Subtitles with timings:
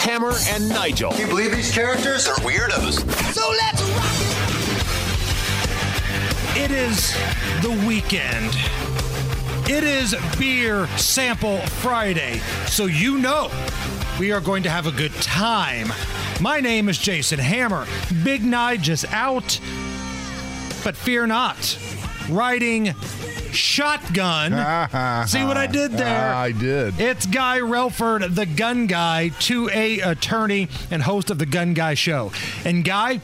[0.00, 1.10] Hammer and Nigel.
[1.12, 3.00] Can you believe these characters are weirdos?
[3.34, 4.16] So let's rock
[6.56, 6.64] it!
[6.64, 7.14] It is
[7.60, 8.56] the weekend.
[9.70, 12.38] It is Beer Sample Friday.
[12.66, 13.50] So you know
[14.18, 15.92] we are going to have a good time.
[16.40, 17.86] My name is Jason Hammer.
[18.24, 19.60] Big Nige is out.
[20.82, 21.78] But fear not.
[22.30, 22.94] Riding
[23.52, 24.52] shotgun.
[25.26, 26.32] See what I did there?
[26.34, 26.98] Ah, I did.
[27.00, 32.32] It's Guy Relford, the gun guy, 2A attorney and host of the Gun Guy Show.
[32.64, 33.20] And Guy,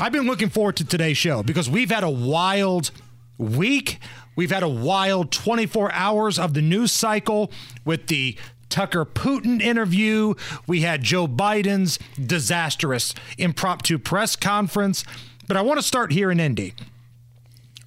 [0.00, 2.90] I've been looking forward to today's show because we've had a wild
[3.38, 3.98] week.
[4.36, 7.50] We've had a wild 24 hours of the news cycle
[7.84, 8.36] with the
[8.70, 10.34] Tucker Putin interview.
[10.66, 15.04] We had Joe Biden's disastrous impromptu press conference.
[15.46, 16.74] But I want to start here in Indy.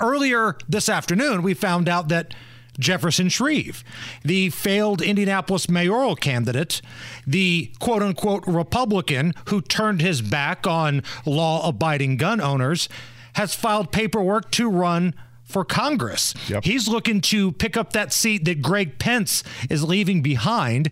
[0.03, 2.35] Earlier this afternoon, we found out that
[2.77, 3.85] Jefferson Shreve,
[4.21, 6.81] the failed Indianapolis mayoral candidate,
[7.25, 12.89] the quote unquote Republican who turned his back on law abiding gun owners,
[13.35, 15.13] has filed paperwork to run
[15.53, 16.33] for Congress.
[16.49, 16.65] Yep.
[16.65, 20.89] He's looking to pick up that seat that Greg Pence is leaving behind.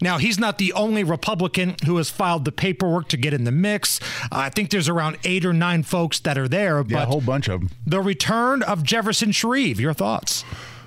[0.00, 3.50] Now, he's not the only Republican who has filed the paperwork to get in the
[3.50, 4.00] mix.
[4.24, 6.84] Uh, I think there's around eight or nine folks that are there.
[6.86, 7.70] Yeah, a whole bunch of them.
[7.86, 10.44] the return of Jefferson Shreve, your thoughts?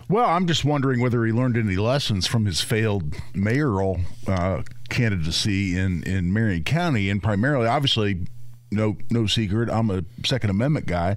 [0.08, 5.76] Well, I'm just wondering whether he learned any lessons from his failed mayoral uh, candidacy
[5.76, 8.28] in, in Marion County, and primarily, obviously,
[8.72, 11.16] no no secret, I'm a Second Amendment guy.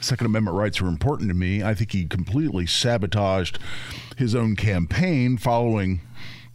[0.00, 1.62] Second Amendment rights are important to me.
[1.62, 3.58] I think he completely sabotaged
[4.16, 6.00] his own campaign following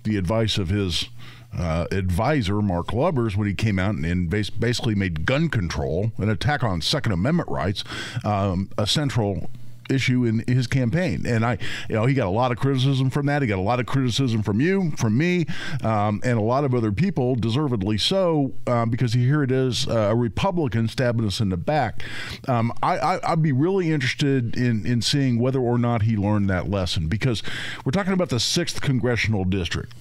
[0.04, 1.10] the advice of his
[1.58, 6.12] uh, advisor, Mark Lubbers, when he came out and, and bas- basically made gun control,
[6.18, 7.84] an attack on Second Amendment rights,
[8.26, 9.50] um, a central
[9.90, 11.26] issue in his campaign.
[11.26, 11.58] And I,
[11.90, 13.42] you know, he got a lot of criticism from that.
[13.42, 15.46] He got a lot of criticism from you, from me,
[15.84, 20.10] um, and a lot of other people, deservedly so, um, because here it is uh,
[20.12, 22.04] a Republican stabbing us in the back.
[22.48, 26.70] Um, I, I'd be really interested in, in seeing whether or not he learned that
[26.70, 27.44] lesson because
[27.86, 29.94] we're talking about the 6th congressional district.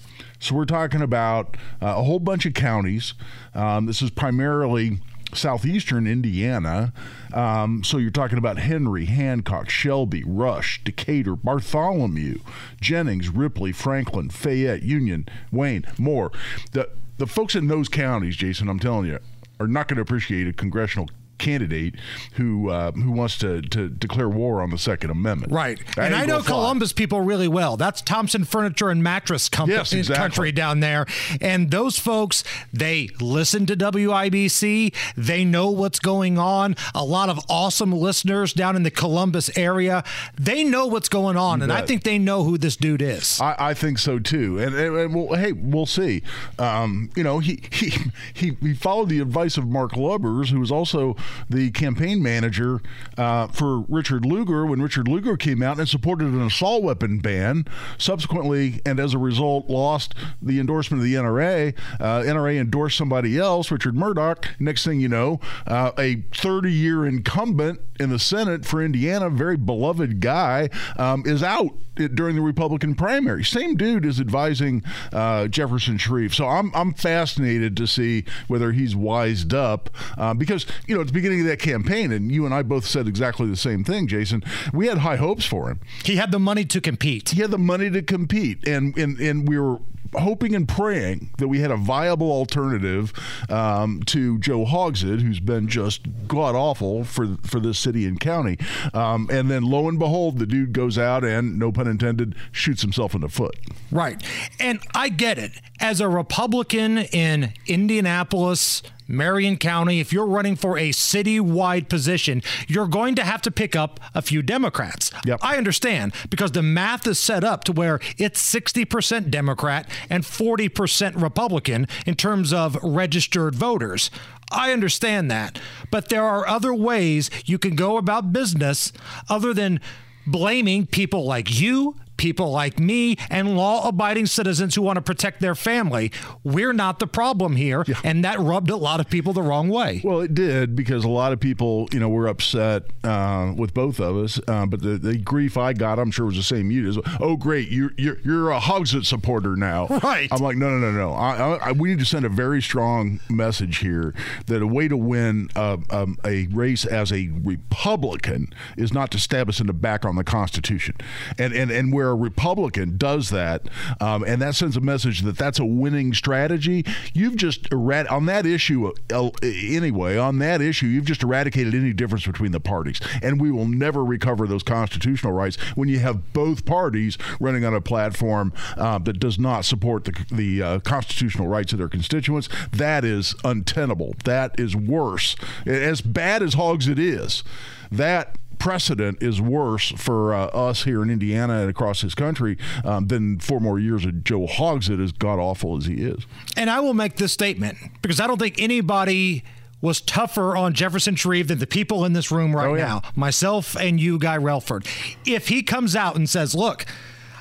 [0.43, 3.15] So we're talking about uh, a whole bunch of counties.
[3.55, 4.99] Um, this is primarily
[5.35, 6.93] southeastern Indiana.
[7.33, 12.39] Um, so you're talking about Henry, Hancock, Shelby, Rush, Decatur, Bartholomew,
[12.81, 16.31] Jennings, Ripley, Franklin, Fayette, Union, Wayne, Moore.
[16.73, 19.19] The the folks in those counties, Jason, I'm telling you,
[19.61, 21.09] are not going to appreciate a congressional
[21.43, 21.97] candidate
[22.35, 25.53] who uh, who wants to, to declare war on the Second Amendment.
[25.53, 25.79] Right.
[25.97, 26.41] That and I know.
[26.43, 27.77] Columbus people really well.
[27.77, 30.23] That's Thompson Furniture and Mattress Company Yes, exactly.
[30.23, 31.07] country down there.
[31.41, 34.95] And those folks, they listen to WIBC.
[35.17, 36.77] They know what's going on.
[36.95, 40.05] A lot of awesome listeners down in the Columbus area.
[40.39, 41.59] They know what's going on.
[41.59, 43.41] You and I think they know who this dude is.
[43.41, 46.23] I, I think so too, and, and, and well, hey, we'll see.
[46.59, 47.93] Um, you know, he, he
[48.35, 51.17] he he followed the advice of Mark Lubbers, who was also
[51.49, 52.81] the campaign manager
[53.17, 57.65] uh, for Richard Lugar when Richard Lugar came out and supported an assault weapon ban.
[57.99, 61.77] Subsequently, and as a result, lost the endorsement of the NRA.
[62.01, 64.49] Uh, NRA endorsed somebody else, Richard Mourdock.
[64.59, 70.21] Next thing you know, uh, a 30-year incumbent in the Senate for Indiana, very beloved
[70.21, 73.45] guy, um, is out during the Republican primary.
[73.45, 74.83] Same dude is advising
[75.13, 76.35] uh, Jefferson Shreve.
[76.35, 81.13] So I'm I'm fascinated to see whether he's wised up uh, because you know the
[81.23, 84.43] beginning of that campaign, and you and I both said exactly the same thing, Jason.
[84.73, 85.79] We had high hopes for him.
[86.05, 87.29] he had the money to compete.
[87.29, 89.79] He had the money to compete, and and and we were
[90.15, 93.13] hoping and praying that we had a viable alternative
[93.49, 98.59] um, to Joe Hogsett, who's been just god awful for for this city and county.
[98.93, 102.83] Um, and then lo and behold, the dude goes out and, no pun intended, shoots
[102.83, 103.57] himself in the foot.
[103.93, 104.21] Right.
[104.59, 105.53] And I get it.
[105.79, 112.89] As a Republican in Indianapolis, Marion County, if you're running for a citywide position, you're
[112.89, 115.11] going to have to pick up a few Democrats.
[115.27, 115.41] Yep.
[115.43, 121.21] I understand because the math is set up to where it's 60% Democrat and 40%
[121.21, 124.11] Republican in terms of registered voters.
[124.51, 125.61] I understand that.
[125.91, 128.93] But there are other ways you can go about business
[129.29, 129.81] other than
[130.27, 135.41] blaming people like you, people like me, and law abiding citizens who want to protect
[135.41, 136.13] their family.
[136.45, 137.85] We're not the problem here.
[138.05, 140.01] And that rubbed a lot of people the wrong way.
[140.05, 143.99] Well, it did because a lot of people, you know, were upset uh, with both
[144.01, 144.39] of us.
[144.47, 146.93] Uh, but the, the grief I got, I'm sure, was the same you.
[146.93, 147.05] did.
[147.21, 149.87] oh, great, you're you're, you're a Hogsett supporter now.
[150.03, 150.29] Right.
[150.31, 151.13] I'm like, no, no, no, no.
[151.13, 154.15] I, I, I- we need to send a very strong message here
[154.47, 159.19] that a way to win uh, um, a race as a Republican is not to
[159.19, 160.95] stab us in the back on the Constitution.
[161.39, 163.69] And and and where a Republican does that,
[164.01, 168.27] um, and that sends a message that that's a winning strategy, you've just erad- on
[168.27, 170.17] that issue uh, anyway.
[170.17, 174.05] On that issue, you've just eradicated any difference between the parties, and we will never
[174.05, 179.19] recover those constitutional rights when you have both parties running on a platform uh, that
[179.19, 182.49] does not support the the uh, constitutional rights of their constituents.
[182.73, 184.15] That is untenable.
[184.25, 185.35] That is worse.
[185.67, 187.43] As bad as Hogsett is,
[187.91, 193.09] that precedent is worse for uh, us here in Indiana and across this country um,
[193.09, 196.27] than four more years of Joe Hogsett, as god awful as he is.
[196.57, 199.43] And I will make this statement because I don't think anybody
[199.81, 202.85] was tougher on Jefferson Shreve than the people in this room right oh, yeah.
[202.85, 204.87] now, myself and you, Guy Relford.
[205.27, 206.87] If he comes out and says, look,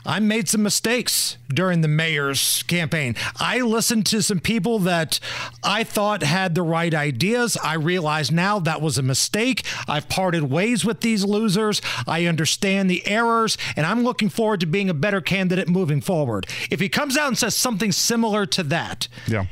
[0.06, 3.16] I made some mistakes during the mayor's campaign.
[3.40, 5.20] I listened to some people that
[5.64, 7.58] I thought had the right ideas.
[7.58, 9.64] I realize now that was a mistake.
[9.88, 11.82] I've parted ways with these losers.
[12.08, 16.48] I understand the errors, and I'm looking forward to being a better candidate moving forward.
[16.70, 19.46] If he comes out and says something similar to that, yeah.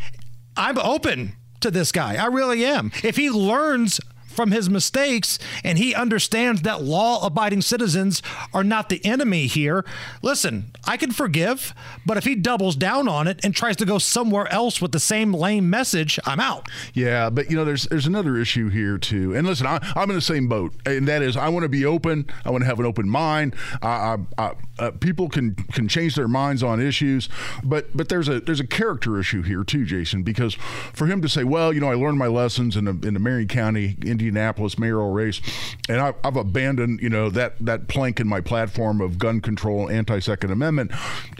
[0.57, 2.15] I'm open to this guy.
[2.15, 2.91] I really am.
[3.03, 3.99] If he learns
[4.39, 8.21] from his mistakes and he understands that law abiding citizens
[8.53, 9.83] are not the enemy here.
[10.21, 11.73] Listen, I can forgive,
[12.05, 14.99] but if he doubles down on it and tries to go somewhere else with the
[14.99, 16.69] same lame message, I'm out.
[16.93, 19.35] Yeah, but you know, there's there's another issue here too.
[19.35, 21.85] And listen, I, am in the same boat, and that is I want to be
[21.85, 22.25] open.
[22.45, 23.55] I want to have an open mind.
[23.81, 27.27] I, I, uh, people can can change their minds on issues,
[27.61, 30.53] but but there's a there's a character issue here too, Jason, because
[30.93, 33.49] for him to say, well, you know, I learned my lessons in in the Marion
[33.49, 35.41] County, Indiana Indianapolis mayoral race,
[35.87, 39.89] and I, have abandoned you know that that plank in my platform of gun control,
[39.89, 40.91] anti Second Amendment.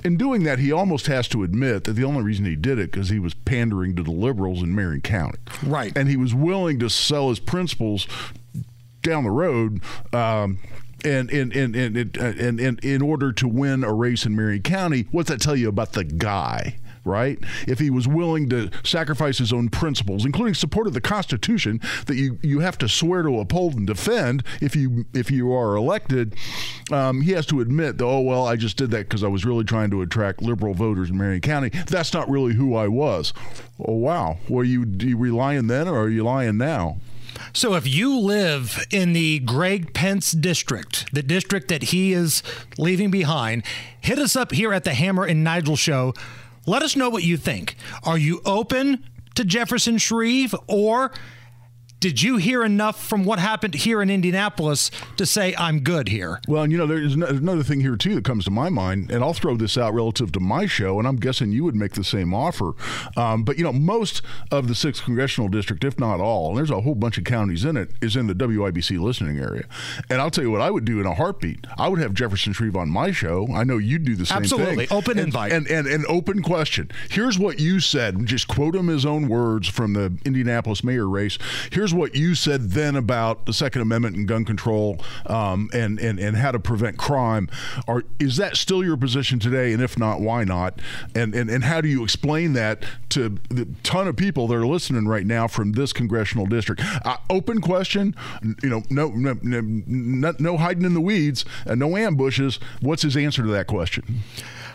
[0.03, 2.91] In doing that, he almost has to admit that the only reason he did it
[2.91, 5.95] because he was pandering to the liberals in Marion County, right?
[5.95, 8.07] And he was willing to sell his principles
[9.01, 9.81] down the road.
[10.13, 10.59] Um,
[11.05, 15.07] and in in, in, in, in, in order to win a race in Marion County,
[15.11, 16.77] what's that tell you about the guy?
[17.05, 17.39] Right?
[17.67, 22.15] If he was willing to sacrifice his own principles, including support of the Constitution that
[22.15, 26.35] you, you have to swear to uphold and defend if you if you are elected,
[26.91, 29.45] um, he has to admit that oh well I just did that because I was
[29.45, 31.69] really trying to attract liberal voters in Marion County.
[31.87, 33.33] That's not really who I was.
[33.79, 36.97] Oh wow, were you, you relying then or are you lying now?
[37.53, 42.43] So if you live in the Greg Pence district, the district that he is
[42.77, 43.63] leaving behind,
[44.01, 46.13] hit us up here at the Hammer and Nigel show.
[46.69, 47.77] Let us know what you think.
[48.03, 51.11] Are you open to Jefferson Shreve or
[51.99, 56.39] did you hear enough from what happened here in Indianapolis to say I'm good here?
[56.47, 59.23] Well, and you know, there's another thing here too that comes to my mind, and
[59.23, 62.03] I'll throw this out relative to my show, and I'm guessing you would make the
[62.03, 62.73] same offer.
[63.17, 66.71] Um, but you know, most of the sixth congressional district, if not all, and there's
[66.71, 69.65] a whole bunch of counties in it, is in the WIBC listening area.
[70.09, 71.67] And I'll tell you what I would do in a heartbeat.
[71.77, 73.47] I would have Jefferson Shreve on my show.
[73.53, 74.65] I know you'd do the same Absolutely.
[74.65, 74.83] thing.
[74.83, 76.89] Absolutely, open and, invite and, and an open question.
[77.09, 78.25] Here's what you said.
[78.25, 81.37] Just quote him his own words from the Indianapolis mayor race.
[81.71, 86.19] Here's what you said then about the Second Amendment and gun control um, and, and,
[86.19, 87.49] and how to prevent crime.
[87.87, 89.73] Are, is that still your position today?
[89.73, 90.79] And if not, why not?
[91.15, 94.67] And, and, and how do you explain that to the ton of people that are
[94.67, 96.81] listening right now from this congressional district?
[97.05, 98.15] Uh, open question,
[98.63, 102.59] you know, no, no, no, no hiding in the weeds, and no ambushes.
[102.81, 104.21] What's his answer to that question?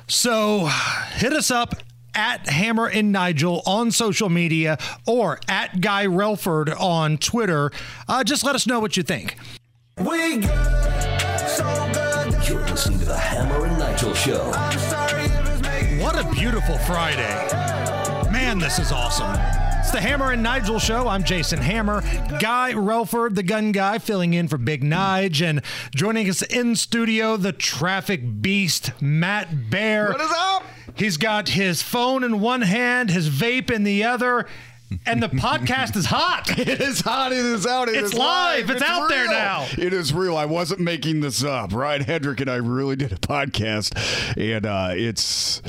[0.06, 0.66] So
[1.14, 1.74] hit us up
[2.14, 7.70] at Hammer and Nigel on social media or at Guy Relford on Twitter.
[8.08, 9.36] Uh, just let us know what you think.
[9.98, 11.64] We so
[12.48, 14.44] You're listening to the Hammer and Nigel Show.
[16.02, 17.48] What a beautiful Friday.
[18.32, 19.30] Man, this is awesome.
[19.78, 21.06] It's the Hammer and Nigel show.
[21.08, 22.00] I'm Jason Hammer.
[22.40, 25.42] Guy Relford, the gun guy, filling in for Big Nige.
[25.42, 25.62] And
[25.94, 30.08] joining us in studio, the traffic beast, Matt Bear.
[30.08, 30.64] What is up?
[30.94, 34.46] He's got his phone in one hand, his vape in the other.
[35.06, 36.50] And the podcast is hot.
[36.58, 37.32] It is hot.
[37.32, 37.88] It is out.
[37.88, 38.70] It it's is live.
[38.70, 39.08] It's, it's out real.
[39.08, 39.66] there now.
[39.76, 40.36] It is real.
[40.36, 41.72] I wasn't making this up.
[41.72, 43.96] Ryan Hedrick and I really did a podcast,
[44.36, 45.62] and uh, it's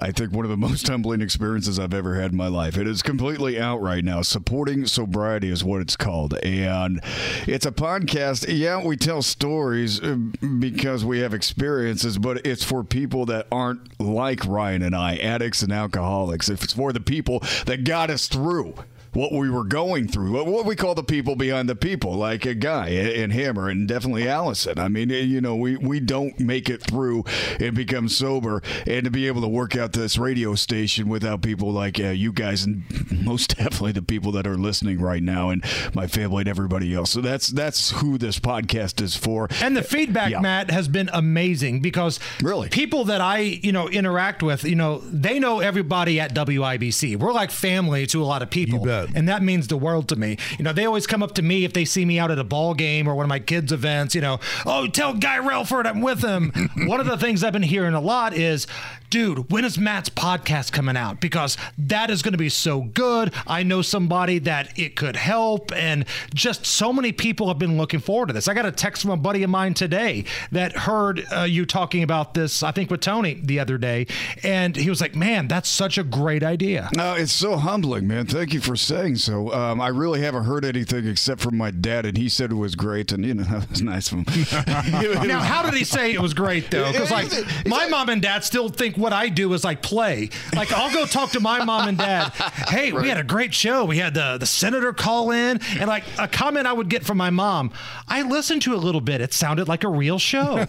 [0.00, 2.78] I think one of the most humbling experiences I've ever had in my life.
[2.78, 4.22] It is completely out right now.
[4.22, 7.00] Supporting sobriety is what it's called, and
[7.46, 8.46] it's a podcast.
[8.48, 10.16] Yeah, we tell stories uh,
[10.58, 15.62] because we have experiences, but it's for people that aren't like Ryan and I, addicts
[15.62, 16.48] and alcoholics.
[16.48, 18.74] If it's for the people that got us through
[19.12, 22.46] what we were going through, what- what we call the people behind the people, like
[22.46, 24.78] a guy and Hammer and definitely Allison.
[24.78, 27.24] I mean, you know, we, we don't make it through
[27.58, 31.72] and become sober and to be able to work out this radio station without people
[31.72, 32.84] like uh, you guys and
[33.24, 35.64] most definitely the people that are listening right now and
[35.94, 37.10] my family and everybody else.
[37.10, 39.48] So that's that's who this podcast is for.
[39.62, 40.40] And the feedback, Yeah.
[40.40, 42.68] Matt, has been amazing because Really?
[42.68, 47.16] people that I, you know, interact with, you know, they know everybody at WIBC.
[47.16, 48.78] We're like family to a lot of people.
[48.80, 48.99] You bet.
[49.14, 50.36] And that means the world to me.
[50.58, 52.44] You know, they always come up to me if they see me out at a
[52.44, 56.00] ball game or one of my kids' events, you know, oh, tell Guy Relford I'm
[56.00, 56.52] with him.
[56.86, 58.66] one of the things I've been hearing a lot is,
[59.10, 61.20] dude, when is Matt's podcast coming out?
[61.20, 63.34] Because that is going to be so good.
[63.46, 65.72] I know somebody that it could help.
[65.72, 68.46] And just so many people have been looking forward to this.
[68.48, 72.02] I got a text from a buddy of mine today that heard uh, you talking
[72.02, 74.06] about this, I think with Tony the other day.
[74.44, 76.88] And he was like, man, that's such a great idea.
[76.94, 78.26] No, it's so humbling, man.
[78.26, 79.52] Thank you for saying so.
[79.52, 82.76] Um, I really haven't heard anything except from my dad, and he said it was
[82.76, 84.26] great, and you know that was nice of him.
[85.30, 86.90] Now, how did he say it was great though?
[86.90, 87.30] Because like
[87.66, 90.30] my mom and dad still think what I do is like play.
[90.54, 92.28] Like I'll go talk to my mom and dad.
[92.68, 93.84] Hey, we had a great show.
[93.84, 97.18] We had the the senator call in, and like a comment I would get from
[97.18, 97.72] my mom.
[98.06, 99.20] I listened to a little bit.
[99.20, 100.54] It sounded like a real show.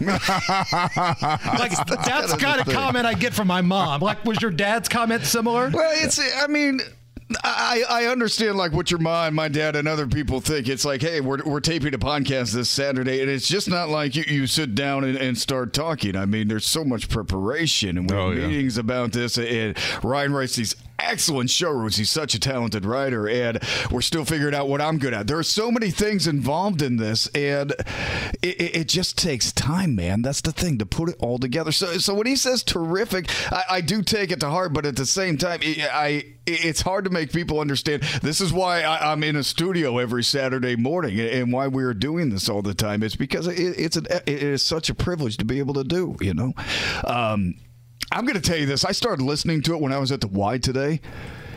[2.04, 4.00] that's kind of comment I get from my mom.
[4.00, 5.70] Like, was your dad's comment similar?
[5.72, 6.18] Well, it's.
[6.18, 6.80] I mean.
[7.44, 10.68] I, I understand like what your mom, my dad, and other people think.
[10.68, 14.14] It's like, hey, we're, we're taping a podcast this Saturday, and it's just not like
[14.16, 16.16] you, you sit down and, and start talking.
[16.16, 18.46] I mean, there's so much preparation, and we Oh, have yeah.
[18.48, 19.38] meetings about this.
[19.38, 21.96] And Ryan writes these excellent show rules.
[21.96, 23.58] He's such a talented writer, and
[23.90, 25.26] we're still figuring out what I'm good at.
[25.26, 27.72] There are so many things involved in this, and
[28.42, 30.22] it, it, it just takes time, man.
[30.22, 31.72] That's the thing to put it all together.
[31.72, 34.96] So, so when he says terrific, I, I do take it to heart, but at
[34.96, 38.02] the same time, I, I it's hard to make people understand.
[38.22, 42.30] This is why I, I'm in a studio every Saturday morning, and why we're doing
[42.30, 43.02] this all the time.
[43.02, 46.16] It's because it, it's an it is such a privilege to be able to do.
[46.20, 46.52] You know.
[47.06, 47.54] Um,
[48.10, 48.84] I'm going to tell you this.
[48.84, 51.00] I started listening to it when I was at the Y today.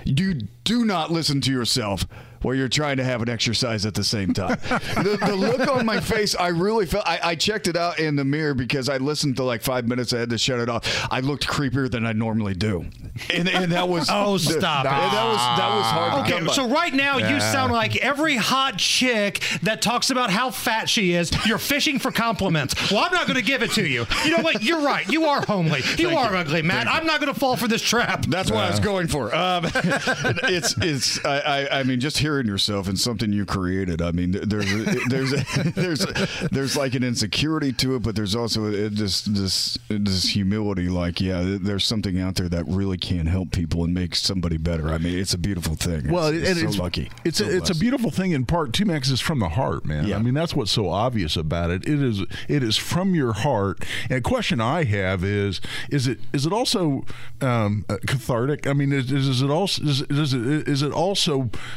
[0.06, 2.06] You do not listen to yourself
[2.42, 4.58] while you're trying to have an exercise at the same time.
[4.70, 7.08] the, the look on my face, I really felt.
[7.08, 10.13] I, I checked it out in the mirror because I listened to like five minutes.
[10.13, 11.08] I had to shut it off.
[11.12, 12.86] I looked creepier than I normally do,
[13.34, 14.89] and, and that was Oh, stop it.
[14.89, 16.54] that was that was hard to Okay, come by.
[16.54, 21.13] so right now you sound like every hot chick that talks about how fat she
[21.13, 21.32] is.
[21.46, 22.92] You're fishing for compliments.
[22.92, 24.06] Well, I'm not going to give it to you.
[24.24, 24.63] You know what?
[24.63, 25.08] You're right.
[25.10, 25.82] You are homely.
[25.98, 26.88] You are ugly, Matt.
[26.88, 28.25] I'm not going to fall for this trap.
[28.25, 29.34] That's what I was going for.
[29.36, 34.01] Um, it's it's I, I I mean just hearing yourself and something you created.
[34.01, 34.65] I mean there's
[35.10, 35.32] there's
[35.75, 36.05] there's
[36.51, 40.89] there's like an insecurity to it, but there's also a- this this this humility.
[40.89, 44.89] Like yeah, there's something out there that really can help people and make somebody better.
[44.89, 46.10] I mean it's a beautiful thing.
[46.12, 47.12] Well, it's, and it's it's lucky.
[47.24, 49.12] It's So a, it's a beautiful thing in part too, Max.
[49.12, 50.08] Is from the heart, man.
[50.08, 50.15] Yeah.
[50.17, 51.88] I mean, that's what's so obvious about it.
[51.88, 53.86] It is it is from your heart.
[54.10, 57.05] And a question I have is is it is it also
[57.41, 58.65] um, uh, cathartic?
[58.65, 61.36] I mean, is, is it also is, is it is it also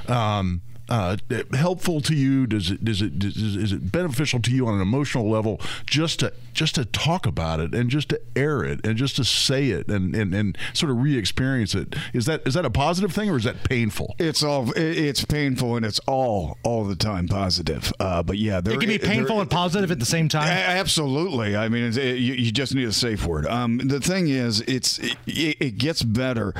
[0.09, 1.17] um, um, uh,
[1.53, 2.47] helpful to you?
[2.47, 6.21] Does it does it does, is it beneficial to you on an emotional level just
[6.21, 9.69] to just to talk about it and just to air it and just to say
[9.71, 11.95] it and and, and sort of re-experience it?
[12.13, 14.15] Is that is that a positive thing or is that painful?
[14.19, 17.93] It's all it's painful and it's all all the time positive.
[18.01, 20.49] Uh, but yeah, there, It can be there- painful and positive at the same time.
[20.49, 21.57] Absolutely.
[21.57, 23.47] I mean, it, you, you just need a safe word.
[23.47, 26.55] Um, the thing is, it's it, it gets better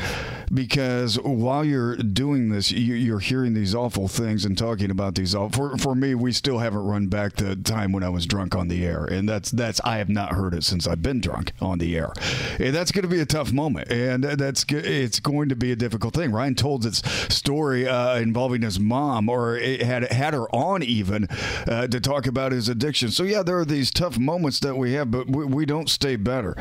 [0.53, 5.35] because while you're doing this, you, you're hearing these awful things and talking about these.
[5.35, 8.55] All, for for me, we still haven't run back the time when I was drunk
[8.55, 11.53] on the air, and that's that's I have not heard it since I've been drunk
[11.61, 12.13] on the air,
[12.59, 15.77] and that's going to be a tough moment, and that's it's going to be a
[15.77, 16.33] difficult thing.
[16.33, 16.99] Ryan told his
[17.29, 21.29] story uh, involving his mom, or it had had her on even
[21.67, 23.11] uh, to talk about his addiction.
[23.11, 26.17] So yeah, there are these tough moments that we have, but we, we don't stay
[26.17, 26.57] better.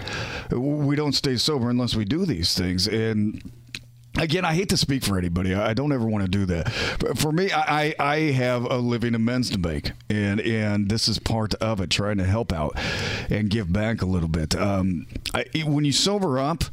[0.52, 3.42] We don't stay sober unless we do these things, and.
[4.16, 5.54] Again, I hate to speak for anybody.
[5.54, 6.74] I don't ever want to do that.
[7.00, 11.20] But for me, I, I have a living amends to make, and and this is
[11.20, 12.74] part of it, trying to help out
[13.30, 14.56] and give back a little bit.
[14.56, 16.64] Um, I, when you sober up,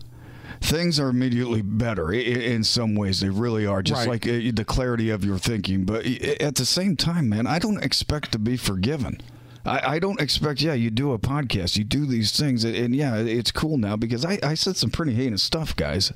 [0.62, 3.20] things are immediately better in some ways.
[3.20, 4.24] They really are, just Right.
[4.24, 5.84] like uh, the clarity of your thinking.
[5.84, 9.20] But at the same time, man, I don't expect to be forgiven.
[9.64, 12.94] I, I don't expect, yeah, you do a podcast, you do these things, and, and
[12.94, 16.12] yeah, it's cool now because I, I said some pretty heinous stuff, guys.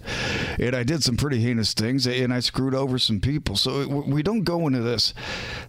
[0.59, 3.57] And I did some pretty heinous things, and I screwed over some people.
[3.57, 5.15] So uh, it, we don't go into this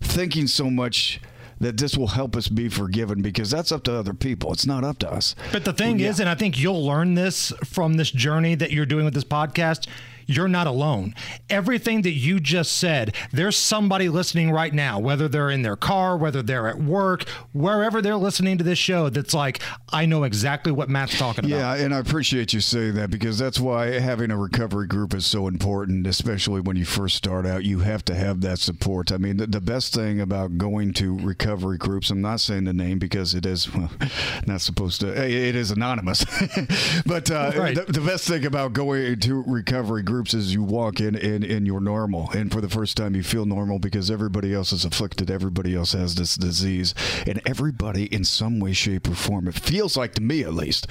[0.01, 1.21] thinking so much
[1.59, 4.53] that this will help us be forgiven because that's up to other people.
[4.53, 5.36] It's not up to us.
[5.51, 8.86] But the thing is, and I think you'll learn this from this journey that you're
[8.86, 9.88] doing with this podcast,
[10.29, 11.15] you're not alone.
[11.50, 16.15] Everything that you just said, there's somebody listening right now, whether they're in their car,
[16.17, 19.59] whether they're at work, wherever they're listening to this show, that's like,
[19.91, 21.57] I know exactly what Matt's talking about.
[21.57, 25.25] Yeah, and I appreciate you saying that because that's why having a recovery group is
[25.25, 27.63] so important, especially when you first start out.
[27.63, 29.12] You have to have that support.
[29.12, 32.74] I mean, the, the best thing about going to recovery groups, I'm not saying the
[32.74, 33.89] name because it is well,
[34.45, 36.24] not supposed to, it is anonymous.
[37.05, 37.75] but uh, Right.
[37.75, 41.65] the, the best thing about going to recovery groups is you walk in and, and
[41.65, 42.29] you're normal.
[42.31, 45.31] And for the first time, you feel normal because everybody else is afflicted.
[45.31, 46.93] Everybody else has this disease.
[47.25, 50.88] And everybody, in some way, shape, or form, it feels like to me at least,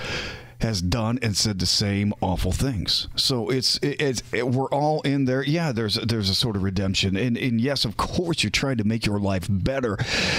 [0.61, 3.09] has done and said the same awful things.
[3.15, 5.43] So it's it, it's it, we're all in there.
[5.43, 8.85] Yeah, there's there's a sort of redemption, and and yes, of course, you're trying to
[8.85, 9.97] make your life better,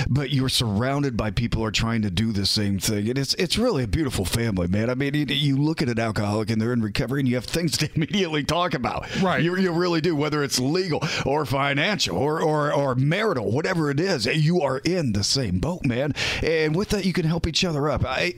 [0.10, 3.34] but you're surrounded by people who are trying to do the same thing, and it's
[3.36, 4.90] it's really a beautiful family, man.
[4.90, 7.46] I mean, you, you look at an alcoholic and they're in recovery, and you have
[7.46, 9.08] things to immediately talk about.
[9.22, 9.42] Right.
[9.42, 14.00] You, you really do, whether it's legal or financial or or or marital, whatever it
[14.00, 16.14] is, you are in the same boat, man.
[16.44, 18.04] And with that, you can help each other up.
[18.06, 18.36] I.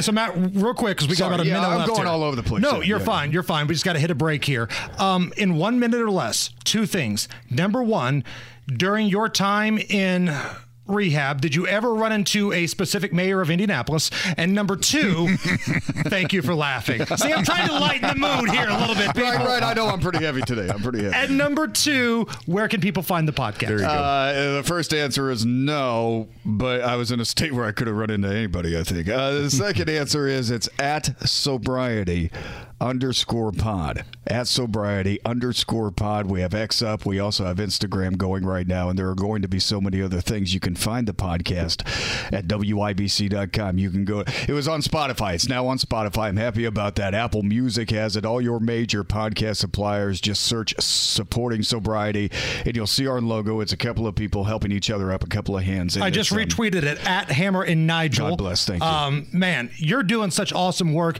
[0.00, 1.88] So Matt, real quick, because we got about a yeah, minute I'm left.
[1.88, 2.08] going here.
[2.08, 3.32] all over the place No, you're Yeah, fine.
[3.32, 3.66] You're fine.
[3.66, 4.68] We just got to hit a break here.
[4.98, 7.28] Um, in one minute or less, two things.
[7.50, 8.24] Number one,
[8.66, 10.34] during your time in
[10.92, 14.10] rehab, did you ever run into a specific mayor of Indianapolis?
[14.36, 15.36] And number two,
[16.06, 17.04] thank you for laughing.
[17.06, 19.22] See, I'm trying to lighten the mood here a little bit, people.
[19.22, 19.62] Right, right.
[19.62, 20.68] I know I'm pretty heavy today.
[20.68, 21.16] I'm pretty heavy.
[21.16, 23.68] And number two, where can people find the podcast?
[23.68, 23.88] There you go.
[23.88, 27.86] Uh, the first answer is no, but I was in a state where I could
[27.86, 29.08] have run into anybody, I think.
[29.08, 32.30] Uh, the second answer is it's at sobriety
[32.82, 34.04] underscore pod.
[34.26, 36.26] At sobriety underscore pod.
[36.26, 37.06] We have X up.
[37.06, 40.02] We also have Instagram going right now, and there are going to be so many
[40.02, 40.52] other things.
[40.52, 41.82] You can find the podcast
[42.32, 43.78] at WIBC.com.
[43.78, 45.34] You can go, it was on Spotify.
[45.34, 46.28] It's now on Spotify.
[46.28, 47.14] I'm happy about that.
[47.14, 48.24] Apple Music has it.
[48.24, 52.30] All your major podcast suppliers just search supporting sobriety,
[52.64, 53.60] and you'll see our logo.
[53.60, 55.94] It's a couple of people helping each other up, a couple of hands.
[55.96, 58.30] and I just um, retweeted it at Hammer and Nigel.
[58.30, 58.88] God bless, thank you.
[58.88, 61.18] Um, man, you're doing such awesome work.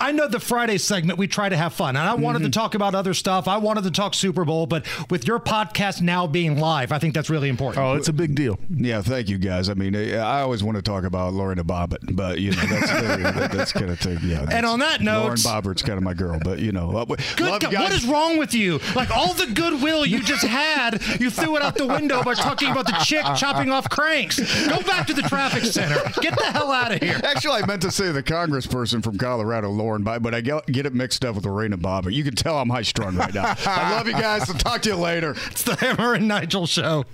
[0.00, 1.96] I know the Friday segment, we try to have fun.
[1.96, 2.46] And I wanted Mm-hmm.
[2.46, 3.48] to talk about other stuff.
[3.48, 7.14] I wanted to talk Super Bowl, but with your podcast now being live, I think
[7.14, 7.82] that's really important.
[7.84, 8.58] oh, it's a big deal.
[8.68, 9.68] Yeah, thank you guys.
[9.70, 13.52] I mean, I always want to talk about Lorena Bobbitt, but you know that's that,
[13.52, 14.18] that's kind of thing.
[14.22, 14.44] Yeah.
[14.44, 17.40] that's- on that note- Lauren Bobbitt's kind of my girl, but you know, uh, Good
[17.40, 18.80] love God, what is wrong with you?
[18.94, 22.70] Like all the goodwill you just had, you threw it out the window by talking
[22.70, 24.38] about the chick chopping off cranks.
[24.68, 26.00] Go back to the traffic center.
[26.20, 27.18] Get the hell out of here.
[27.24, 30.86] Actually, I meant to say the congressperson from Colorado, Lauren Boebert, but I get, get
[30.86, 32.12] it mixed up with Lorena Bobbitt.
[32.12, 33.54] You can tell I'm high strung right now.
[33.66, 34.48] I love you guys.
[34.50, 35.34] I'll talk to you later.
[35.50, 37.04] It's the Hammer and Nigel show.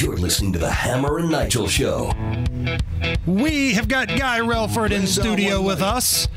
[0.00, 2.12] You're listening to the Hammer and Nigel Show.
[3.26, 6.28] We have got Guy Relford in studio with us.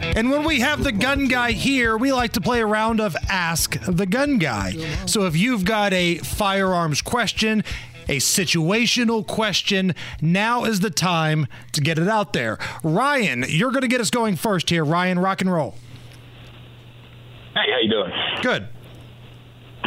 [0.00, 3.16] And when we have the gun guy here, we like to play a round of
[3.28, 4.72] Ask the Gun Guy.
[5.06, 7.64] So if you've got a firearms question,
[8.12, 12.58] a situational question, now is the time to get it out there.
[12.84, 14.84] Ryan, you're going to get us going first here.
[14.84, 15.74] Ryan, rock and roll.
[17.54, 18.12] Hey, how you doing?
[18.42, 18.68] Good.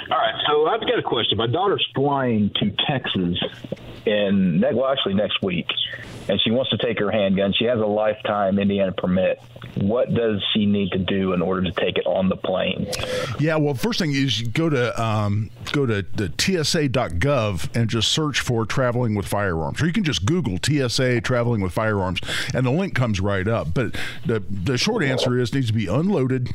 [0.09, 1.37] All right, so I've got a question.
[1.37, 3.37] My daughter's flying to Texas
[4.05, 5.67] and well, actually next week,
[6.27, 7.53] and she wants to take her handgun.
[7.53, 9.41] She has a lifetime Indiana permit.
[9.75, 12.87] What does she need to do in order to take it on the plane?
[13.39, 18.39] Yeah, well, first thing is go to um, go to the TSA.gov and just search
[18.39, 22.19] for traveling with firearms, or you can just Google TSA traveling with firearms,
[22.53, 23.73] and the link comes right up.
[23.73, 26.51] But the the short answer is it needs to be unloaded,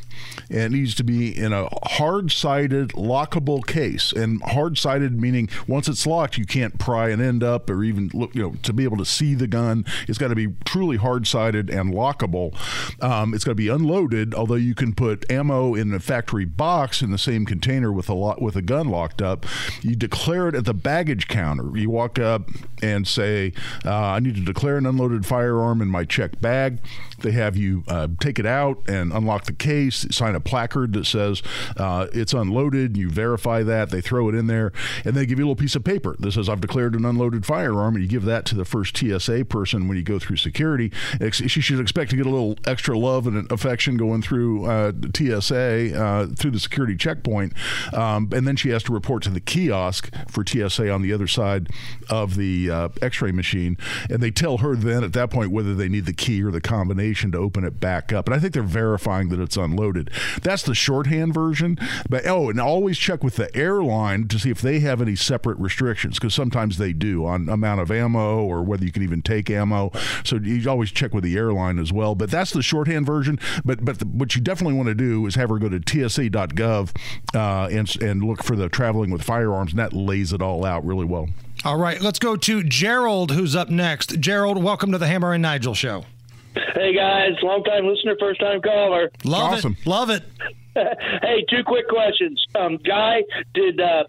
[0.49, 5.47] and it needs to be in a hard sided lockable case, and hard sided meaning
[5.67, 8.73] once it's locked, you can't pry an end up or even look, you know, to
[8.73, 9.60] be able to see the gun.
[10.07, 12.55] It's got to be truly hard sided and lockable.
[13.01, 17.01] Um, it's got to be unloaded, although you can put ammo in a factory box
[17.01, 19.45] in the same container with a lot with a gun locked up.
[19.81, 21.77] You declare it at the baggage counter.
[21.77, 22.49] You walk up
[22.81, 23.53] and say,
[23.85, 26.79] uh, "I need to declare an unloaded firearm in my check bag."
[27.19, 31.05] They have you uh, take it out and unlock the case, sign a placard that
[31.05, 31.41] says
[31.77, 32.97] uh, it's unloaded.
[32.97, 33.89] You verify that.
[33.89, 34.71] They throw it in there,
[35.05, 37.45] and they give you a little piece of paper that says, "I've declared an unloaded
[37.45, 40.91] firearm." And you give that to the first TSA person when you go through security.
[41.31, 46.01] She should expect to get a little extra love and affection going through uh, TSA
[46.01, 47.53] uh, through the security checkpoint,
[47.93, 51.27] um, and then she has to report to the kiosk for TSA on the other
[51.27, 51.69] side
[52.09, 53.77] of the uh, X-ray machine,
[54.09, 56.61] and they tell her then at that point whether they need the key or the
[56.61, 58.27] combination to open it back up.
[58.27, 60.09] And I think they're verifying that it's unloaded.
[60.41, 61.77] That's the shorthand version.
[62.09, 65.15] But oh, and always check check with the airline to see if they have any
[65.15, 69.21] separate restrictions because sometimes they do on amount of ammo or whether you can even
[69.21, 69.91] take ammo.
[70.23, 72.15] So you always check with the airline as well.
[72.15, 73.39] But that's the shorthand version.
[73.65, 76.95] But but the, what you definitely want to do is have her go to tsa.gov
[77.35, 80.85] uh, and and look for the traveling with firearms, and that lays it all out
[80.85, 81.27] really well.
[81.63, 84.19] All right, let's go to Gerald, who's up next.
[84.19, 86.05] Gerald, welcome to the Hammer and Nigel show.
[86.53, 89.09] Hey guys, long time listener, first time caller.
[89.23, 89.77] Love Awesome.
[89.79, 89.87] it.
[89.87, 90.23] Love it.
[90.73, 92.43] hey, two quick questions.
[92.55, 93.23] Um, Guy,
[93.53, 94.03] did uh,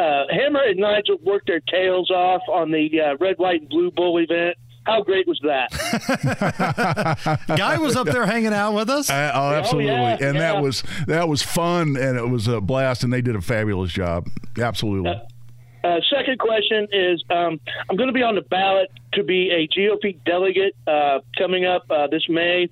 [0.00, 3.90] uh, Hammer and Nigel work their tails off on the uh, red, white, and blue
[3.90, 4.56] bull event?
[4.84, 5.70] How great was that?
[7.56, 9.08] Guy was up there hanging out with us.
[9.08, 10.52] Uh, oh, absolutely, yeah, and yeah.
[10.52, 13.92] that was that was fun, and it was a blast, and they did a fabulous
[13.92, 14.28] job.
[14.58, 15.14] Absolutely.
[15.84, 19.68] Uh, second question is um, I'm going to be on the ballot to be a
[19.68, 22.68] GOP delegate uh, coming up uh, this May.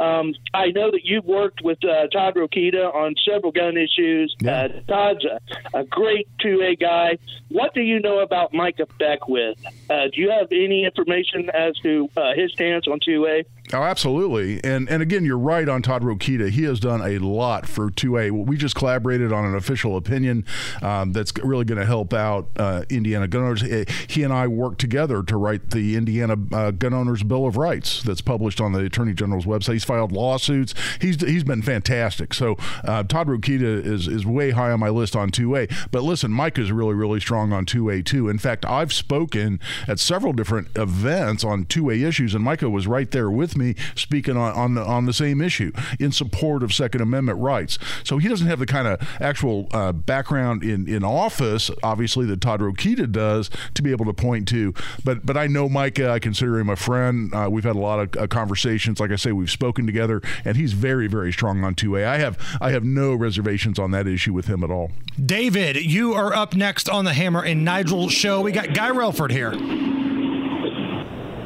[0.00, 4.34] Um, I know that you've worked with uh, Todd Rokita on several gun issues.
[4.40, 4.64] Yeah.
[4.64, 7.18] Uh, Todd's a, a great 2A guy.
[7.48, 9.58] What do you know about Micah Beckwith?
[9.90, 13.44] Uh, do you have any information as to uh, his stance on 2A?
[13.74, 14.62] Oh, absolutely.
[14.64, 16.50] And and again, you're right on Todd Rokita.
[16.50, 18.46] He has done a lot for 2A.
[18.46, 20.44] We just collaborated on an official opinion
[20.82, 23.62] um, that's really going to help out uh, Indiana gun owners.
[23.62, 27.56] Eh, He and I worked together to write the Indiana uh, Gun Owners Bill of
[27.56, 29.74] Rights that's published on the Attorney General's website.
[29.74, 30.74] He's filed lawsuits.
[31.00, 32.34] He's he's been fantastic.
[32.34, 35.90] So uh, Todd Rokita is is way high on my list on 2A.
[35.90, 38.28] But listen, Mike is really really strong on 2A too.
[38.28, 43.10] In fact, I've spoken at several different events on 2A issues, and Micah was right
[43.10, 47.00] there with me speaking on on the, on the same issue in support of Second
[47.00, 47.78] Amendment rights.
[48.04, 52.40] So he doesn't have the kind of actual uh, background in in office, obviously that
[52.40, 54.74] Todd Rokita does, to be able to point to.
[55.04, 56.10] But but I know Micah.
[56.10, 57.34] I consider him a friend.
[57.34, 59.00] Uh, we've had a lot of uh, conversations.
[59.00, 62.04] Like I say, we've spoken together, and he's very very strong on 2A.
[62.06, 64.90] I have I have no reservations on that issue with him at all.
[65.24, 68.40] David, you are up next on the Hammer and Nigel show.
[68.40, 69.52] We got Guy Relford here.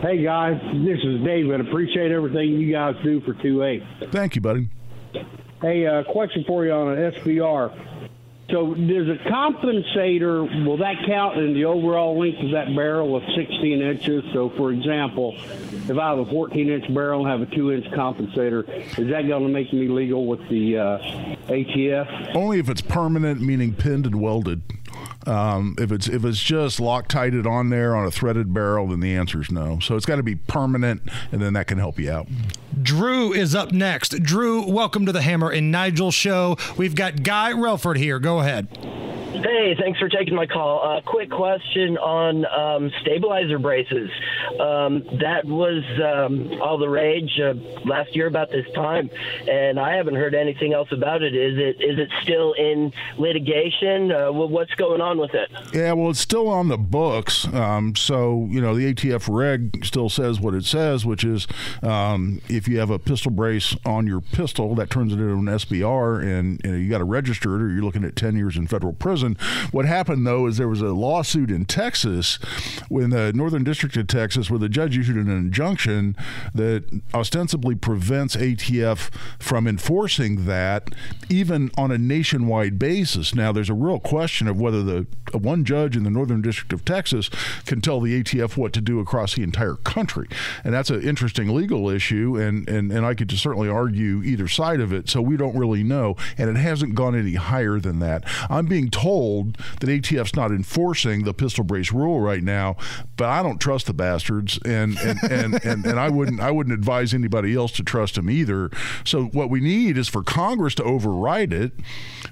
[0.02, 1.60] Hey guys, this is David.
[1.60, 4.12] Appreciate everything you guys do for 2A.
[4.12, 4.68] Thank you, buddy.
[5.62, 7.95] Hey, uh, question for you on an SBR.
[8.50, 13.24] So, does a compensator will that count in the overall length of that barrel of
[13.34, 14.22] 16 inches?
[14.32, 17.86] So, for example, if I have a 14 inch barrel and have a two inch
[17.86, 20.98] compensator, is that going to make me legal with the uh,
[21.48, 22.36] ATF?
[22.36, 24.62] Only if it's permanent, meaning pinned and welded.
[25.26, 29.14] Um, if it's if it's just loctited on there on a threaded barrel, then the
[29.16, 29.80] answer is no.
[29.80, 32.28] So it's got to be permanent, and then that can help you out.
[32.80, 34.22] Drew is up next.
[34.22, 36.56] Drew, welcome to the Hammer and Nigel show.
[36.76, 38.18] We've got Guy Relford here.
[38.18, 38.68] Go ahead.
[39.42, 40.82] Hey, thanks for taking my call.
[40.82, 44.10] Uh, quick question on um, stabilizer braces.
[44.60, 49.10] Um, that was um, all the rage uh, last year about this time,
[49.48, 51.34] and I haven't heard anything else about it.
[51.34, 54.10] Is it is it still in litigation?
[54.12, 55.50] Uh, wh- what's going on with it?
[55.74, 57.46] Yeah, well, it's still on the books.
[57.52, 61.46] Um, so, you know, the ATF reg still says what it says, which is
[61.82, 65.44] um, if you have a pistol brace on your pistol, that turns it into an
[65.44, 68.66] SBR and, and you got to register it or you're looking at 10 years in
[68.66, 69.25] federal prison.
[69.70, 72.38] What happened, though, is there was a lawsuit in Texas,
[72.90, 76.16] in the Northern District of Texas, where the judge issued an injunction
[76.54, 76.84] that
[77.14, 80.94] ostensibly prevents ATF from enforcing that
[81.28, 83.34] even on a nationwide basis.
[83.34, 86.84] Now, there's a real question of whether the one judge in the Northern District of
[86.84, 87.28] Texas
[87.64, 90.28] can tell the ATF what to do across the entire country.
[90.64, 94.48] And that's an interesting legal issue, and, and, and I could just certainly argue either
[94.48, 96.16] side of it, so we don't really know.
[96.38, 98.24] And it hasn't gone any higher than that.
[98.48, 99.15] I'm being told
[99.80, 102.76] that ATF's not enforcing the pistol brace rule right now,
[103.16, 106.74] but I don't trust the bastards, and and, and, and, and I wouldn't I wouldn't
[106.74, 108.70] advise anybody else to trust them either.
[109.04, 111.72] So what we need is for Congress to override it,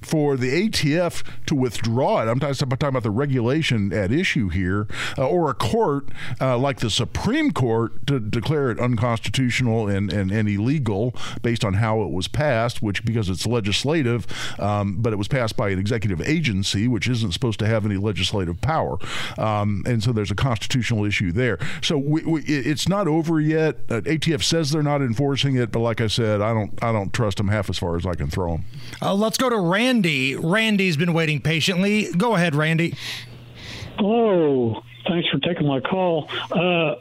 [0.05, 2.29] for the ATF to withdraw it.
[2.29, 4.87] I'm talking, about the regulation at issue here,
[5.17, 6.09] uh, or a court
[6.41, 11.75] uh, like the Supreme Court to declare it unconstitutional and, and, and illegal based on
[11.75, 14.27] how it was passed, which because it's legislative,
[14.61, 17.97] um, but it was passed by an executive agency, which isn't supposed to have any
[17.97, 18.99] legislative power.
[19.39, 21.59] Um, and so there's a constitutional issue there.
[21.83, 23.79] So we, we, it's not over yet.
[23.89, 27.13] Uh, ATF says they're not enforcing it, but like I said, I don't I don't
[27.13, 28.65] trust them half as far as I can throw them.
[29.01, 29.59] Uh, let's go to
[29.95, 30.35] Randy.
[30.35, 32.11] Randy's been waiting patiently.
[32.13, 32.97] Go ahead, Randy.
[33.97, 34.83] Hello.
[35.07, 36.29] Thanks for taking my call.
[36.51, 36.97] Uh,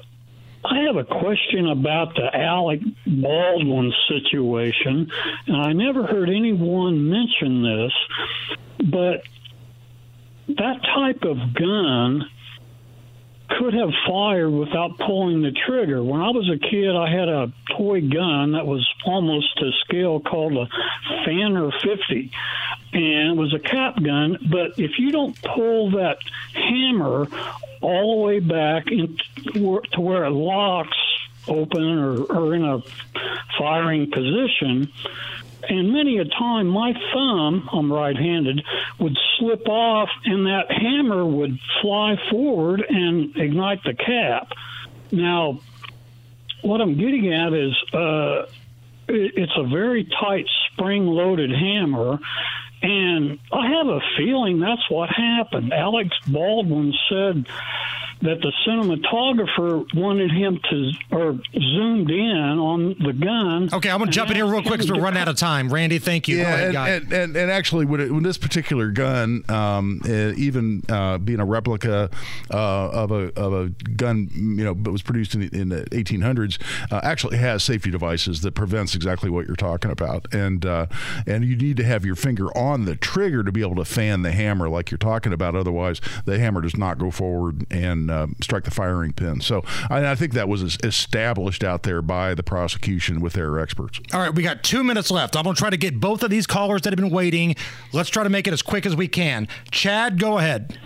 [0.63, 5.11] I have a question about the Alec Baldwin situation,
[5.47, 9.23] and I never heard anyone mention this, but
[10.49, 12.29] that type of gun
[13.49, 16.03] could have fired without pulling the trigger.
[16.03, 20.19] When I was a kid, I had a toy gun that was almost to scale
[20.19, 20.67] called a
[21.25, 22.31] Fanner 50.
[22.93, 24.37] and it was a cap gun.
[24.49, 26.17] But if you don't pull that
[26.53, 27.27] hammer
[27.81, 30.97] all the way back into, to where it locks
[31.47, 32.81] open or, or in a
[33.57, 34.91] firing position,
[35.69, 38.63] and many a time my thumb, I'm right handed,
[38.99, 44.51] would slip off and that hammer would fly forward and ignite the cap.
[45.11, 45.59] Now,
[46.61, 48.45] what I'm getting at is uh,
[49.07, 52.19] it's a very tight spring loaded hammer.
[52.81, 55.71] And I have a feeling that's what happened.
[55.71, 57.45] Alex Baldwin said
[58.23, 63.69] that the cinematographer wanted him to or zoomed in on the gun.
[63.73, 65.71] Okay, I'm gonna jump in here real quick because we're running out of time.
[65.71, 66.37] Randy, thank you.
[66.37, 70.01] Go Yeah, ahead, and, and, and, and actually, when, it, when this particular gun, um,
[70.07, 72.09] uh, even uh, being a replica
[72.51, 76.61] uh, of a of a gun, you know, but was produced in, in the 1800s,
[76.91, 80.85] uh, actually has safety devices that prevents exactly what you're talking about, and uh,
[81.27, 84.21] and you need to have your finger on the trigger to be able to fan
[84.21, 85.55] the hammer like you're talking about.
[85.55, 89.41] Otherwise, the hammer does not go forward and uh, strike the firing pin.
[89.41, 93.99] So I, I think that was established out there by the prosecution with their experts.
[94.13, 95.35] All right, we got two minutes left.
[95.35, 97.55] I'm going to try to get both of these callers that have been waiting.
[97.91, 99.47] Let's try to make it as quick as we can.
[99.71, 100.77] Chad, go ahead.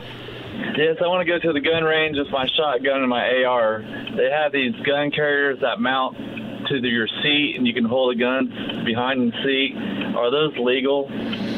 [0.77, 3.81] Yes, I want to go to the gun range with my shotgun and my AR.
[4.15, 6.17] They have these gun carriers that mount
[6.67, 8.49] to the, your seat, and you can hold the guns
[8.85, 9.75] behind the seat.
[10.15, 11.07] Are those legal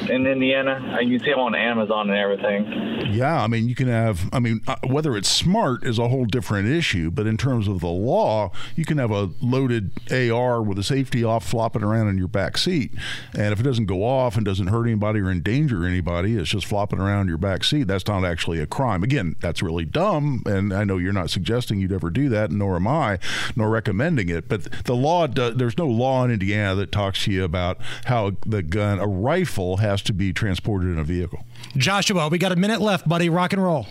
[0.09, 0.97] in Indiana?
[1.01, 3.11] You can see them on Amazon and everything.
[3.11, 6.25] Yeah, I mean, you can have, I mean, uh, whether it's smart is a whole
[6.25, 10.77] different issue, but in terms of the law, you can have a loaded AR with
[10.77, 12.91] a safety off flopping around in your back seat.
[13.33, 16.65] And if it doesn't go off and doesn't hurt anybody or endanger anybody, it's just
[16.67, 17.87] flopping around your back seat.
[17.87, 19.03] That's not actually a crime.
[19.03, 20.43] Again, that's really dumb.
[20.45, 23.19] And I know you're not suggesting you'd ever do that, nor am I,
[23.55, 24.47] nor recommending it.
[24.47, 28.33] But the law, do, there's no law in Indiana that talks to you about how
[28.45, 31.43] the gun, a rifle, has to be transported in a vehicle.
[31.77, 33.29] Joshua, we got a minute left, buddy.
[33.29, 33.87] Rock and roll.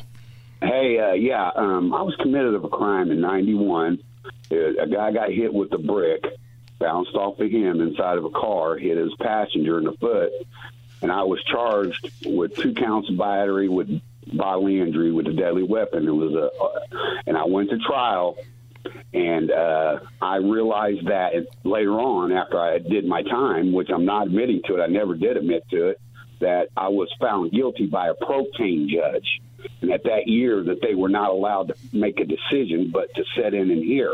[0.61, 3.99] Hey, uh, yeah, um, I was committed of a crime in '91.
[4.51, 6.25] Uh, a guy got hit with a brick,
[6.79, 10.33] bounced off of him inside of a car, hit his passenger in the foot,
[11.03, 14.01] and I was charged with two counts of battery with
[14.33, 16.07] bodily injury with a deadly weapon.
[16.07, 18.37] It was a, uh, and I went to trial,
[19.13, 21.33] and uh, I realized that
[21.65, 25.15] later on, after I did my time, which I'm not admitting to it, I never
[25.15, 26.01] did admit to it,
[26.41, 29.41] that I was found guilty by a propane judge,
[29.81, 33.25] and at that year that they were not allowed to make a decision, but to
[33.37, 34.13] set in and hear.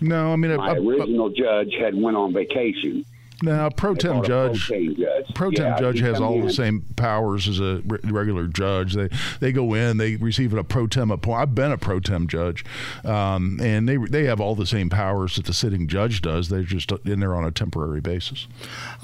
[0.00, 3.04] No, I mean, My original judge had went on vacation.
[3.42, 4.66] No, pro tem judge.
[4.66, 5.34] judge.
[5.34, 8.94] Pro tem Yeah, judge has come all the same powers as a re- regular judge.
[8.94, 11.48] They they go in, they receive a pro tem appointment.
[11.48, 12.64] I've been a pro tem judge,
[13.04, 16.48] um, and they they have all the same powers that the sitting judge does.
[16.48, 18.48] They're just in there on a temporary basis.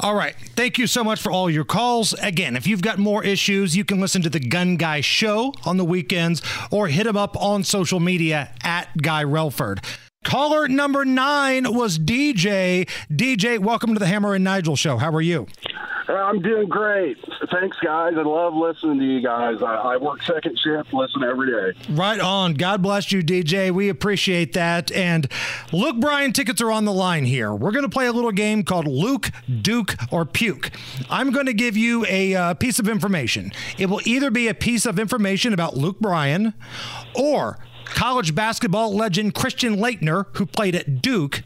[0.00, 0.34] All right.
[0.56, 2.12] Thank you so much for all your calls.
[2.14, 5.76] Again, if you've got more issues, you can listen to the Gun Guy Show on
[5.76, 6.42] the weekends
[6.72, 9.78] or hit him up on social media at Guy Relford.
[10.24, 12.88] Caller number nine was DJ.
[13.10, 14.96] DJ, welcome to the Hammer and Nigel Show.
[14.96, 15.46] How are you?
[16.08, 17.18] I'm doing great.
[17.50, 18.14] Thanks, guys.
[18.16, 19.62] I love listening to you guys.
[19.62, 21.78] I, I work second shift, listen every day.
[21.90, 22.54] Right on.
[22.54, 23.70] God bless you, DJ.
[23.70, 24.90] We appreciate that.
[24.92, 25.30] And
[25.72, 27.54] Luke Bryan tickets are on the line here.
[27.54, 29.30] We're going to play a little game called Luke,
[29.62, 30.70] Duke, or Puke.
[31.10, 33.52] I'm going to give you a uh, piece of information.
[33.78, 36.54] It will either be a piece of information about Luke Bryan
[37.14, 41.42] or college basketball legend Christian Laettner, who played at Duke,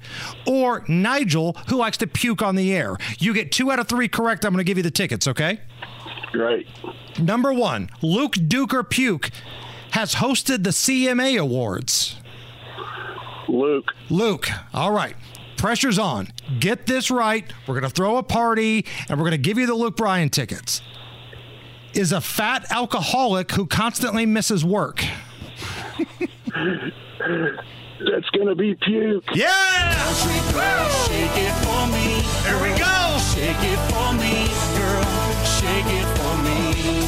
[0.46, 2.96] or Nigel, who likes to puke on the air.
[3.18, 4.44] You get two out of three correct.
[4.44, 5.60] I'm going to give you the tickets, okay?
[6.32, 6.66] Great.
[7.18, 9.30] Number one, Luke Duke or Puke
[9.92, 12.16] has hosted the CMA Awards.
[13.48, 13.92] Luke.
[14.10, 14.48] Luke.
[14.74, 15.16] All right.
[15.56, 16.28] Pressure's on.
[16.60, 17.44] Get this right.
[17.66, 20.28] We're going to throw a party and we're going to give you the Luke Bryan
[20.28, 20.82] tickets.
[21.94, 25.02] Is a fat alcoholic who constantly misses work.
[28.00, 29.24] That's going to be puke.
[29.34, 29.92] Yeah!
[30.14, 32.22] Shake it for me.
[32.44, 33.18] There we go.
[33.34, 34.46] Shake it for me,
[34.78, 35.04] girl.
[35.58, 36.58] Shake it for me.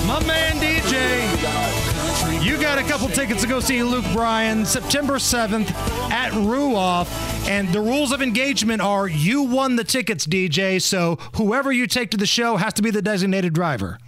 [0.07, 2.45] My man DJ.
[2.45, 5.71] You got a couple tickets to go see Luke Bryan September 7th
[6.11, 7.09] at Ruoff.
[7.49, 10.83] And the rules of engagement are you won the tickets, DJ.
[10.83, 13.99] So whoever you take to the show has to be the designated driver.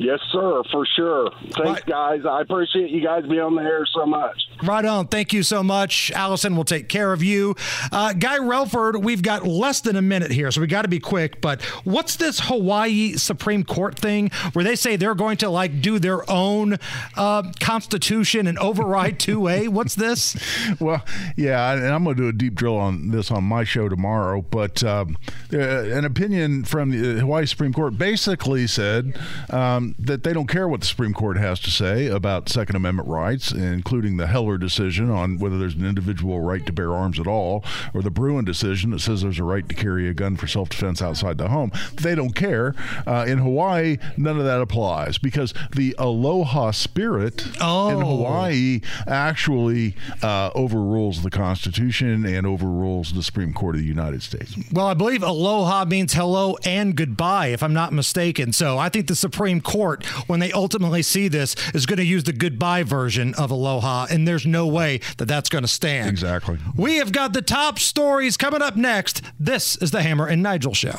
[0.00, 1.30] Yes, sir, for sure.
[1.50, 2.24] Thanks, guys.
[2.24, 4.49] I appreciate you guys being on the air so much.
[4.62, 5.06] Right on.
[5.06, 6.10] Thank you so much.
[6.12, 7.54] Allison will take care of you.
[7.90, 11.00] Uh, Guy Relford, we've got less than a minute here, so we got to be
[11.00, 11.40] quick.
[11.40, 15.98] But what's this Hawaii Supreme Court thing where they say they're going to like do
[15.98, 16.76] their own
[17.16, 19.68] uh, constitution and override 2A?
[19.68, 20.36] What's this?
[20.78, 21.04] Well,
[21.36, 24.40] yeah, and I'm going to do a deep drill on this on my show tomorrow.
[24.40, 25.16] But um,
[25.52, 29.18] uh, an opinion from the Hawaii Supreme Court basically said
[29.50, 33.08] um, that they don't care what the Supreme Court has to say about Second Amendment
[33.08, 37.26] rights, including the Heller decision on whether there's an individual right to bear arms at
[37.26, 40.46] all, or the Bruen decision that says there's a right to carry a gun for
[40.46, 41.70] self defense outside the home.
[41.94, 42.74] They don't care.
[43.06, 47.88] Uh, in Hawaii, none of that applies because the aloha spirit Oh.
[47.90, 54.22] in Hawaii actually uh, overrules the Constitution and overrules the Supreme Court of the United
[54.22, 54.54] States.
[54.72, 58.52] Well, I believe aloha means hello and goodbye, if I'm not mistaken.
[58.52, 62.24] So I think the Supreme Court, when they ultimately see this, is going to use
[62.24, 66.08] the goodbye version of aloha, and there's no way that that's going to stand.
[66.08, 66.58] Exactly.
[66.74, 69.20] We have got the top stories coming up next.
[69.38, 70.98] This is the Hammer and Nigel Show.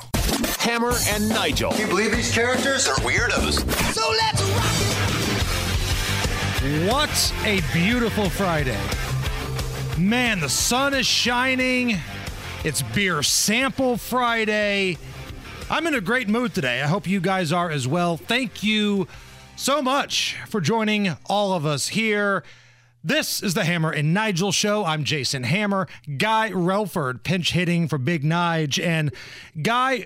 [0.60, 1.72] Hammer and Nigel.
[1.72, 3.68] Can you believe these characters are weirdos?
[3.94, 4.44] So let's
[6.86, 8.80] rock What a beautiful Friday.
[9.98, 11.98] Man, the sun is shining.
[12.64, 15.00] It's beer sample Friday.
[15.68, 16.84] I'm in a great mood today.
[16.84, 18.18] I hope you guys are as well.
[18.18, 19.08] Thank you
[19.56, 22.44] so much for joining all of us here.
[23.04, 24.86] This is the Hammer and Nigel show.
[24.86, 25.88] I'm Jason Hammer.
[26.18, 28.80] Guy Relford pinch hitting for Big Nige.
[28.84, 29.12] And
[29.60, 30.06] Guy,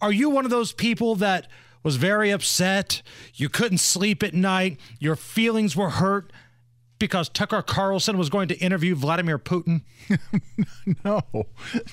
[0.00, 1.48] are you one of those people that
[1.82, 3.02] was very upset?
[3.34, 4.78] You couldn't sleep at night.
[5.00, 6.32] Your feelings were hurt
[6.98, 9.82] because Tucker Carlson was going to interview Vladimir Putin?
[11.04, 11.20] No,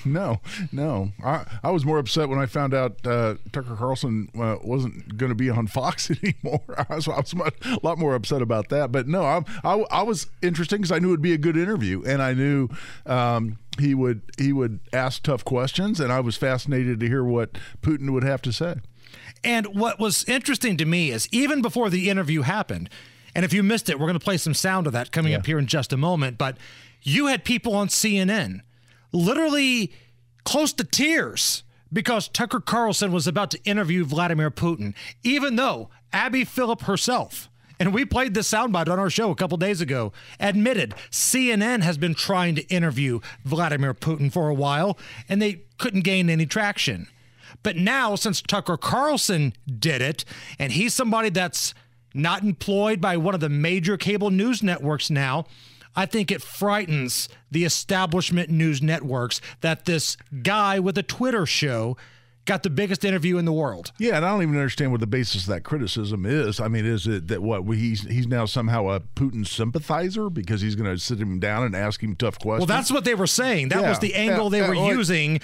[0.06, 0.40] no,
[0.72, 1.12] no.
[1.24, 5.30] I, I was more upset when I found out uh, Tucker Carlson uh, wasn't going
[5.30, 6.62] to be on Fox anymore.
[6.90, 8.92] I was, I was much, a lot more upset about that.
[8.92, 12.04] But no, I, I, I was interesting because I knew it'd be a good interview,
[12.06, 12.70] and I knew
[13.06, 17.58] um, he would he would ask tough questions, and I was fascinated to hear what
[17.82, 18.76] Putin would have to say.
[19.44, 22.90] And what was interesting to me is even before the interview happened,
[23.36, 25.46] and if you missed it, we're going to play some sound of that coming up
[25.46, 26.38] here in just a moment.
[26.38, 26.58] But
[27.02, 28.62] you had people on CNN
[29.12, 29.92] literally
[30.44, 34.94] close to tears because Tucker Carlson was about to interview Vladimir Putin,
[35.24, 39.58] even though Abby Phillip herself, and we played this soundbite on our show a couple
[39.58, 45.42] days ago, admitted CNN has been trying to interview Vladimir Putin for a while, and
[45.42, 47.08] they couldn't gain any traction.
[47.62, 50.26] But now, since Tucker Carlson did it,
[50.58, 51.74] and he's somebody that's
[52.14, 55.46] not employed by one of the major cable news networks now,
[55.96, 61.98] I think it frightens the establishment news networks that this guy with a Twitter show
[62.46, 63.92] got the biggest interview in the world.
[63.98, 66.60] Yeah, and I don't even understand what the basis of that criticism is.
[66.60, 70.76] I mean, is it that what he's he's now somehow a Putin sympathizer because he's
[70.76, 72.68] going to sit him down and ask him tough questions?
[72.68, 73.70] Well, that's what they were saying.
[73.70, 75.40] That Yeah, was the angle yeah, they were well, using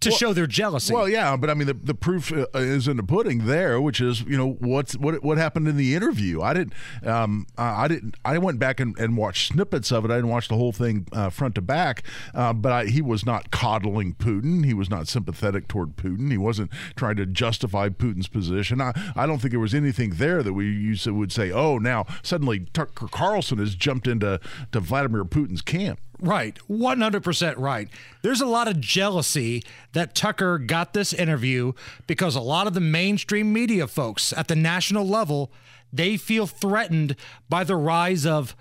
[0.00, 0.92] to well- show their jealousy.
[0.94, 4.00] Well, yeah, but I mean, the, the proof uh, is in the pudding there, which
[4.00, 6.42] is you know what's what what happened in the interview.
[6.42, 6.72] I didn't,
[7.06, 10.10] um, I I didn't, I went back and, and watched snippets of it.
[10.10, 12.02] I didn't watch the whole thing uh, front to back,
[12.34, 14.64] uh, but I, he was not coddling Putin.
[14.64, 16.30] He was not sympathetic toward Putin.
[16.30, 18.80] He wasn't trying to justify Putin's position.
[18.80, 21.78] I, I don't think there was anything there that we used to would say, oh,
[21.78, 24.40] now suddenly Tucker Carlson has jumped into
[24.72, 26.00] to Vladimir Putin's camp.
[26.20, 26.58] Right.
[26.68, 27.88] 100% right.
[28.22, 31.72] There's a lot of jealousy that Tucker got this interview
[32.06, 35.50] because a lot of the mainstream media folks at the national level,
[35.92, 37.16] they feel threatened
[37.48, 38.54] by the rise of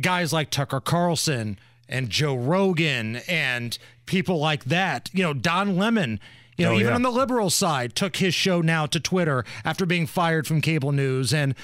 [0.00, 5.10] guys like Tucker Carlson and Joe Rogan and people like that.
[5.12, 6.20] You know, Don Lemon,
[6.56, 6.94] you know, Oh, even yeah.
[6.94, 10.92] on the liberal side, took his show now to Twitter after being fired from cable
[10.92, 11.32] news.
[11.32, 11.54] And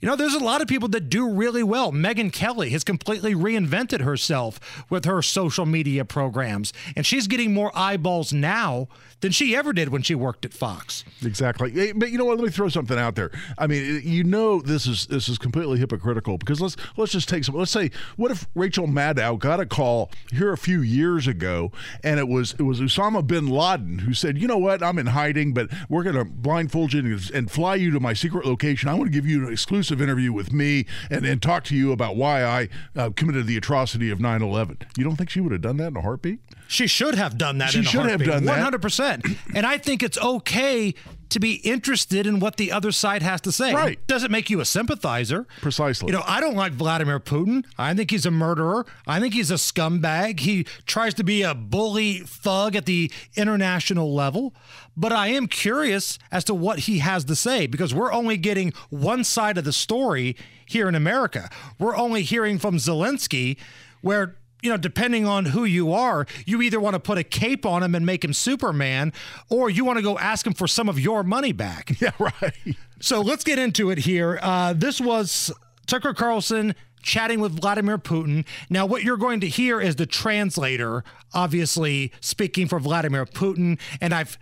[0.00, 1.92] you know, there's a lot of people that do really well.
[1.92, 7.70] Megyn Kelly has completely reinvented herself with her social media programs, and she's getting more
[7.74, 8.88] eyeballs now
[9.20, 11.04] than she ever did when she worked at Fox.
[11.22, 11.92] Exactly.
[11.92, 12.38] But you know what?
[12.38, 13.30] Let me throw something out there.
[13.58, 17.44] I mean, you know, this is this is completely hypocritical because let's let's just take
[17.44, 17.54] some.
[17.54, 22.18] Let's say, what if Rachel Maddow got a call here a few years ago, and
[22.18, 24.82] it was it was Osama bin Laden who said, you know what?
[24.82, 28.46] I'm in hiding, but we're going to blindfold you and fly you to my secret
[28.46, 28.88] location.
[28.88, 31.90] I want to give you an exclusive interview with me and, and talk to you
[31.92, 34.82] about why I uh, committed the atrocity of 9/11.
[34.98, 36.40] You don't think she would have done that in a heartbeat?
[36.68, 37.70] She should have done that.
[37.70, 38.72] She in a should have heartbeat, done that.
[38.80, 39.36] 100%.
[39.54, 40.94] And I think it's okay
[41.30, 43.72] to be interested in what the other side has to say.
[43.72, 44.04] Right.
[44.06, 45.46] Doesn't make you a sympathizer.
[45.60, 46.08] Precisely.
[46.08, 47.64] You know, I don't like Vladimir Putin.
[47.78, 48.84] I think he's a murderer.
[49.06, 50.40] I think he's a scumbag.
[50.40, 54.54] He tries to be a bully thug at the international level.
[55.00, 58.74] But I am curious as to what he has to say because we're only getting
[58.90, 60.36] one side of the story
[60.66, 61.48] here in America.
[61.78, 63.56] We're only hearing from Zelensky
[64.02, 67.64] where you know, depending on who you are, you either want to put a cape
[67.64, 69.10] on him and make him Superman,
[69.48, 71.92] or you want to go ask him for some of your money back.
[72.00, 72.76] Yeah, right.
[73.00, 74.38] So let's get into it here.
[74.42, 75.50] Uh, this was
[75.86, 78.44] Tucker Carlson chatting with Vladimir Putin.
[78.68, 84.12] Now, what you're going to hear is the translator, obviously speaking for Vladimir Putin, and
[84.12, 84.38] I've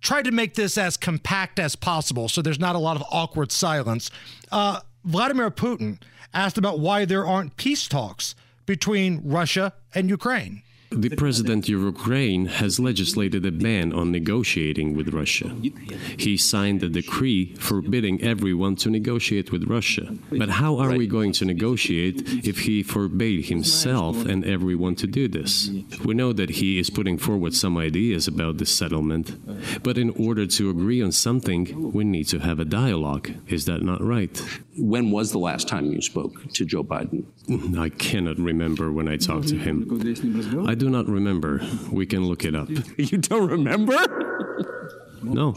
[0.00, 3.52] tried to make this as compact as possible so there's not a lot of awkward
[3.52, 4.10] silence.
[4.50, 5.98] Uh, Vladimir Putin
[6.32, 8.34] asked about why there aren't peace talks
[8.66, 10.62] between Russia and Ukraine.
[10.90, 15.54] The president of Ukraine has legislated a ban on negotiating with Russia.
[16.18, 20.16] He signed a decree forbidding everyone to negotiate with Russia.
[20.32, 25.28] But how are we going to negotiate if he forbade himself and everyone to do
[25.28, 25.70] this?
[26.04, 29.38] We know that he is putting forward some ideas about this settlement,
[29.84, 33.30] but in order to agree on something, we need to have a dialogue.
[33.46, 34.36] Is that not right?
[34.76, 37.26] When was the last time you spoke to Joe Biden?
[37.48, 39.86] I cannot remember when I talked to him.
[40.68, 41.60] I do not remember.
[41.90, 42.68] We can look it up.
[42.96, 43.96] You don't remember?
[45.22, 45.52] No.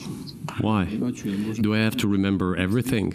[0.60, 0.84] Why?
[0.86, 3.14] Do I have to remember everything?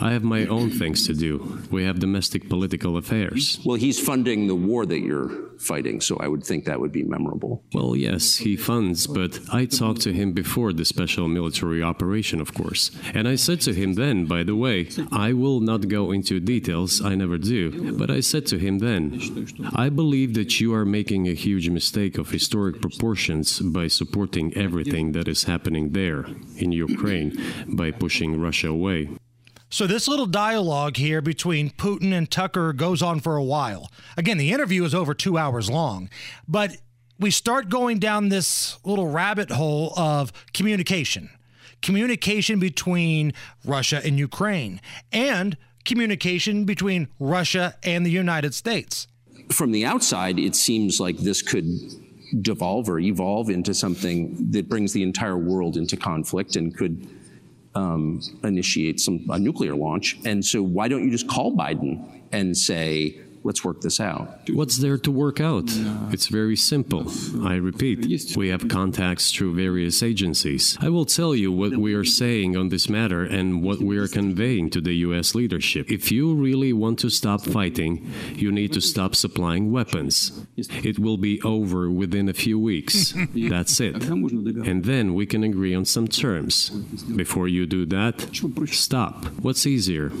[0.00, 1.60] I have my own things to do.
[1.70, 3.60] We have domestic political affairs.
[3.66, 7.04] Well, he's funding the war that you're fighting, so I would think that would be
[7.04, 7.62] memorable.
[7.72, 12.54] Well, yes, he funds, but I talked to him before the special military operation, of
[12.54, 12.90] course.
[13.14, 17.02] And I said to him then, by the way, I will not go into details,
[17.02, 19.20] I never do, but I said to him then,
[19.74, 25.12] I believe that you are making a huge mistake of historic proportions by supporting everything
[25.12, 27.30] that is happening there in Ukraine
[27.66, 29.10] by pushing Russia away.
[29.72, 33.88] So, this little dialogue here between Putin and Tucker goes on for a while.
[34.16, 36.10] Again, the interview is over two hours long,
[36.48, 36.78] but
[37.20, 41.30] we start going down this little rabbit hole of communication
[41.82, 43.32] communication between
[43.64, 44.80] Russia and Ukraine,
[45.12, 49.06] and communication between Russia and the United States.
[49.50, 51.64] From the outside, it seems like this could
[52.42, 57.08] devolve or evolve into something that brings the entire world into conflict and could
[57.74, 60.18] um, initiate some a nuclear launch.
[60.24, 64.50] And so, why don't you just call Biden and say, let's work this out?
[64.50, 65.64] What's there to work out?
[66.12, 67.10] It's very simple.
[67.42, 70.76] I repeat, we have contacts through various agencies.
[70.80, 74.08] I will tell you what we are saying on this matter and what we are
[74.08, 75.34] conveying to the U.S.
[75.34, 75.90] leadership.
[75.90, 80.46] If you really want to stop fighting, you need to stop supplying weapons.
[80.56, 83.14] It will be over within a few weeks.
[83.34, 84.04] That's it.
[84.04, 86.70] And then we can agree on some terms.
[86.70, 88.28] Before you do that,
[88.72, 89.24] stop.
[89.40, 90.12] What's easier?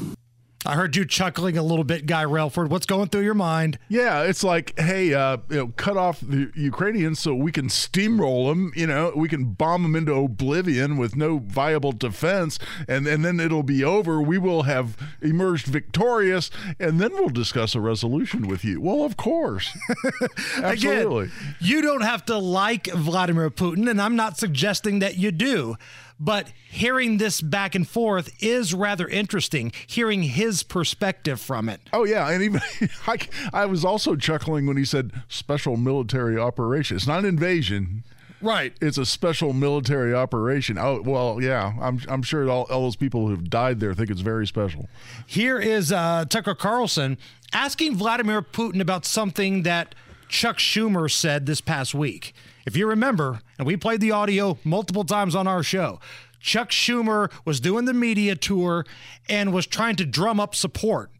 [0.66, 2.68] I heard you chuckling a little bit, Guy Relford.
[2.68, 3.78] What's going through your mind?
[3.88, 8.50] Yeah, it's like, hey, uh, you know, cut off the Ukrainians so we can steamroll
[8.50, 8.70] them.
[8.76, 13.40] You know, we can bomb them into oblivion with no viable defense, and and then
[13.40, 14.20] it'll be over.
[14.20, 18.82] We will have emerged victorious, and then we'll discuss a resolution with you.
[18.82, 19.74] Well, of course,
[20.58, 21.24] absolutely.
[21.24, 25.76] Again, you don't have to like Vladimir Putin, and I'm not suggesting that you do.
[26.20, 31.80] But hearing this back and forth is rather interesting, hearing his perspective from it.
[31.94, 32.28] Oh, yeah.
[32.28, 32.60] And even
[33.06, 33.18] I,
[33.54, 36.96] I was also chuckling when he said special military operation.
[36.96, 38.04] It's not an invasion.
[38.42, 38.74] Right.
[38.80, 40.78] It's a special military operation.
[40.78, 41.72] Oh, well, yeah.
[41.80, 44.88] I'm, I'm sure all, all those people who've died there think it's very special.
[45.26, 47.18] Here is uh, Tucker Carlson
[47.52, 49.94] asking Vladimir Putin about something that
[50.28, 52.34] Chuck Schumer said this past week.
[52.66, 56.00] If you remember, and we played the audio multiple times on our show,
[56.40, 58.86] Chuck Schumer was doing the media tour
[59.28, 61.10] and was trying to drum up support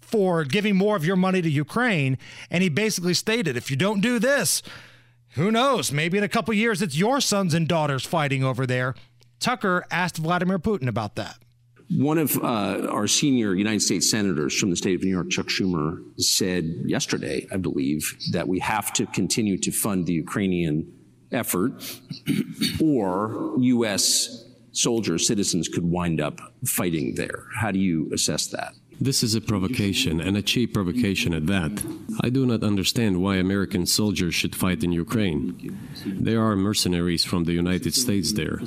[0.00, 2.18] for giving more of your money to Ukraine.
[2.50, 4.62] And he basically stated if you don't do this,
[5.30, 5.92] who knows?
[5.92, 8.94] Maybe in a couple years, it's your sons and daughters fighting over there.
[9.38, 11.36] Tucker asked Vladimir Putin about that.
[11.90, 15.46] One of uh, our senior United States senators from the state of New York, Chuck
[15.46, 20.92] Schumer, said yesterday, I believe, that we have to continue to fund the Ukrainian
[21.30, 21.72] effort,
[22.82, 24.44] or U.S.
[24.72, 27.46] soldiers, citizens could wind up fighting there.
[27.60, 28.72] How do you assess that?
[29.00, 31.84] This is a provocation, and a cheap provocation at that.
[32.22, 35.78] I do not understand why American soldiers should fight in Ukraine.
[36.06, 38.60] There are mercenaries from the United States there.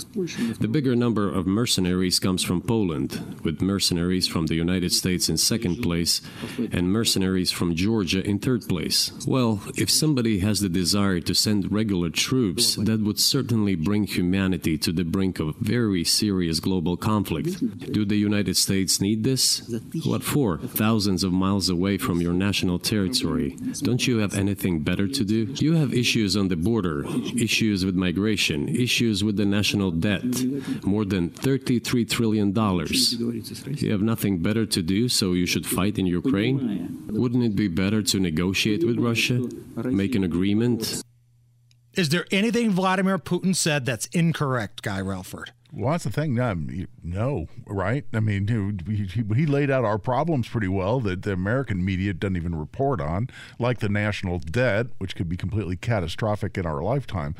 [0.60, 5.38] The bigger number of mercenaries comes from Poland, with mercenaries from the United States in
[5.38, 6.22] second place
[6.72, 9.12] and mercenaries from Georgia in third place.
[9.28, 14.78] Well, if somebody has the desire to send regular troops, that would certainly bring humanity
[14.78, 17.60] to the brink of very serious global conflict.
[17.92, 19.62] Do the United States need this?
[20.06, 20.58] What What for?
[20.58, 23.56] Thousands of miles away from your national territory.
[23.82, 25.46] Don't you have anything better to do?
[25.56, 27.06] You have issues on the border,
[27.38, 30.26] issues with migration, issues with the national debt.
[30.84, 32.54] More than $33 trillion.
[33.82, 37.08] You have nothing better to do, so you should fight in Ukraine?
[37.08, 39.48] Wouldn't it be better to negotiate with Russia?
[39.86, 41.02] Make an agreement?
[41.94, 45.52] Is there anything Vladimir Putin said that's incorrect, Guy Relford?
[45.72, 46.34] Well, that's the thing.
[46.34, 46.56] No,
[47.04, 48.04] no, right?
[48.12, 48.48] I mean,
[48.88, 53.00] he, he, laid out our problems pretty well that the American media doesn't even report
[53.00, 57.36] on, like the national debt, which could be completely catastrophic in our lifetime.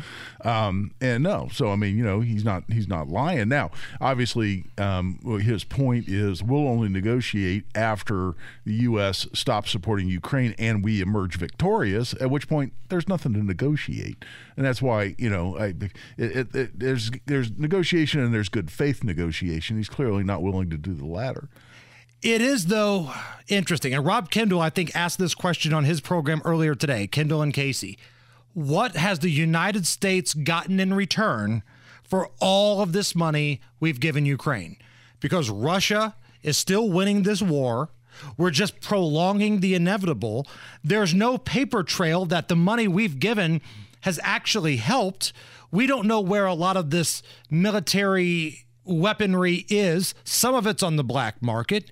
[0.46, 3.50] Um, and no, so I mean, you know, he's not he's not lying.
[3.50, 9.26] Now, obviously, um, his point is we'll only negotiate after the U.S.
[9.34, 12.14] stops supporting Ukraine and we emerge victorious.
[12.22, 14.24] At which point, there's nothing to negotiate,
[14.56, 18.50] and that's why you know, I, it, it, it, there's there's negotiation negotiation and there's
[18.50, 19.78] good faith negotiation.
[19.78, 21.50] He's clearly not willing to do the latter.
[22.22, 23.14] It is, though,
[23.48, 23.94] interesting.
[23.94, 27.54] And Rob Kendall, I think, asked this question on his program earlier today Kendall and
[27.54, 27.98] Casey.
[28.54, 31.64] What has the United States gotten in return
[32.04, 34.76] for all of this money we've given Ukraine?
[35.22, 37.90] Because Russia is still winning this war.
[38.36, 40.46] We're just prolonging the inevitable.
[40.84, 43.62] There's no paper trail that the money we've given
[44.02, 45.32] has actually helped.
[45.72, 50.14] We don't know where a lot of this military weaponry is.
[50.24, 51.92] Some of it's on the black market.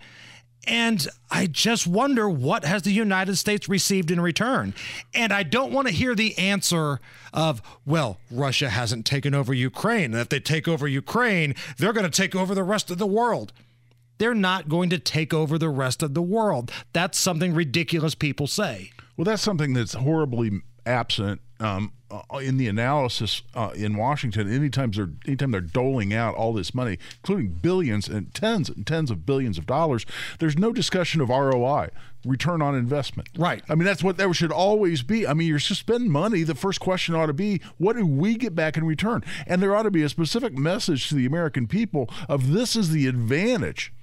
[0.66, 4.74] And I just wonder what has the United States received in return?
[5.14, 7.00] And I don't want to hear the answer
[7.34, 10.14] of, well, Russia hasn't taken over Ukraine.
[10.14, 13.08] And if they take over Ukraine, they're going to take over the rest of the
[13.08, 13.54] world.
[14.18, 16.72] They're not going to take over the rest of the world.
[16.92, 18.92] That's something ridiculous people say.
[19.16, 24.92] Well, that's something that's horribly absent um, uh, in the analysis uh, in Washington, anytime
[24.92, 29.26] they're anytime they're doling out all this money, including billions and tens and tens of
[29.26, 30.06] billions of dollars,
[30.40, 31.90] there's no discussion of ROI,
[32.26, 33.30] return on investment.
[33.38, 33.62] Right.
[33.70, 35.28] I mean, that's what that should always be.
[35.28, 36.44] I mean, you're just spending money.
[36.44, 39.24] The first question ought to be, what do we get back in return?
[39.46, 42.92] And there ought to be a specific message to the American people of this is
[42.92, 43.94] the advantage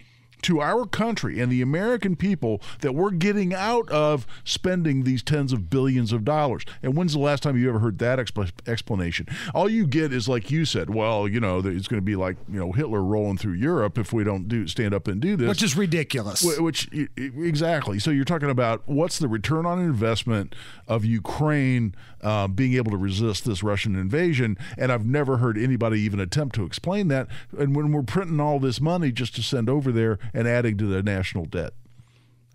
[0.45, 5.53] to our country and the American people that we're getting out of spending these tens
[5.53, 6.65] of billions of dollars.
[6.83, 9.27] And when's the last time you ever heard that exp- explanation?
[9.55, 12.37] All you get is like you said, well, you know, it's going to be like,
[12.53, 15.49] you know, Hitler rolling through Europe if we don't do stand up and do this.
[15.49, 16.45] Which is ridiculous.
[16.45, 17.99] Which exactly.
[17.99, 20.55] So you're talking about what's the return on investment
[20.87, 26.01] of Ukraine uh, being able to resist this Russian invasion, and I've never heard anybody
[26.01, 27.29] even attempt to explain that.
[27.57, 30.87] And when we're printing all this money just to send over there and adding to
[30.87, 31.73] the national debt.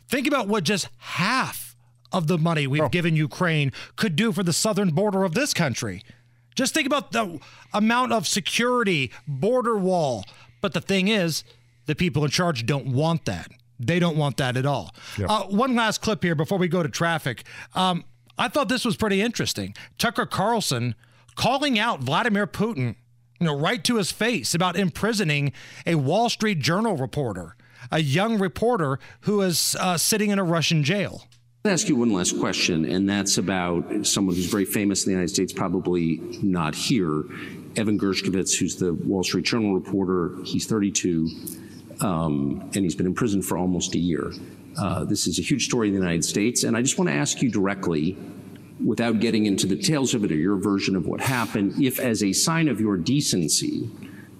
[0.07, 1.75] Think about what just half
[2.11, 2.89] of the money we've oh.
[2.89, 6.03] given Ukraine could do for the southern border of this country.
[6.55, 7.39] Just think about the
[7.73, 10.25] amount of security, border wall.
[10.61, 11.43] But the thing is,
[11.85, 13.51] the people in charge don't want that.
[13.79, 14.93] They don't want that at all.
[15.17, 15.29] Yep.
[15.29, 17.43] Uh, one last clip here before we go to traffic.
[17.75, 18.03] Um,
[18.37, 19.73] I thought this was pretty interesting.
[19.97, 20.95] Tucker Carlson
[21.35, 22.95] calling out Vladimir Putin,
[23.39, 25.53] you know, right to his face about imprisoning
[25.85, 27.55] a Wall Street Journal reporter
[27.91, 31.23] a young reporter who is uh, sitting in a Russian jail.
[31.65, 35.15] I'll ask you one last question, and that's about someone who's very famous in the
[35.15, 37.23] United States, probably not here.
[37.75, 41.29] Evan Gershkovich, who's the Wall Street Journal reporter, he's 32,
[41.99, 44.31] um, and he's been in prison for almost a year.
[44.77, 47.15] Uh, this is a huge story in the United States, and I just want to
[47.15, 48.17] ask you directly,
[48.83, 52.23] without getting into the details of it or your version of what happened, if as
[52.23, 53.89] a sign of your decency,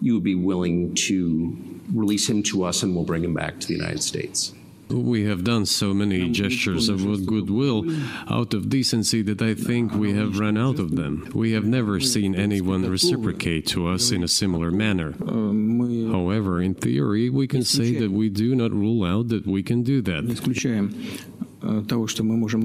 [0.02, 1.58] you would be willing to
[1.94, 4.54] release him to us and we'll bring him back to the United States.
[4.90, 7.86] We have done so many gestures of goodwill
[8.28, 11.30] out of decency that I think we have run out of them.
[11.36, 15.14] We have never seen anyone reciprocate to us in a similar manner.
[15.20, 19.84] However, in theory, we can say that we do not rule out that we can
[19.84, 20.24] do that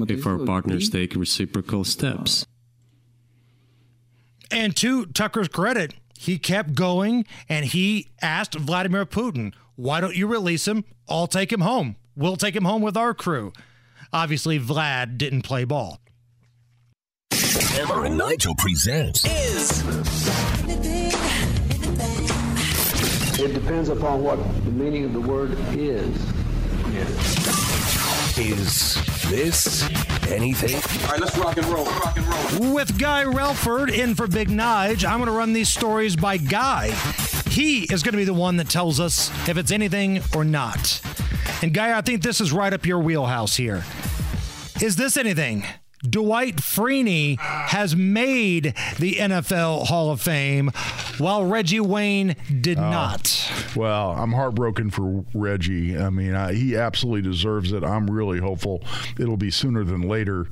[0.09, 2.47] if our partners take reciprocal steps.
[4.49, 10.27] And to Tucker's credit, he kept going and he asked Vladimir Putin, why don't you
[10.27, 10.85] release him?
[11.09, 11.95] I'll take him home.
[12.15, 13.51] We'll take him home with our crew.
[14.13, 15.99] Obviously, Vlad didn't play ball.
[17.31, 19.83] Hammer and Nigel presents is.
[23.37, 27.64] It depends upon what the meaning of the word is.
[28.37, 28.95] Is
[29.29, 29.89] this
[30.29, 30.75] anything?
[31.05, 31.85] All right, let's rock and roll.
[31.85, 32.73] Rock and roll.
[32.73, 36.91] With Guy Relford in for Big Nige, I'm going to run these stories by Guy.
[37.49, 41.01] He is going to be the one that tells us if it's anything or not.
[41.61, 43.85] And Guy, I think this is right up your wheelhouse here.
[44.81, 45.63] Is this anything?
[46.05, 50.71] Dwight Freeney has made the NFL Hall of Fame
[51.17, 52.89] while Reggie Wayne did Oh.
[52.91, 53.51] not.
[53.75, 55.97] Well, I'm heartbroken for Reggie.
[55.97, 57.83] I mean, I, he absolutely deserves it.
[57.83, 58.83] I'm really hopeful
[59.19, 60.47] it'll be sooner than later.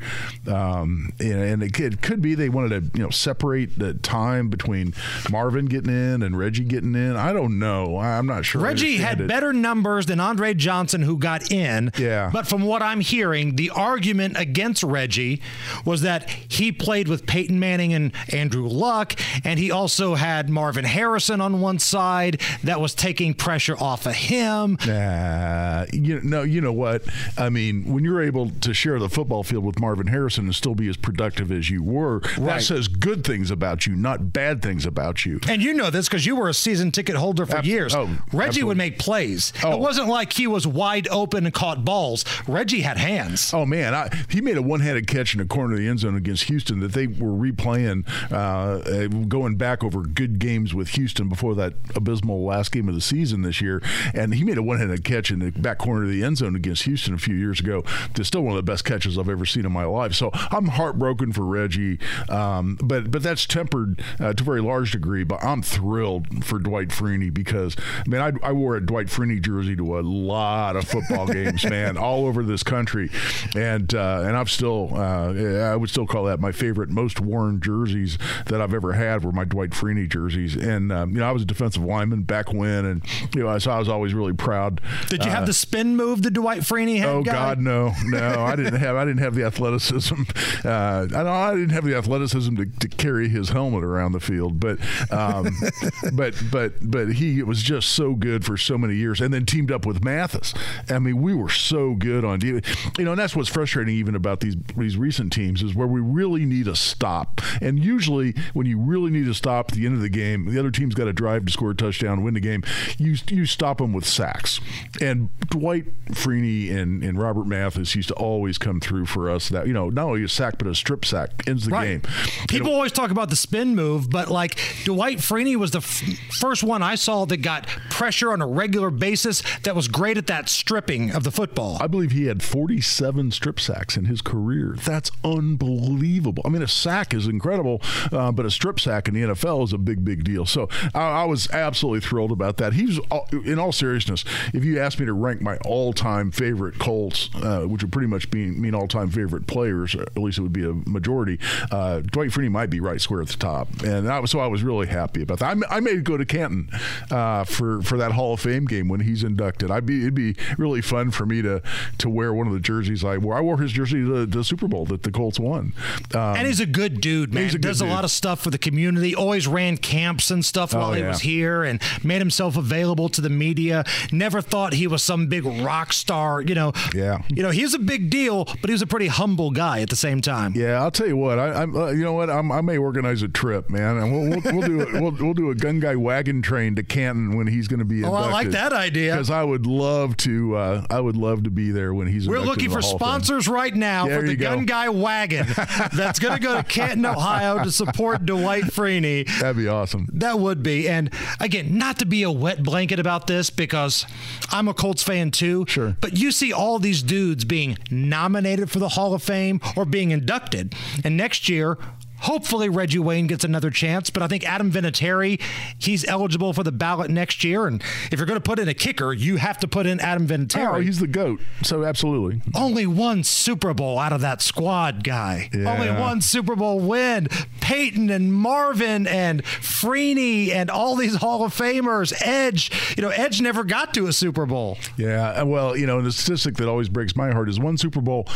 [0.47, 4.49] Um, and, and it, could, could be they wanted to, you know, separate the time
[4.49, 4.93] between
[5.31, 7.15] Marvin getting in and Reggie getting in.
[7.15, 7.97] I don't know.
[7.97, 8.61] I- I'm not sure.
[8.61, 9.27] Reggie had it.
[9.27, 11.91] better numbers than Andre Johnson, who got in.
[11.97, 12.29] Yeah.
[12.31, 15.41] But from what I'm hearing, the argument against Reggie
[15.85, 20.85] was that he played with Peyton Manning and Andrew Luck, and he also had Marvin
[20.85, 24.77] Harrison on one side that was taking pressure off of him.
[24.85, 27.03] Nah, you know, you know what?
[27.37, 30.75] I mean, when you're able to share the football field with Marvin Harrison and still
[30.75, 34.85] be as productive as you were, that says good things about you, not bad things
[34.85, 35.39] about you.
[35.47, 37.93] And you know this because you were a season ticket holder for Ab- years.
[37.95, 38.63] oh, Reggie absolutely.
[38.63, 39.53] would make plays.
[39.63, 39.73] Oh.
[39.73, 42.25] It wasn't like he was wide open and caught balls.
[42.47, 43.53] Reggie had hands.
[43.53, 46.15] Oh man, I, he made a one-handed catch in the corner of the end zone
[46.15, 51.29] against Houston that they were replaying, uh, uh, going back over good games with Houston
[51.29, 53.81] before that abysmal last game of the season this year,
[54.13, 56.83] and he made a one-handed catch in the back corner of the end zone against
[56.83, 57.83] Houston a few years ago.
[58.15, 60.13] That's still one of the best catches I've ever seen in my life.
[60.13, 64.91] So I'm heartbroken for Reggie, um, but but that's tempered uh, to a very large
[64.91, 65.23] degree.
[65.23, 69.41] But I'm thrilled for Dwight Freeney because I mean I, I wore a Dwight Freeney
[69.41, 73.09] jersey to a lot of football games, man, all over this country,
[73.55, 77.59] and uh, and I'm still uh, I would still call that my favorite, most worn
[77.61, 78.17] jerseys
[78.47, 81.43] that I've ever had were my Dwight Freeney jerseys, and um, you know I was
[81.43, 83.03] a defensive lineman back when, and
[83.35, 84.81] you know so I was always really proud.
[85.09, 87.09] Did you Uh, have the spin move the Dwight Freeney had?
[87.09, 87.31] Oh guy?
[87.31, 88.41] God, no, no!
[88.43, 88.95] I didn't have.
[88.95, 90.23] I didn't have the athleticism.
[90.63, 91.53] Uh, I.
[91.53, 94.59] I didn't have the athleticism to, to carry his helmet around the field.
[94.59, 94.79] But,
[95.11, 95.55] um,
[96.13, 99.71] but, but, but he was just so good for so many years, and then teamed
[99.71, 100.53] up with Mathis.
[100.89, 102.41] I mean, we were so good on.
[102.41, 102.61] You
[102.99, 106.45] know, and that's what's frustrating even about these these recent teams is where we really
[106.45, 107.41] need a stop.
[107.61, 110.57] And usually, when you really need a stop at the end of the game, the
[110.57, 112.63] other team's got to drive to score a touchdown, win the game.
[112.97, 114.61] You you stop them with sacks.
[115.01, 119.49] And Dwight Freeney and, and Robert Mathis used to always come through for us.
[119.49, 122.01] That you know, not only a sack but a strip sack ends the game.
[122.47, 126.01] People always talk about the spin move, but like Dwight Freeney was the f-
[126.39, 130.27] first one I saw that got pressure on a regular basis that was great at
[130.27, 131.77] that stripping of the football.
[131.81, 134.75] I believe he had 47 strip sacks in his career.
[134.77, 134.92] That's
[135.23, 136.43] unbelievable.
[136.45, 137.81] I mean, a sack is incredible,
[138.11, 140.45] uh, but a strip sack in the NFL is a big, big deal.
[140.45, 142.73] So I, I was absolutely thrilled about that.
[142.73, 144.23] He was, all- in all seriousness,
[144.53, 148.29] if you asked me to rank my all-time favorite Colts, uh, which would pretty much
[148.31, 151.39] be, mean all-time favorite players, or at least it would be a majority,
[151.71, 153.67] uh, Dwight Freeney might be right square at the top.
[153.83, 155.57] And I was, so I was really happy about that.
[155.69, 156.69] I, I may go to Canton
[157.11, 159.69] uh, for for that Hall of Fame game when he's inducted.
[159.71, 161.61] I'd be it'd be really fun for me to
[161.99, 163.35] to wear one of the jerseys I wore.
[163.35, 165.73] I wore his jersey to the Super Bowl that the Colts won.
[166.13, 167.43] Um, and he's a good dude, man.
[167.45, 169.15] he's a Does a lot of stuff for the community.
[169.15, 173.21] Always ran camps and stuff Oh, while he was here, and made himself available to
[173.21, 173.83] the media.
[174.11, 176.41] Never thought he was some big rock star.
[176.41, 176.73] You know.
[176.93, 177.19] Yeah.
[177.29, 179.95] You know, he's a big deal, but he was a pretty humble guy at the
[179.95, 180.53] same time.
[180.55, 181.39] Yeah, I'll tell you what.
[181.39, 182.29] I, I'm, uh, you know what?
[182.29, 185.33] I'm, I may organize a trip, man, and we'll we'll, we'll do a, we'll, we'll
[185.33, 188.13] do a gun guy wagon train to Canton when he's going to be Oh.
[188.13, 189.13] I like that idea.
[189.13, 190.55] because I would love to.
[190.55, 192.27] Uh, I would love to be there when he's.
[192.27, 194.35] We're looking for sponsors right now There for the.
[194.35, 195.45] Gun Guy Wagon
[195.93, 199.25] that's going to go to Canton, Ohio to support Dwight Freeney.
[199.39, 200.07] That'd be awesome.
[200.13, 200.89] That would be.
[200.89, 204.05] And again, not to be a wet blanket about this because
[204.51, 205.65] I'm a Colts fan too.
[205.67, 205.95] Sure.
[206.01, 210.11] But you see all these dudes being nominated for the Hall of Fame or being
[210.11, 210.75] inducted.
[211.03, 211.77] And next year,
[212.23, 215.41] Hopefully Reggie Wayne gets another chance, but I think Adam Vinatieri,
[215.77, 217.67] he's eligible for the ballot next year.
[217.67, 220.27] And if you're going to put in a kicker, you have to put in Adam
[220.27, 220.75] Vinatieri.
[220.75, 221.41] Oh, he's the goat.
[221.63, 222.41] So absolutely.
[222.55, 225.49] Only one Super Bowl out of that squad guy.
[225.53, 225.73] Yeah.
[225.73, 227.27] Only one Super Bowl win.
[227.61, 232.13] Peyton and Marvin and Freeney and all these Hall of Famers.
[232.21, 234.77] Edge, you know, Edge never got to a Super Bowl.
[234.97, 238.01] Yeah, uh, well, you know, the statistic that always breaks my heart is one Super
[238.01, 238.27] Bowl.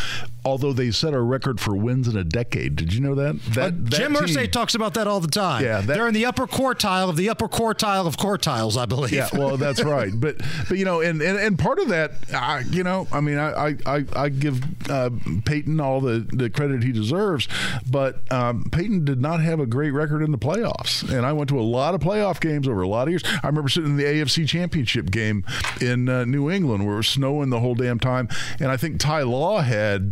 [0.46, 3.42] Although they set a record for wins in a decade, did you know that?
[3.54, 5.64] That, that Jim team- Irsay talks about that all the time.
[5.64, 9.12] Yeah, that- they're in the upper quartile of the upper quartile of quartiles, I believe.
[9.14, 10.12] Yeah, well, that's right.
[10.16, 13.38] But but you know, and and, and part of that, I, you know, I mean,
[13.38, 15.10] I I, I give uh,
[15.46, 17.48] Peyton all the, the credit he deserves,
[17.90, 21.50] but um, Peyton did not have a great record in the playoffs, and I went
[21.50, 23.24] to a lot of playoff games over a lot of years.
[23.44, 25.44] I remember sitting in the AFC Championship game
[25.82, 28.28] in uh, New England where it was snowing the whole damn time,
[28.60, 30.12] and I think Ty Law had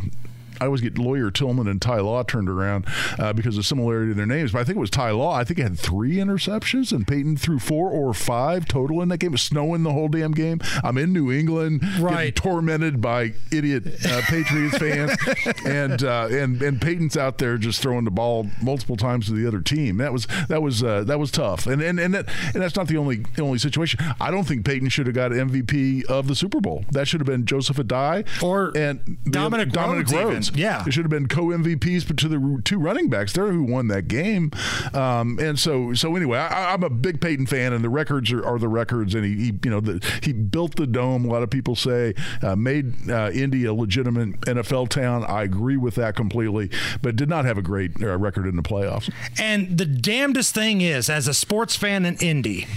[0.61, 2.85] I always get lawyer Tillman and Ty Law turned around
[3.19, 4.51] uh, because of similarity in their names.
[4.51, 5.33] But I think it was Ty Law.
[5.33, 9.17] I think he had three interceptions, and Peyton threw four or five total in that
[9.17, 9.29] game.
[9.29, 10.59] It was snowing the whole damn game.
[10.83, 12.35] I'm in New England, Right.
[12.35, 15.11] tormented by idiot uh, Patriots fans,
[15.65, 19.47] and uh, and and Peyton's out there just throwing the ball multiple times to the
[19.47, 19.97] other team.
[19.97, 22.87] That was that was uh, that was tough, and and and, that, and that's not
[22.87, 23.99] the only the only situation.
[24.19, 26.85] I don't think Peyton should have got MVP of the Super Bowl.
[26.91, 30.44] That should have been Joseph Addai or and the- Dominic Dominic Rhodes even.
[30.53, 30.83] Yeah.
[30.85, 33.87] it should have been co MVPs, but to the two running backs, they're who won
[33.89, 34.51] that game.
[34.93, 38.45] Um, and so so anyway, I, I'm a big Peyton fan, and the records are,
[38.45, 41.25] are the records, and he, he you know the, he built the dome.
[41.25, 45.23] A lot of people say uh, made uh, Indy a legitimate NFL town.
[45.25, 46.69] I agree with that completely,
[47.01, 49.11] but did not have a great uh, record in the playoffs.
[49.39, 52.67] And the damnedest thing is, as a sports fan in Indy,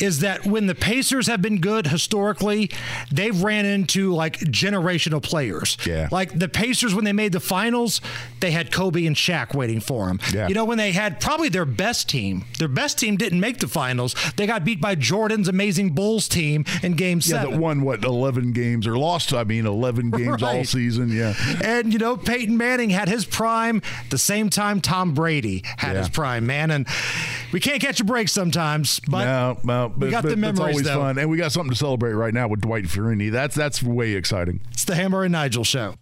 [0.00, 2.70] is that when the Pacers have been good historically,
[3.12, 5.76] they've ran into like generational players.
[5.86, 6.08] Yeah.
[6.10, 8.00] Like the Pacers, when they made the finals,
[8.40, 10.18] they had Kobe and Shaq waiting for them.
[10.32, 10.48] Yeah.
[10.48, 13.68] You know, when they had probably their best team, their best team didn't make the
[13.68, 14.14] finals.
[14.36, 17.50] They got beat by Jordan's amazing Bulls team in game Yeah, seven.
[17.52, 19.32] that won what 11 games or lost.
[19.32, 21.10] I mean, 11 games all season.
[21.10, 21.34] Yeah.
[21.62, 25.98] And you know, Peyton Manning had his prime the same time Tom Brady had Yeah.
[26.00, 26.70] his prime, man.
[26.70, 26.86] And
[27.52, 30.40] we can't catch a break sometimes, but no, no, but, we got but the It's
[30.40, 31.00] memories always though.
[31.00, 33.30] fun, and we got something to celebrate right now with Dwight Freeney.
[33.30, 34.60] That's that's way exciting.
[34.72, 35.94] It's the Hammer and Nigel show.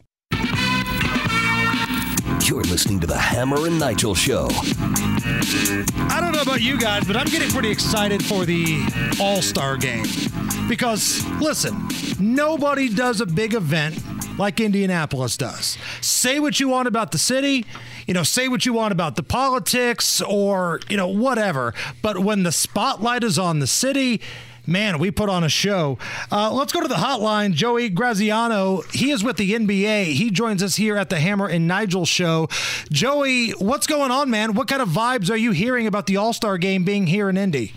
[2.44, 4.48] You're listening to the Hammer and Nigel Show.
[4.50, 8.80] I don't know about you guys, but I'm getting pretty excited for the
[9.20, 10.06] All Star game.
[10.68, 11.88] Because, listen,
[12.20, 13.98] nobody does a big event
[14.38, 15.78] like Indianapolis does.
[16.00, 17.64] Say what you want about the city,
[18.06, 21.74] you know, say what you want about the politics or, you know, whatever.
[22.02, 24.20] But when the spotlight is on the city,
[24.66, 25.96] Man, we put on a show.
[26.30, 27.54] Uh, let's go to the hotline.
[27.54, 30.12] Joey Graziano, he is with the NBA.
[30.12, 32.48] He joins us here at the Hammer and Nigel show.
[32.92, 34.52] Joey, what's going on, man?
[34.52, 37.38] What kind of vibes are you hearing about the All Star game being here in
[37.38, 37.72] Indy?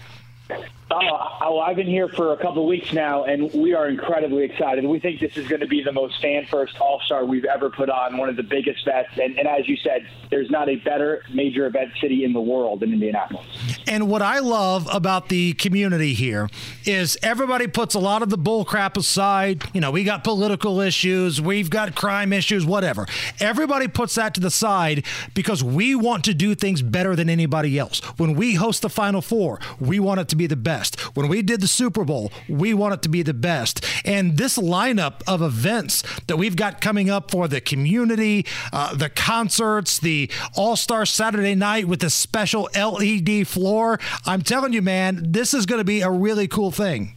[0.93, 4.43] Oh, oh, I've been here for a couple of weeks now, and we are incredibly
[4.43, 4.83] excited.
[4.83, 7.69] We think this is going to be the most fan first All Star we've ever
[7.69, 9.09] put on, one of the biggest bets.
[9.17, 12.81] And, and as you said, there's not a better major event city in the world
[12.81, 13.45] than Indianapolis.
[13.87, 16.49] And what I love about the community here
[16.85, 19.63] is everybody puts a lot of the bull crap aside.
[19.73, 23.05] You know, we got political issues, we've got crime issues, whatever.
[23.39, 27.79] Everybody puts that to the side because we want to do things better than anybody
[27.79, 28.01] else.
[28.17, 30.80] When we host the Final Four, we want it to be the best.
[31.13, 33.86] When we did the Super Bowl, we want it to be the best.
[34.05, 39.09] And this lineup of events that we've got coming up for the community, uh, the
[39.09, 45.32] concerts, the All Star Saturday night with the special LED floor, I'm telling you, man,
[45.32, 47.15] this is going to be a really cool thing.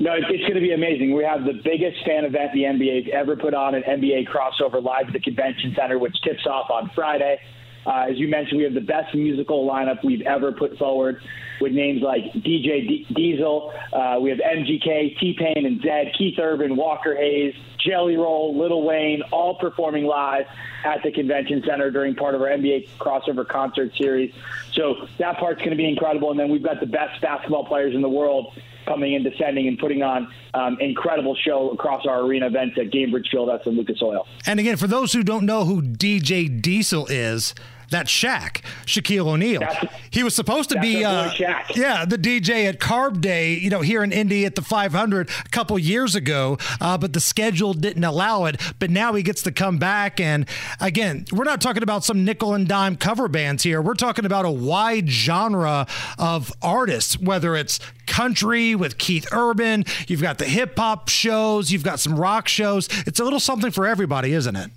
[0.00, 1.14] No, it's going to be amazing.
[1.14, 5.08] We have the biggest fan event the NBA's ever put on, an NBA crossover live
[5.08, 7.38] at the convention center, which tips off on Friday.
[7.86, 11.20] Uh, as you mentioned, we have the best musical lineup we've ever put forward
[11.60, 13.72] with names like DJ D- Diesel.
[13.92, 18.82] Uh, we have MGK, T Pain, and Zedd, Keith Urban, Walker Hayes, Jelly Roll, Lil
[18.82, 20.46] Wayne, all performing live
[20.84, 24.32] at the convention center during part of our NBA crossover concert series.
[24.72, 26.30] So that part's going to be incredible.
[26.30, 28.54] And then we've got the best basketball players in the world
[28.86, 33.26] coming and descending and putting on um, incredible show across our arena events at Gainbridge
[33.32, 34.26] Fieldhouse and Lucas Oil.
[34.46, 37.54] And again, for those who don't know who DJ Diesel is,
[37.90, 39.62] that's Shaq, Shaquille O'Neal.
[40.10, 41.30] he was supposed to be, uh,
[41.74, 45.48] yeah, the DJ at Carb Day, you know, here in Indy at the 500 a
[45.50, 48.60] couple years ago, uh, but the schedule didn't allow it.
[48.78, 50.46] But now he gets to come back, and
[50.80, 53.80] again, we're not talking about some nickel and dime cover bands here.
[53.80, 55.86] We're talking about a wide genre
[56.18, 61.84] of artists, whether it's country with Keith Urban, you've got the hip hop shows, you've
[61.84, 62.88] got some rock shows.
[63.06, 64.70] It's a little something for everybody, isn't it?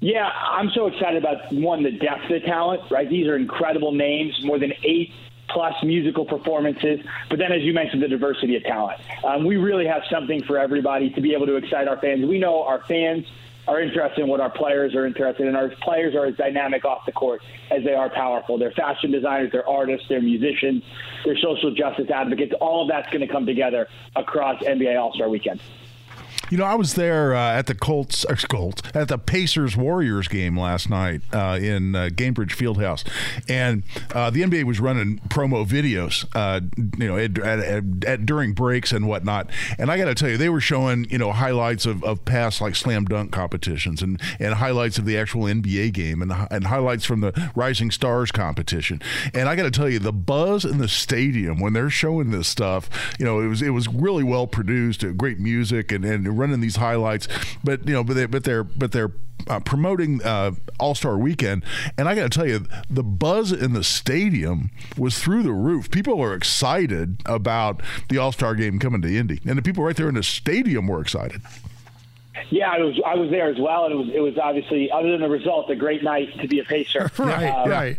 [0.00, 2.90] Yeah, I'm so excited about one the depth of talent.
[2.90, 5.12] Right, these are incredible names, more than eight
[5.48, 7.00] plus musical performances.
[7.30, 9.00] But then, as you mentioned, the diversity of talent.
[9.24, 12.26] Um, we really have something for everybody to be able to excite our fans.
[12.26, 13.26] We know our fans
[13.68, 15.56] are interested in what our players are interested in.
[15.56, 18.58] Our players are as dynamic off the court as they are powerful.
[18.58, 20.84] They're fashion designers, they're artists, they're musicians,
[21.24, 22.52] they're social justice advocates.
[22.60, 25.60] All of that's going to come together across NBA All Star Weekend.
[26.48, 30.28] You know, I was there uh, at the Colts, or Colts, at the Pacers Warriors
[30.28, 33.04] game last night uh, in uh, Fieldhouse,
[33.48, 33.82] and
[34.14, 36.60] uh, the NBA was running promo videos, uh,
[36.98, 39.50] you know, at, at, at, during breaks and whatnot.
[39.76, 42.60] And I got to tell you, they were showing you know highlights of, of past
[42.60, 47.04] like slam dunk competitions and, and highlights of the actual NBA game and and highlights
[47.04, 49.02] from the Rising Stars competition.
[49.34, 52.46] And I got to tell you, the buzz in the stadium when they're showing this
[52.46, 52.88] stuff,
[53.18, 56.60] you know, it was it was really well produced, uh, great music, and and running
[56.60, 57.28] these highlights.
[57.64, 59.12] But you know, but they but they're but they're
[59.48, 61.64] uh, promoting uh, All Star Weekend,
[61.96, 65.90] and I got to tell you, the buzz in the stadium was through the roof.
[65.90, 69.96] People are excited about the All Star game coming to Indy, and the people right
[69.96, 71.42] there in the stadium were excited.
[72.50, 75.10] Yeah, I was I was there as well, and it was it was obviously other
[75.10, 77.10] than the result, a great night to be a Pacer.
[77.18, 77.98] right, Um, right.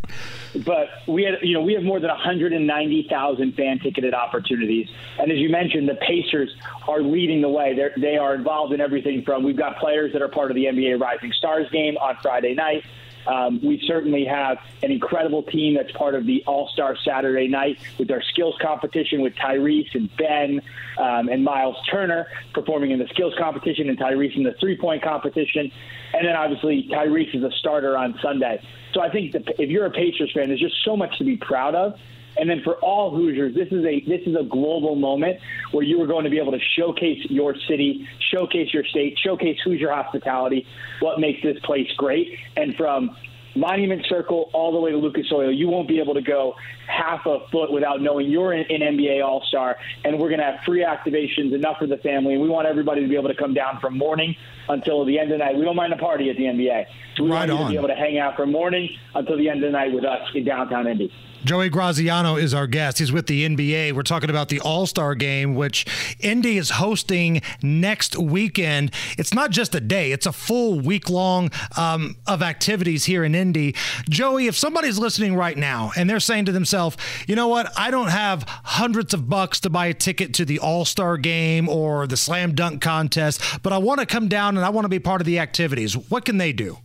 [0.65, 4.87] But we had you know we have more than 190,000 fan ticketed opportunities,
[5.19, 6.55] and as you mentioned, the Pacers
[6.87, 7.75] are leading the way.
[7.75, 10.65] They're, they are involved in everything from we've got players that are part of the
[10.65, 12.83] NBA Rising Stars game on Friday night.
[13.25, 17.77] Um, we certainly have an incredible team that's part of the All Star Saturday night
[17.97, 20.61] with our skills competition with Tyrese and Ben
[20.97, 25.03] um, and Miles Turner performing in the skills competition and Tyrese in the three point
[25.03, 25.71] competition.
[26.13, 28.61] And then obviously Tyrese is a starter on Sunday.
[28.93, 31.37] So I think that if you're a Pacers fan, there's just so much to be
[31.37, 31.99] proud of.
[32.39, 35.39] And then for all Hoosiers, this is a this is a global moment
[35.71, 39.57] where you are going to be able to showcase your city, showcase your state, showcase
[39.63, 40.65] Hoosier hospitality,
[40.99, 42.37] what makes this place great.
[42.55, 43.15] And from
[43.57, 46.55] Monument Circle all the way to Lucas Oil, you won't be able to go
[46.87, 49.77] half a foot without knowing you're an, an NBA All Star.
[50.05, 52.33] And we're going to have free activations, enough for the family.
[52.33, 54.35] And we want everybody to be able to come down from morning
[54.69, 55.55] until the end of the night.
[55.55, 56.85] We don't mind a party at the NBA.
[57.15, 59.49] So we Right want you to be able to hang out from morning until the
[59.49, 61.11] end of the night with us in downtown Indy.
[61.43, 62.99] Joey Graziano is our guest.
[62.99, 63.93] He's with the NBA.
[63.93, 65.85] We're talking about the All Star game, which
[66.19, 68.91] Indy is hosting next weekend.
[69.17, 73.35] It's not just a day, it's a full week long um, of activities here in
[73.35, 73.75] Indy.
[74.09, 77.91] Joey, if somebody's listening right now and they're saying to themselves, you know what, I
[77.91, 82.07] don't have hundreds of bucks to buy a ticket to the All Star game or
[82.07, 84.99] the slam dunk contest, but I want to come down and I want to be
[84.99, 86.79] part of the activities, what can they do?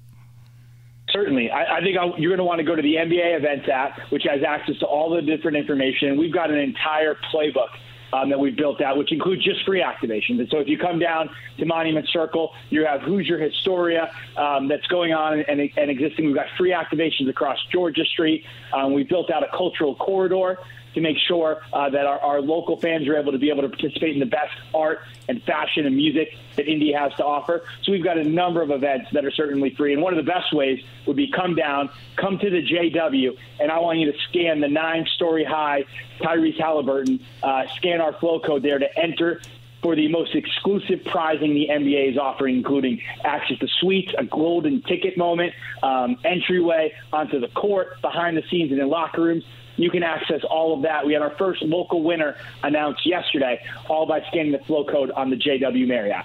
[1.13, 1.51] Certainly.
[1.51, 4.01] I, I think I'll, you're going to want to go to the NBA Events app,
[4.11, 6.19] which has access to all the different information.
[6.19, 7.69] We've got an entire playbook
[8.13, 10.41] um, that we've built out, which includes just free activations.
[10.41, 14.87] And so if you come down to Monument Circle, you have Hoosier Historia um, that's
[14.87, 16.27] going on and, and existing.
[16.27, 18.45] We've got free activations across Georgia Street.
[18.73, 20.59] Um, we built out a cultural corridor
[20.95, 23.69] to make sure uh, that our, our local fans are able to be able to
[23.69, 27.65] participate in the best art and fashion and music that Indy has to offer.
[27.83, 29.93] So we've got a number of events that are certainly free.
[29.93, 33.71] And one of the best ways would be come down, come to the JW, and
[33.71, 35.85] I want you to scan the nine-story high
[36.21, 39.41] Tyrese Halliburton, uh, scan our flow code there to enter
[39.83, 44.81] for the most exclusive prizing the NBA is offering, including access to suites, a golden
[44.83, 49.45] ticket moment, um, entryway onto the court, behind the scenes, and in locker rooms.
[49.77, 51.07] You can access all of that.
[51.07, 55.31] We had our first local winner announced yesterday, all by scanning the flow code on
[55.31, 56.25] the JW Marriott.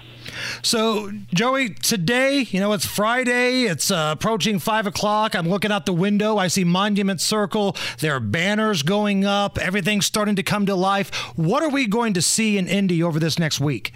[0.62, 3.64] So, Joey, today, you know, it's Friday.
[3.64, 5.34] It's uh, approaching five o'clock.
[5.34, 6.36] I'm looking out the window.
[6.36, 7.76] I see Monument Circle.
[8.00, 9.58] There are banners going up.
[9.58, 11.14] Everything's starting to come to life.
[11.36, 13.92] What are we going to see in Indy over this next week?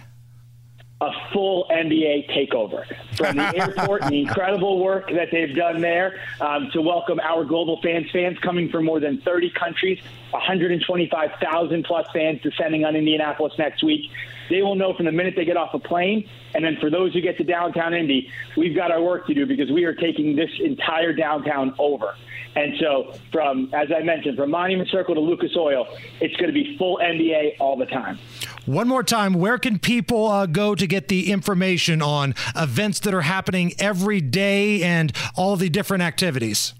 [1.02, 2.84] A full NBA takeover
[3.16, 7.44] from the airport and the incredible work that they've done there um, to welcome our
[7.44, 10.00] global fans, fans coming from more than 30 countries,
[10.30, 14.10] 125,000 plus fans descending on Indianapolis next week.
[14.52, 16.28] They will know from the minute they get off a plane.
[16.54, 19.46] And then for those who get to downtown Indy, we've got our work to do
[19.46, 22.14] because we are taking this entire downtown over.
[22.54, 25.86] And so, from as I mentioned, from Monument Circle to Lucas Oil,
[26.20, 28.18] it's going to be full NBA all the time.
[28.66, 33.14] One more time, where can people uh, go to get the information on events that
[33.14, 36.74] are happening every day and all the different activities?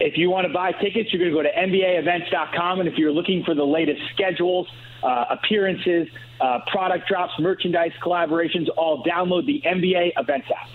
[0.00, 2.80] If you want to buy tickets, you're going to go to NBAEvents.com.
[2.80, 4.66] And if you're looking for the latest schedules,
[5.02, 6.08] uh, appearances,
[6.40, 10.68] uh, product drops, merchandise collaborations, all download the NBA Events app.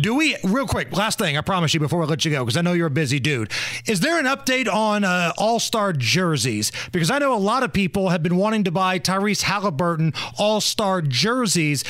[0.00, 2.56] Do we, real quick, last thing, I promise you before I let you go, because
[2.56, 3.50] I know you're a busy dude.
[3.86, 6.72] Is there an update on uh, All Star jerseys?
[6.92, 10.60] Because I know a lot of people have been wanting to buy Tyrese Halliburton All
[10.60, 11.84] Star jerseys.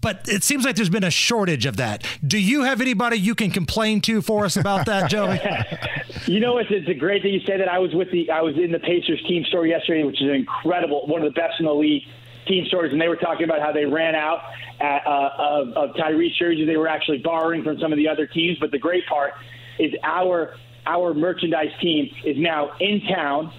[0.00, 2.06] But it seems like there's been a shortage of that.
[2.26, 5.40] Do you have anybody you can complain to for us about that, Joey?
[6.26, 7.68] You know, it's, it's a great that you say that.
[7.68, 10.34] I was with the I was in the Pacers team store yesterday, which is an
[10.34, 12.02] incredible, one of the best in the league
[12.46, 14.40] team stores, and they were talking about how they ran out
[14.80, 16.66] at, uh, of, of Tyrese jerseys.
[16.66, 18.58] They were actually borrowing from some of the other teams.
[18.58, 19.34] But the great part
[19.78, 23.52] is our our merchandise team is now in town.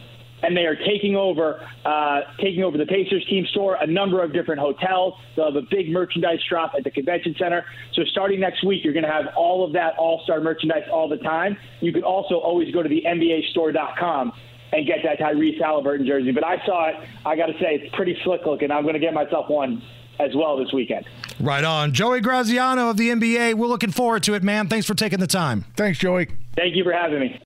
[0.44, 4.34] And they are taking over, uh, taking over the Pacers team store, a number of
[4.34, 5.14] different hotels.
[5.36, 7.66] They'll have a big merchandise drop at the convention center.
[7.94, 11.18] So starting next week, you're going to have all of that All-Star merchandise all the
[11.18, 11.58] time.
[11.80, 14.34] You can also always go to the NBA NBAstore.com
[14.74, 16.32] and get that Tyrese Halliburton jersey.
[16.32, 16.96] But I saw it.
[17.26, 18.72] I got to say, it's pretty slick looking.
[18.72, 19.82] I'm going to get myself one
[20.20, 21.06] as well this weekend.
[21.40, 21.94] Right on.
[21.94, 23.56] Joey Graziano of the NBA.
[23.56, 24.68] We're looking forward to it, man.
[24.68, 25.66] Thanks for taking the time.
[25.76, 26.28] Thanks, Joey.
[26.56, 27.42] Thank you for having me.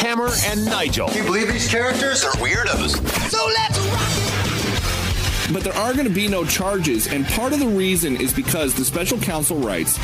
[0.00, 1.08] Hammer and Nigel.
[1.08, 2.96] Can you believe these characters are weirdos?
[3.28, 5.52] So let's rock!
[5.52, 8.74] But there are going to be no charges, and part of the reason is because
[8.74, 9.98] the special counsel writes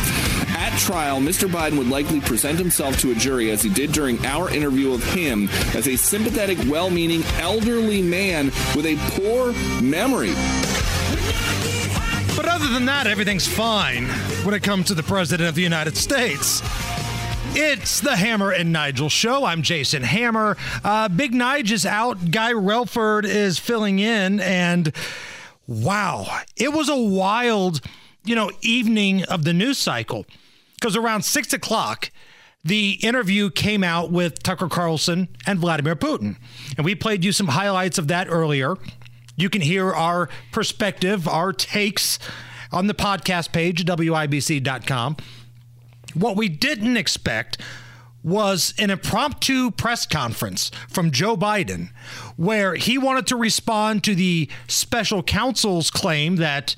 [0.50, 1.48] At trial, Mr.
[1.48, 5.02] Biden would likely present himself to a jury, as he did during our interview of
[5.14, 10.34] him, as a sympathetic, well meaning, elderly man with a poor memory.
[12.36, 14.08] But other than that, everything's fine
[14.44, 16.60] when it comes to the President of the United States.
[17.58, 19.46] It's the Hammer and Nigel show.
[19.46, 20.58] I'm Jason Hammer.
[20.84, 22.30] Uh, Big Nige is out.
[22.30, 24.40] Guy Relford is filling in.
[24.40, 24.92] And
[25.66, 27.80] wow, it was a wild,
[28.26, 30.26] you know, evening of the news cycle.
[30.74, 32.10] Because around six o'clock,
[32.62, 36.36] the interview came out with Tucker Carlson and Vladimir Putin.
[36.76, 38.76] And we played you some highlights of that earlier.
[39.34, 42.18] You can hear our perspective, our takes
[42.70, 45.16] on the podcast page WIBC.com.
[46.16, 47.58] What we didn't expect
[48.24, 51.90] was an impromptu press conference from Joe Biden
[52.36, 56.74] where he wanted to respond to the special counsel's claim that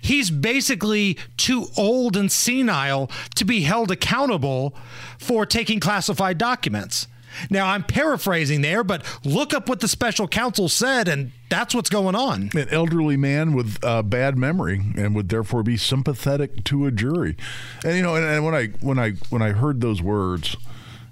[0.00, 4.76] he's basically too old and senile to be held accountable
[5.18, 7.08] for taking classified documents.
[7.50, 11.90] Now, I'm paraphrasing there, but look up what the special counsel said, and that's what's
[11.90, 12.50] going on.
[12.54, 17.36] An elderly man with uh, bad memory and would therefore be sympathetic to a jury.
[17.84, 20.56] And you know, and, and when I when I when I heard those words.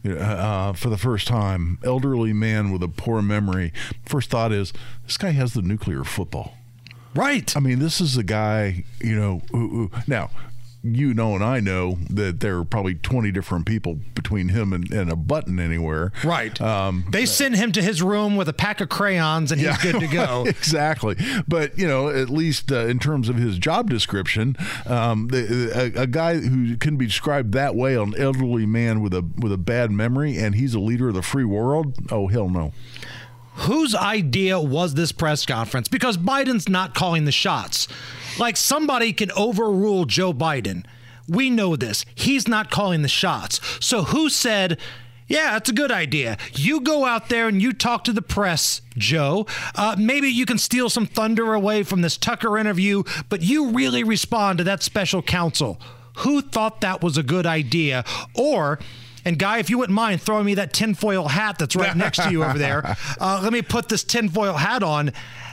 [0.06, 3.72] Uh, for the first time, elderly man with a poor memory.
[4.04, 4.72] First thought is
[5.04, 6.54] this guy has the nuclear football.
[7.12, 7.56] Right.
[7.56, 10.30] I mean, this is a guy, you know, who, who, now
[10.94, 14.92] you know and I know that there are probably 20 different people between him and,
[14.92, 16.12] and a button anywhere.
[16.22, 16.60] Right.
[16.60, 19.92] Um, they send him to his room with a pack of crayons and he's Yeah,
[19.92, 20.44] good to go.
[20.46, 21.16] exactly.
[21.48, 24.56] But, you know, at least uh, in terms of his job description,
[24.86, 29.14] um, the, a, a guy who can be described that way, an elderly man with
[29.14, 31.94] a with a bad memory, and he's a leader of the free world.
[32.10, 32.72] Oh hell no.
[33.60, 35.88] Whose idea was this press conference?
[35.88, 37.88] Because Biden's not calling the shots.
[38.38, 40.84] Like somebody can overrule Joe Biden.
[41.28, 42.04] We know this.
[42.14, 43.60] He's not calling the shots.
[43.84, 44.78] So who said,
[45.28, 46.36] yeah, that's a good idea.
[46.52, 49.46] You go out there and you talk to the press, Joe.
[49.74, 54.04] Uh, maybe you can steal some thunder away from this Tucker interview, but you really
[54.04, 55.80] respond to that special counsel.
[56.18, 58.04] Who thought that was a good idea?
[58.34, 58.78] Or,
[59.24, 62.30] and Guy, if you wouldn't mind throwing me that tinfoil hat that's right next to
[62.30, 62.82] you over there,
[63.20, 65.12] uh, let me put this tinfoil hat on.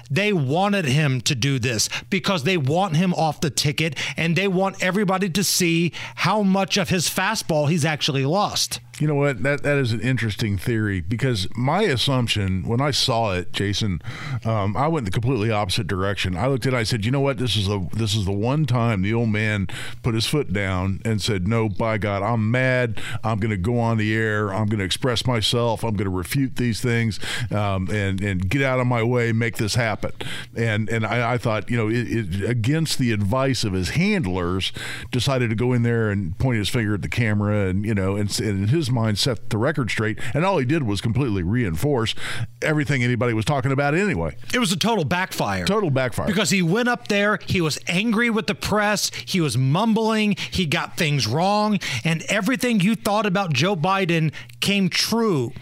[0.10, 4.47] They wanted him to do this because they want him off the ticket and they
[4.47, 8.80] want everybody to see how much of his fastball he's actually lost.
[9.00, 9.41] You know what?
[9.41, 14.04] That that is an interesting theory because my assumption when I saw it, Jason,
[14.46, 16.38] um, I went the completely opposite direction.
[16.38, 17.39] I looked at, it, I said, you know what?
[17.39, 19.68] This is the this is the one time the old man
[20.04, 23.02] put his foot down and said, no, by God, I'm mad.
[23.24, 24.54] I'm going to go on the air.
[24.54, 25.84] I'm going to express myself.
[25.84, 27.20] I'm going to refute these things
[27.52, 30.12] um, and and get out of my way, make this happen.
[30.56, 34.72] And and I, I thought, you know, it, it, against the advice of his handlers,
[35.10, 38.16] decided to go in there and point his finger at the camera and you know,
[38.16, 40.19] and, and in his mind set the record straight.
[40.34, 42.15] And all he did was completely reinforce
[42.61, 44.36] everything anybody was talking about anyway.
[44.53, 45.65] It was a total backfire.
[45.65, 46.27] Total backfire.
[46.27, 50.65] Because he went up there, he was angry with the press, he was mumbling, he
[50.65, 55.53] got things wrong, and everything you thought about Joe Biden came true.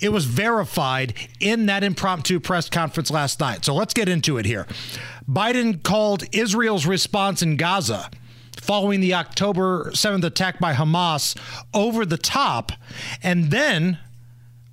[0.00, 3.64] It was verified in that impromptu press conference last night.
[3.64, 4.66] So let's get into it here.
[5.30, 8.10] Biden called Israel's response in Gaza
[8.64, 11.38] following the October 7th attack by Hamas
[11.74, 12.72] over the top.
[13.22, 13.98] And then,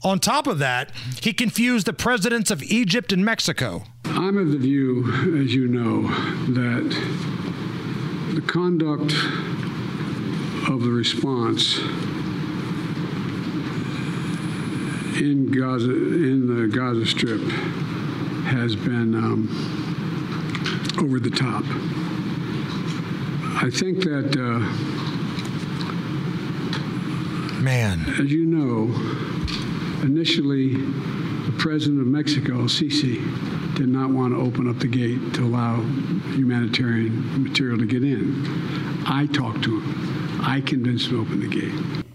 [0.02, 3.84] on top of that, he confused the presidents of Egypt and Mexico.
[4.06, 6.04] I'm of the view, as you know,
[6.54, 6.90] that
[8.34, 9.12] the conduct
[10.72, 11.78] of the response
[15.20, 17.42] in Gaza, in the Gaza Strip,
[18.46, 19.50] has been um,
[21.02, 21.66] over the top.
[23.64, 24.60] I think that, uh,
[27.62, 28.86] man, as you know,
[30.02, 33.22] initially the president of Mexico, Sisi,
[33.76, 35.80] did not want to open up the gate to allow
[36.34, 38.44] humanitarian material to get in.
[39.06, 40.42] I talked to him.
[40.42, 42.06] I convinced him to open the gate.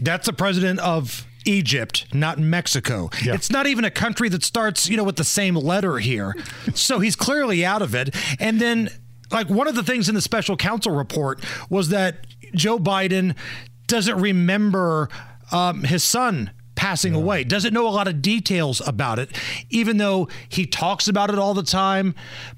[0.00, 3.08] That's the president of Egypt, not Mexico.
[3.22, 6.34] It's not even a country that starts, you know, with the same letter here.
[6.74, 8.14] so he's clearly out of it.
[8.38, 8.90] And then
[9.32, 13.36] like one of the things in the special counsel report was that Joe Biden
[13.86, 15.08] doesn't remember
[15.50, 19.30] um, his son passing away, doesn't know a lot of details about it,
[19.70, 22.12] even though he talks about it all the time.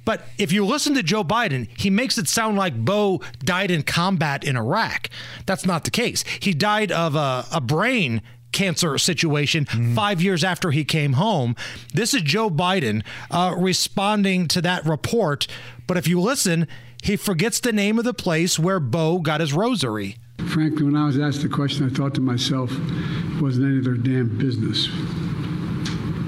[0.06, 3.82] But if you listen to Joe Biden, he makes it sound like Bo died in
[3.82, 5.10] combat in Iraq.
[5.44, 6.24] That's not the case.
[6.40, 8.22] He died of a, a brain
[8.54, 11.54] cancer situation five years after he came home.
[11.92, 15.46] This is Joe Biden uh, responding to that report.
[15.86, 16.66] But if you listen,
[17.02, 20.16] he forgets the name of the place where Bo got his rosary.
[20.48, 23.84] Frankly, when I was asked the question, I thought to myself, it wasn't any of
[23.84, 24.88] their damn business.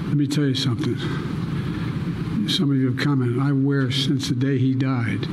[0.09, 0.97] Let me tell you something.
[2.49, 3.41] Some of you have commented.
[3.41, 5.25] I wear since the day he died,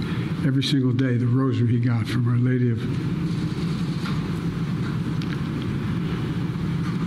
[0.45, 2.79] every single day, the rosary he got from Our Lady of.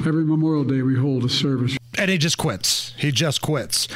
[0.06, 1.76] Every Memorial Day, we hold a service.
[1.98, 2.94] and he just quits.
[2.96, 3.88] He just quits.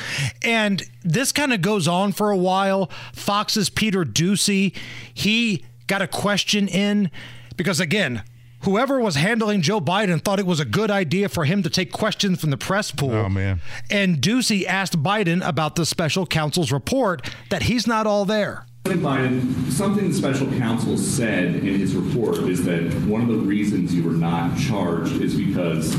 [0.43, 2.91] And this kind of goes on for a while.
[3.13, 4.75] Fox's Peter Doocy,
[5.15, 7.11] he got a question in
[7.57, 8.23] because, again,
[8.63, 11.93] whoever was handling Joe Biden thought it was a good idea for him to take
[11.93, 13.13] questions from the press pool.
[13.13, 13.61] Oh, man.
[13.91, 18.67] And Doocy asked Biden about the special counsel's report that he's not all there.
[18.85, 23.37] President Biden, something the special counsel said in his report is that one of the
[23.37, 25.93] reasons you were not charged is because,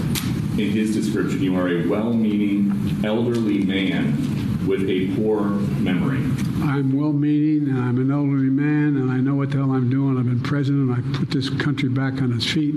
[0.58, 5.42] in his description, you are a well meaning elderly man with a poor
[5.80, 6.18] memory.
[6.64, 9.90] I'm well meaning and I'm an elderly man and I know what the hell I'm
[9.90, 10.18] doing.
[10.18, 10.90] I've been president.
[10.90, 12.76] And I put this country back on its feet.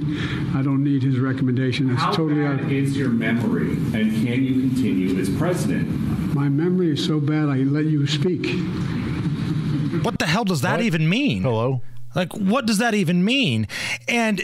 [0.54, 1.90] I don't need his recommendation.
[1.90, 2.70] It's How totally bad out.
[2.72, 5.88] is your memory, and can you continue as president?
[6.34, 8.42] My memory is so bad I let you speak.
[10.04, 11.42] What the hell does that even mean?
[11.42, 11.82] Hello?
[12.14, 13.66] Like, what does that even mean?
[14.06, 14.42] And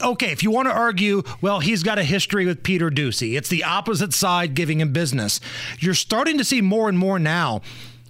[0.00, 3.48] okay, if you want to argue, well, he's got a history with Peter Doocy, it's
[3.48, 5.40] the opposite side giving him business.
[5.78, 7.62] You're starting to see more and more now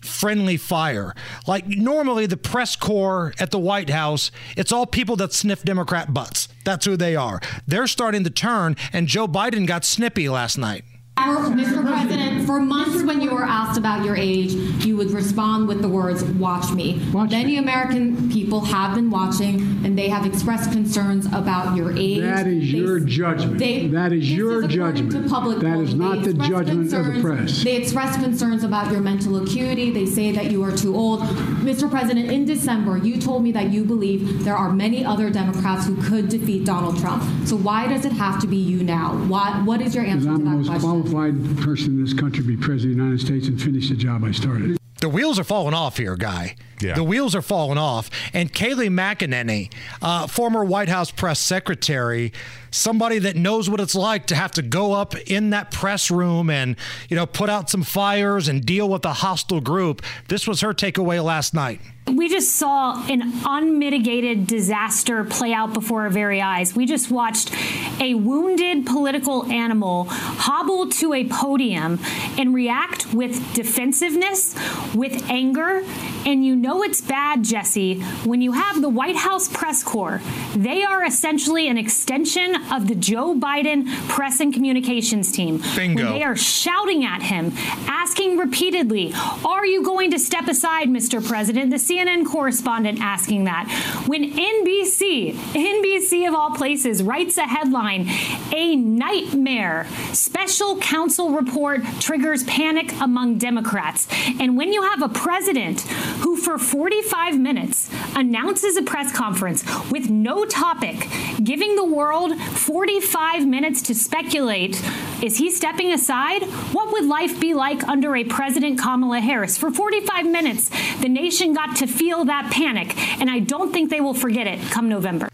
[0.02, 1.14] friendly fire.
[1.46, 6.12] Like normally the press corps at the White House, it's all people that sniff Democrat
[6.12, 6.48] butts.
[6.64, 7.40] That's who they are.
[7.66, 10.84] They're starting to turn, and Joe Biden got snippy last night.
[11.18, 11.82] Mr.
[11.86, 14.52] President, for months when you were asked about your age,
[14.84, 17.00] you would respond with the words, watch me.
[17.12, 22.22] Many American people have been watching and they have expressed concerns about your age.
[22.22, 23.58] That is They- your judgment.
[23.58, 25.12] they- that is your according judgment.
[25.12, 27.62] to public That is not the judgment of the press.
[27.62, 29.90] They express concerns about your mental acuity.
[29.90, 31.22] They say that you are too old.
[31.62, 31.88] Mr.
[31.88, 35.94] President, in December, you told me that you believe there are many other Democrats who
[36.02, 37.22] could defeat Donald Trump.
[37.46, 39.14] So why does it have to be you now?
[39.28, 40.28] Why, what is your answer?
[40.28, 41.02] Because answer I'm the most question?
[41.02, 43.94] qualified person in this country to be president of the United States and finish the
[43.94, 44.76] job I started.
[45.00, 46.56] The wheels are falling off here, guy.
[46.82, 46.94] Yeah.
[46.94, 48.10] The wheels are falling off.
[48.32, 52.32] And Kayleigh McEnany, uh, former White House press secretary,
[52.70, 56.50] somebody that knows what it's like to have to go up in that press room
[56.50, 56.76] and,
[57.08, 60.02] you know, put out some fires and deal with a hostile group.
[60.28, 61.80] This was her takeaway last night.
[62.06, 66.74] We just saw an unmitigated disaster play out before our very eyes.
[66.74, 67.54] We just watched
[68.00, 72.00] a wounded political animal hobble to a podium
[72.36, 74.54] and react with defensiveness,
[74.94, 75.84] with anger.
[76.26, 80.20] And you know it's bad, Jesse, when you have the White House press corps.
[80.54, 85.60] They are essentially an extension of the Joe Biden press and communications team.
[85.76, 86.04] Bingo.
[86.04, 87.52] When they are shouting at him,
[87.86, 89.12] asking repeatedly,
[89.44, 91.26] Are you going to step aside, Mr.
[91.26, 91.70] President?
[91.70, 93.68] The CNN correspondent asking that.
[94.06, 98.08] When NBC, NBC of all places, writes a headline,
[98.52, 104.06] A Nightmare Special Counsel Report Triggers Panic Among Democrats.
[104.38, 105.80] And when you have a president
[106.20, 111.08] who, for 45 minutes, announces a press conference with no topic,
[111.42, 114.80] giving the world 45 minutes to speculate,
[115.22, 116.42] is he stepping aside?
[116.72, 119.56] What would life be like under a President Kamala Harris?
[119.58, 124.00] For 45 minutes, the nation got to feel that panic, and I don't think they
[124.00, 125.28] will forget it come November.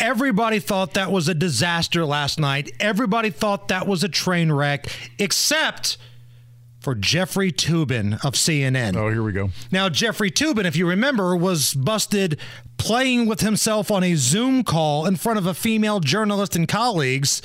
[0.00, 2.72] Everybody thought that was a disaster last night.
[2.80, 4.86] Everybody thought that was a train wreck,
[5.18, 5.98] except
[6.80, 8.96] for Jeffrey Toobin of CNN.
[8.96, 9.50] Oh, here we go.
[9.70, 12.38] Now, Jeffrey Toobin, if you remember, was busted
[12.78, 17.42] playing with himself on a Zoom call in front of a female journalist and colleagues.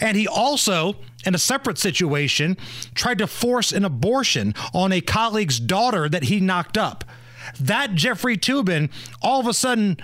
[0.00, 2.56] And he also, in a separate situation,
[2.94, 7.04] tried to force an abortion on a colleague's daughter that he knocked up.
[7.60, 9.98] That Jeffrey Toobin, all of a sudden,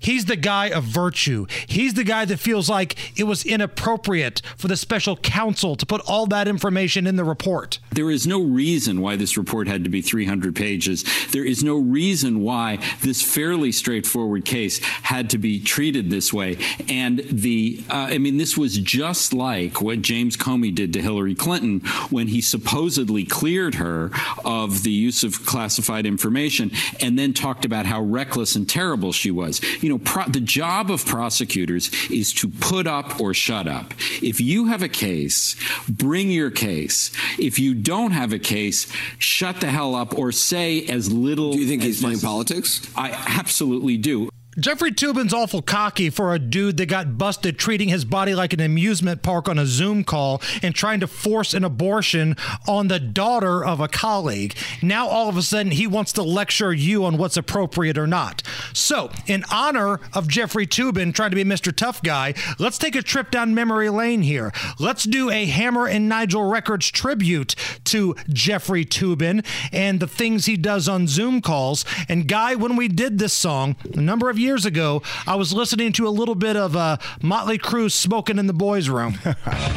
[0.00, 1.46] He's the guy of virtue.
[1.66, 6.00] He's the guy that feels like it was inappropriate for the special counsel to put
[6.08, 7.78] all that information in the report.
[7.92, 11.04] There is no reason why this report had to be 300 pages.
[11.32, 16.56] There is no reason why this fairly straightforward case had to be treated this way.
[16.88, 21.34] And the, uh, I mean, this was just like what James Comey did to Hillary
[21.34, 24.10] Clinton when he supposedly cleared her
[24.44, 26.70] of the use of classified information
[27.00, 29.60] and then talked about how reckless and terrible she was.
[29.82, 33.94] You know, pro- the job of prosecutors is to put up or shut up.
[34.22, 35.56] If you have a case,
[35.88, 37.10] bring your case.
[37.38, 41.52] If you don't have a case, shut the hell up or say as little.
[41.52, 42.80] Do you think he's playing politics?
[42.96, 44.30] I absolutely do.
[44.60, 48.60] Jeffrey Toobin's awful cocky for a dude that got busted treating his body like an
[48.60, 52.36] amusement park on a Zoom call and trying to force an abortion
[52.68, 54.54] on the daughter of a colleague.
[54.82, 58.42] Now, all of a sudden, he wants to lecture you on what's appropriate or not.
[58.74, 61.74] So, in honor of Jeffrey Toobin trying to be Mr.
[61.74, 64.52] Tough Guy, let's take a trip down memory lane here.
[64.78, 67.54] Let's do a Hammer and Nigel Records tribute
[67.84, 69.42] to Jeffrey Toobin
[69.72, 71.86] and the things he does on Zoom calls.
[72.10, 75.92] And, Guy, when we did this song a number of years ago, I was listening
[75.92, 79.18] to a little bit of uh, Motley Crue smoking in the boys' room.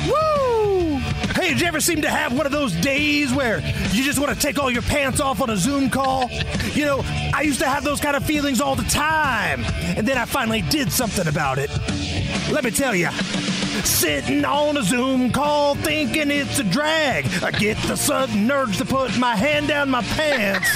[0.07, 0.97] Woo!
[1.35, 3.59] Hey, did you ever seem to have one of those days where
[3.91, 6.29] you just want to take all your pants off on a Zoom call?
[6.73, 7.01] You know,
[7.33, 9.63] I used to have those kind of feelings all the time,
[9.97, 11.69] and then I finally did something about it.
[12.51, 13.09] Let me tell you.
[13.83, 17.25] Sitting on a Zoom call thinking it's a drag.
[17.43, 20.69] I get the sudden urge to put my hand down my pants.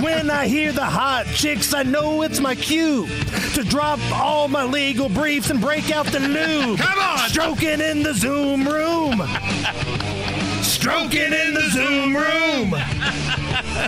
[0.00, 3.06] when I hear the hot chicks, I know it's my cue
[3.54, 6.78] to drop all my legal briefs and break out the lube.
[6.78, 7.28] Come on!
[7.28, 9.20] Stroking in the Zoom room.
[10.84, 12.70] Stroking in the Zoom room.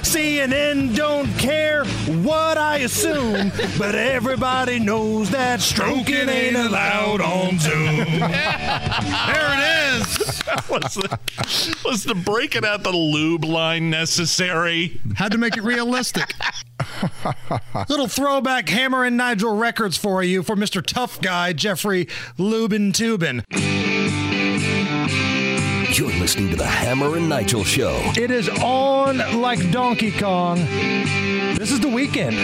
[0.01, 1.85] CNN don't care
[2.24, 7.97] what I assume, but everybody knows that stroking ain't allowed on Zoom.
[8.20, 10.43] there it is.
[10.70, 14.98] was, the, was the breaking out the lube line necessary?
[15.16, 16.32] Had to make it realistic.
[17.90, 20.82] Little throwback Hammer and Nigel records for you for Mr.
[20.82, 22.09] Tough Guy, Jeffrey
[22.39, 23.44] Lubin Toobin.
[25.98, 27.98] You're listening to the Hammer and Nigel Show.
[28.18, 30.59] It is on like Donkey Kong.
[31.56, 32.36] This is the weekend.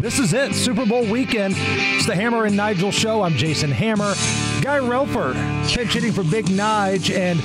[0.00, 0.54] This is it.
[0.54, 1.56] Super Bowl weekend.
[1.58, 3.22] It's the Hammer and Nigel Show.
[3.22, 4.14] I'm Jason Hammer.
[4.62, 5.34] Guy Relford
[5.74, 7.40] pinch hitting for Big Nige and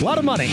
[0.00, 0.52] a lot of money.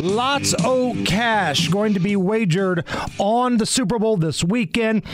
[0.00, 2.84] Lots of cash going to be wagered
[3.18, 5.04] on the Super Bowl this weekend.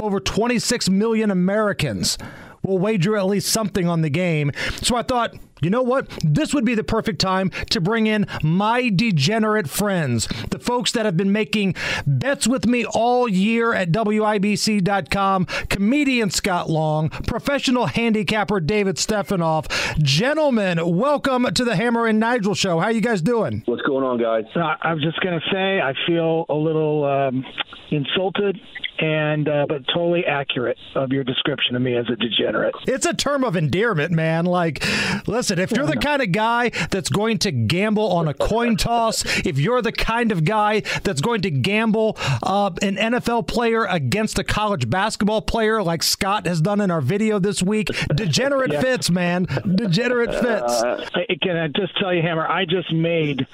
[0.00, 2.18] Over 26 million Americans
[2.64, 4.50] will wager at least something on the game.
[4.82, 6.08] So I thought, you know what?
[6.24, 11.06] This would be the perfect time to bring in my degenerate friends, the folks that
[11.06, 18.58] have been making bets with me all year at WIBC.com, comedian Scott Long, professional handicapper
[18.58, 19.68] David Stefanoff.
[19.98, 22.80] Gentlemen, welcome to the Hammer and Nigel show.
[22.80, 23.62] How you guys doing?
[23.66, 24.44] What's going on, guys?
[24.56, 27.44] Uh, I was just going to say I feel a little um,
[27.92, 28.58] insulted
[28.98, 32.74] and uh, but totally accurate of your description of me as a degenerate.
[32.86, 34.44] It's a term of endearment, man.
[34.44, 34.84] Like,
[35.26, 39.24] listen, if you're the kind of guy that's going to gamble on a coin toss,
[39.46, 44.38] if you're the kind of guy that's going to gamble uh, an NFL player against
[44.38, 48.80] a college basketball player, like Scott has done in our video this week, degenerate Yeah.
[48.80, 49.46] fits, man.
[49.74, 50.82] Degenerate fits.
[50.82, 51.06] Uh,
[51.42, 52.46] can I just tell you, Hammer?
[52.46, 53.46] I just made.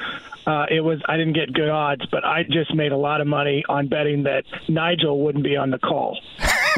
[0.47, 3.27] Uh, it was I didn't get good odds, but I just made a lot of
[3.27, 6.19] money on betting that Nigel wouldn't be on the call.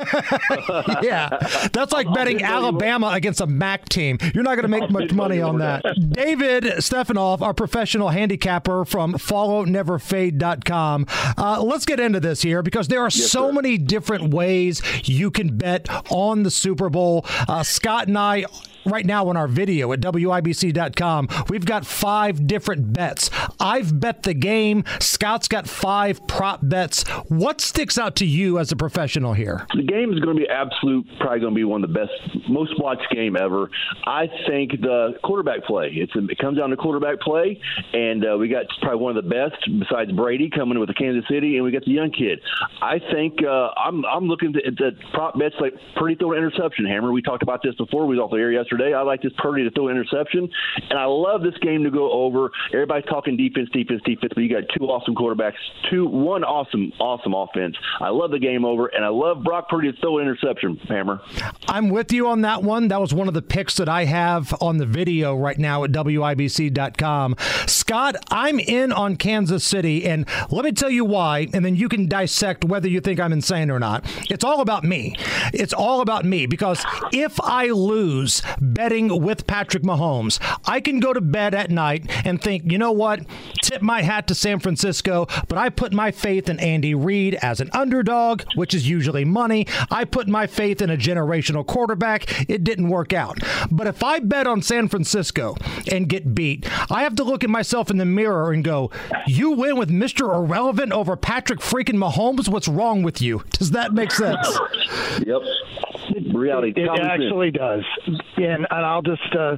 [1.03, 1.29] yeah,
[1.73, 4.19] that's like betting Alabama against a MAC team.
[4.35, 5.85] You're not going to make much money on that.
[6.11, 11.07] David Stefanoff, our professional handicapper from FollowNeverFade.com.
[11.37, 15.57] Uh, let's get into this here because there are so many different ways you can
[15.57, 17.25] bet on the Super Bowl.
[17.49, 18.45] Uh, Scott and I
[18.85, 21.29] right now on our video at WIBC.com.
[21.49, 23.31] We've got five different bets.
[23.59, 24.85] I've bet the game.
[25.01, 27.03] Scott's got five prop bets.
[27.29, 29.67] What sticks out to you as a professional here?
[29.75, 32.49] The game is going to be absolute, probably going to be one of the best,
[32.49, 33.69] most watched game ever.
[34.07, 35.91] I think the quarterback play.
[35.93, 37.61] It's it comes down to quarterback play,
[37.93, 41.25] and uh, we got probably one of the best besides Brady coming with the Kansas
[41.29, 42.41] City, and we got the young kid.
[42.81, 46.87] I think uh, I'm I'm looking at the prop bets like Purdy throw an interception.
[46.87, 48.07] Hammer, we talked about this before.
[48.07, 48.70] We was off the air yesterday.
[48.73, 50.49] I like this Purdy to throw an interception,
[50.89, 52.51] and I love this game to go over.
[52.73, 55.55] Everybody's talking defense, defense, defense, but you got two awesome quarterbacks,
[55.91, 57.77] two one awesome, awesome offense.
[58.01, 60.77] I love the game over, and I love Brock Purdy to throw an interception.
[60.89, 61.21] Hammer.
[61.69, 62.89] I'm with you on that one.
[62.89, 65.91] That was one of the picks that I have on the video right now at
[65.93, 67.37] WIBC.com.
[67.67, 71.89] Scott, I'm in on Kansas City, and let me tell you why, and then you
[71.89, 74.05] can dissect whether you think I'm insane or not.
[74.31, 75.17] It's all about me.
[75.53, 81.13] It's all about me because if I lose betting with Patrick Mahomes, I can go
[81.13, 83.21] to bed at night and think, you know what?
[83.63, 87.61] Tip my hat to San Francisco, but I put my faith in Andy Reid as
[87.61, 89.67] an underdog, which is usually money.
[89.91, 92.49] I put my faith in a generational quarterback.
[92.49, 93.39] It didn't work out.
[93.71, 95.57] But if I bet on San Francisco
[95.91, 98.91] and get beat, I have to look at myself in the mirror and go,
[99.27, 100.35] You win with Mr.
[100.35, 102.49] Irrelevant over Patrick freaking Mahomes?
[102.49, 103.45] What's wrong with you?
[103.59, 104.59] Does that make sense?
[105.27, 105.43] Yep.
[106.35, 106.73] Reality.
[106.77, 107.23] It common sense.
[107.23, 107.85] actually does,
[108.51, 109.35] and, and I'll just.
[109.35, 109.57] Uh,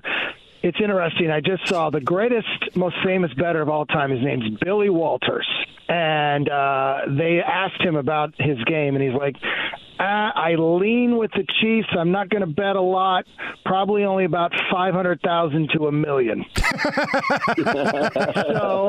[0.62, 1.28] it's interesting.
[1.30, 4.10] I just saw the greatest, most famous better of all time.
[4.10, 5.48] His name's Billy Walters,
[5.88, 9.34] and uh, they asked him about his game, and he's like,
[10.02, 11.86] Uh, I lean with the Chiefs.
[11.96, 13.24] I'm not going to bet a lot.
[13.64, 16.44] Probably only about five hundred thousand to a million.
[16.56, 16.64] so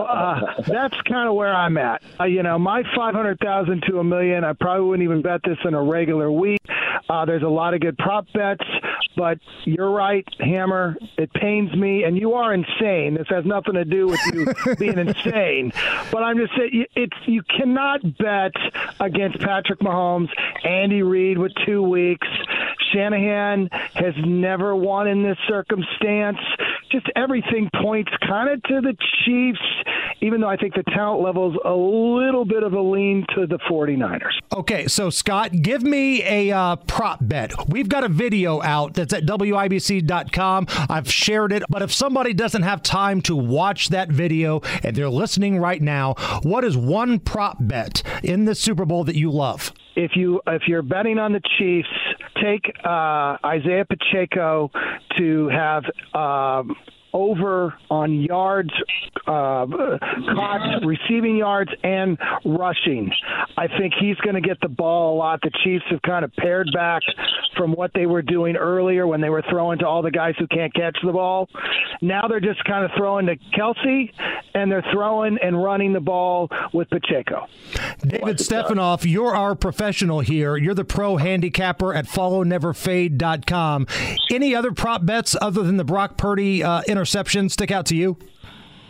[0.10, 2.02] uh, that's kind of where I'm at.
[2.20, 4.44] Uh, you know, my five hundred thousand to a million.
[4.44, 6.62] I probably wouldn't even bet this in a regular week.
[7.10, 8.64] Uh, there's a lot of good prop bets,
[9.16, 10.98] but you're right, Hammer.
[11.18, 13.16] It pains me, and you are insane.
[13.16, 14.48] This has nothing to do with you
[14.80, 15.72] being insane,
[16.12, 18.54] but I'm just saying it's you cannot bet
[19.00, 20.30] against Patrick Mahomes,
[20.64, 22.28] Andy Reid with two weeks.
[22.94, 26.38] Shanahan has never won in this circumstance.
[26.92, 29.60] Just everything points kind of to the Chiefs,
[30.22, 33.48] even though I think the talent level is a little bit of a lean to
[33.48, 34.34] the 49ers.
[34.56, 37.68] Okay, so Scott, give me a uh, prop bet.
[37.68, 40.68] We've got a video out that's at WIBC.com.
[40.70, 45.10] I've shared it, but if somebody doesn't have time to watch that video and they're
[45.10, 46.14] listening right now,
[46.44, 49.74] what is one prop bet in the Super Bowl that you love?
[49.96, 51.88] If you if you're betting on the Chiefs,
[52.42, 54.72] take uh, Isaiah Pacheco
[55.18, 55.84] to have
[56.14, 56.76] um,
[57.14, 58.72] over on yards
[59.28, 63.12] uh, caught, receiving yards, and rushing.
[63.58, 65.40] I think he's going to get the ball a lot.
[65.42, 67.02] The Chiefs have kind of pared back
[67.56, 70.48] from what they were doing earlier when they were throwing to all the guys who
[70.48, 71.48] can't catch the ball.
[72.02, 74.12] Now they're just kind of throwing to Kelce,
[74.56, 77.48] and they're throwing and running the ball with Pacheco.
[78.06, 80.58] David Stefanoff, you're our professional here.
[80.58, 83.88] You're the pro handicapper at followneverfade.com.
[84.32, 88.18] Any other prop bets other than the Brock Purdy uh, interception stick out to you?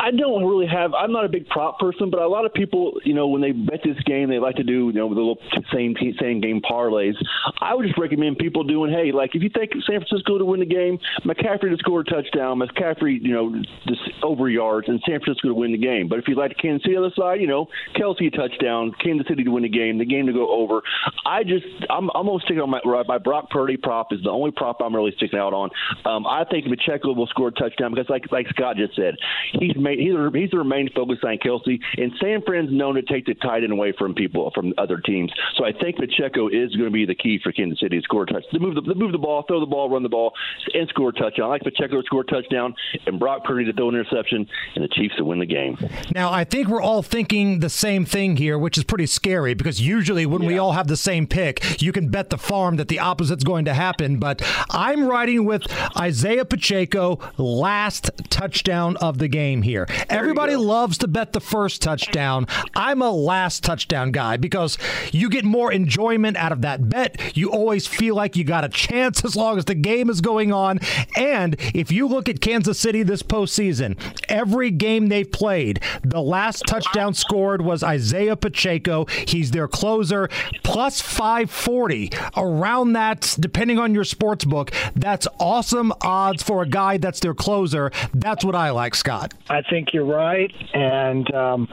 [0.03, 0.93] I don't really have.
[0.93, 3.53] I'm not a big prop person, but a lot of people, you know, when they
[3.53, 5.37] bet this game, they like to do, you know, the little
[5.73, 7.13] same same game parlays.
[7.61, 10.59] I would just recommend people doing, hey, like if you think San Francisco to win
[10.59, 13.55] the game, McCaffrey to score a touchdown, McCaffrey, you know,
[13.87, 16.09] just over yards, and San Francisco to win the game.
[16.09, 18.91] But if you like Kansas City on the other side, you know, Kelce a touchdown,
[19.01, 20.81] Kansas City to win the game, the game to go over.
[21.25, 24.51] I just, I'm, I'm gonna stick on my my Brock Purdy prop is the only
[24.51, 25.69] prop I'm really sticking out on.
[26.03, 29.15] Um, I think Pacheco will score a touchdown because, like like Scott just said,
[29.53, 31.79] he's made he's he's remained focus on Kelce.
[31.97, 35.31] and San Fran's known to take the tight end away from people from other teams.
[35.55, 38.23] So I think Pacheco is going to be the key for Kansas City to score
[38.23, 40.33] a touch, to move the to move the ball, throw the ball, run the ball,
[40.73, 41.45] and score a touchdown.
[41.45, 42.75] I like Pacheco to score a touchdown,
[43.05, 45.77] and Brock Purdy to throw an interception, and the Chiefs to win the game.
[46.13, 49.81] Now I think we're all thinking the same thing here, which is pretty scary because
[49.81, 50.47] usually when yeah.
[50.47, 53.65] we all have the same pick, you can bet the farm that the opposite's going
[53.65, 54.19] to happen.
[54.19, 55.63] But I'm riding with
[55.97, 59.72] Isaiah Pacheco last touchdown of the game here.
[60.09, 62.47] Everybody loves to bet the first touchdown.
[62.75, 64.77] I'm a last touchdown guy because
[65.11, 67.19] you get more enjoyment out of that bet.
[67.35, 70.53] You always feel like you got a chance as long as the game is going
[70.53, 70.79] on.
[71.15, 76.63] And if you look at Kansas City this postseason, every game they've played, the last
[76.67, 79.05] touchdown scored was Isaiah Pacheco.
[79.27, 80.29] He's their closer,
[80.63, 82.11] plus 540.
[82.37, 87.33] Around that, depending on your sports book, that's awesome odds for a guy that's their
[87.33, 87.91] closer.
[88.13, 89.33] That's what I like, Scott.
[89.49, 90.51] I think you're right.
[90.73, 91.67] And um,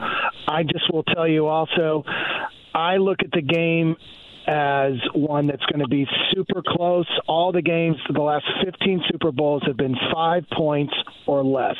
[0.47, 2.03] I just will tell you also,
[2.73, 3.97] I look at the game
[4.47, 7.07] as one that's going to be super close.
[7.27, 10.93] All the games the last 15 Super Bowls have been five points
[11.25, 11.75] or less.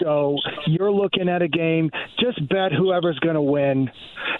[0.00, 0.36] So
[0.66, 3.90] you're looking at a game, just bet whoever's going to win.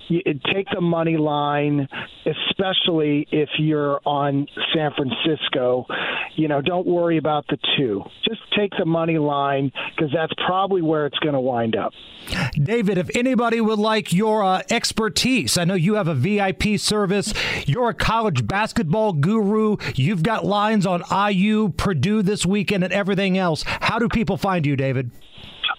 [0.08, 0.20] You,
[0.52, 1.88] take the money line,
[2.26, 5.86] especially if you're on San Francisco.
[6.34, 8.02] You know, don't worry about the two.
[8.26, 11.92] Just take the money line because that's probably where it's going to wind up.
[12.60, 17.29] David, if anybody would like your uh, expertise, I know you have a VIP service.
[17.66, 19.76] You're a college basketball guru.
[19.94, 23.62] You've got lines on IU, Purdue this weekend, and everything else.
[23.66, 25.10] How do people find you, David?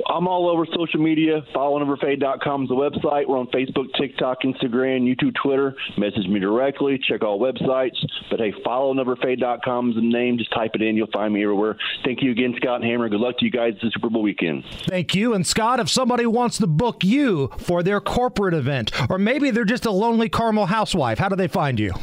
[0.09, 1.41] I'm all over social media.
[1.53, 3.27] FollowNeverFade.com is the website.
[3.27, 5.75] We're on Facebook, TikTok, Instagram, YouTube, Twitter.
[5.97, 6.99] Message me directly.
[7.07, 7.95] Check all websites.
[8.29, 10.37] But hey, FollowNeverFade.com is the name.
[10.37, 10.95] Just type it in.
[10.95, 11.77] You'll find me everywhere.
[12.03, 13.09] Thank you again, Scott and Hammer.
[13.09, 14.63] Good luck to you guys this Super Bowl weekend.
[14.87, 15.33] Thank you.
[15.33, 19.65] And Scott, if somebody wants to book you for their corporate event, or maybe they're
[19.65, 21.93] just a lonely Carmel housewife, how do they find you?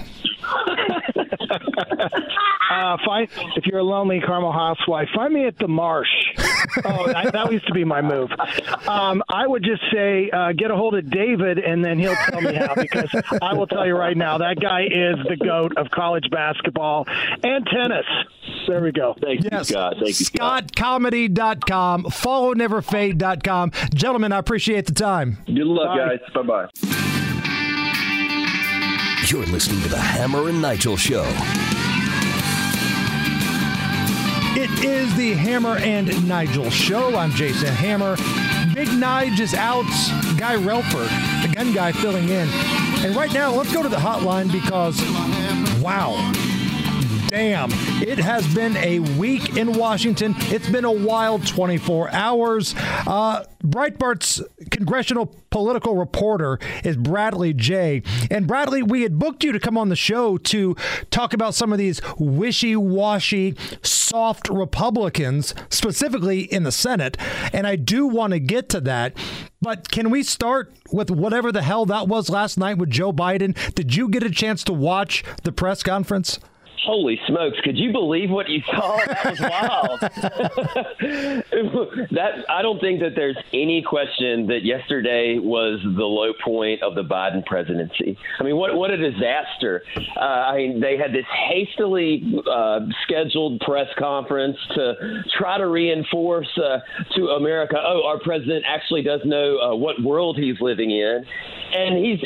[1.51, 6.09] Uh, find if you're a lonely Carmel housewife, find me at the Marsh.
[6.85, 8.31] oh, that, that, used to be my move.
[8.87, 12.41] Um, I would just say uh, get a hold of David, and then he'll tell
[12.41, 12.75] me how.
[12.75, 13.11] Because
[13.43, 17.67] I will tell you right now, that guy is the goat of college basketball and
[17.67, 18.07] tennis.
[18.67, 19.15] There we go.
[19.21, 19.69] Thank you, yes.
[19.69, 19.95] Scott.
[19.95, 20.73] Thank you, Scott.
[20.73, 22.05] ScottComedy.com.
[22.05, 23.73] FollowNeverFade.com.
[23.95, 25.39] Gentlemen, I appreciate the time.
[25.47, 26.17] Good luck, Bye.
[26.17, 26.21] guys.
[26.35, 27.35] Bye bye.
[29.31, 31.23] You're listening to the Hammer and Nigel Show.
[34.57, 37.15] It is the Hammer and Nigel show.
[37.15, 38.17] I'm Jason Hammer.
[38.75, 39.85] Big Nige is out.
[40.39, 41.11] Guy Relford,
[41.43, 42.49] the gun guy, filling in.
[43.05, 44.99] And right now, let's go to the hotline because,
[45.83, 46.33] wow.
[47.29, 47.69] Damn,
[48.01, 50.35] it has been a week in Washington.
[50.39, 52.75] It's been a wild 24 hours.
[52.79, 54.41] Uh, Breitbart's
[54.71, 58.07] congressional political reporter is Bradley Jaye.
[58.31, 60.75] And Bradley, we had booked you to come on the show to
[61.11, 67.19] talk about some of these wishy washy, soft Republicans, specifically in the Senate.
[67.53, 69.15] And I do want to get to that.
[69.61, 73.55] But can we start with whatever the hell that was last night with Joe Biden?
[73.75, 76.39] Did you get a chance to watch the press conference?
[76.85, 77.59] Holy smokes!
[77.63, 78.99] Could you believe what you saw?
[79.07, 80.01] That was wild.
[82.13, 86.95] that I don't think that there's any question that yesterday was the low point of
[86.95, 88.17] the Biden presidency.
[88.41, 89.83] I mean, what what a disaster!
[90.17, 96.49] Uh, I mean, they had this hastily uh, scheduled press conference to try to reinforce
[96.59, 96.79] uh,
[97.17, 101.25] to America, oh, our president actually does know uh, what world he's living in,
[101.73, 102.21] and he's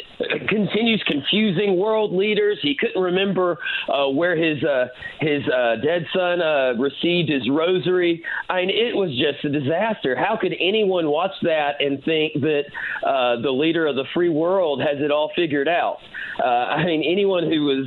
[0.48, 2.58] continues confusing world leaders.
[2.62, 3.58] He couldn't remember
[3.88, 4.86] uh, where his uh,
[5.20, 8.22] his uh, dead son uh, received his rosary.
[8.48, 10.16] I mean, it was just a disaster.
[10.16, 12.64] How could anyone watch that and think that
[13.06, 15.98] uh, the leader of the free world has it all figured out?
[16.42, 17.86] Uh, I mean, anyone who was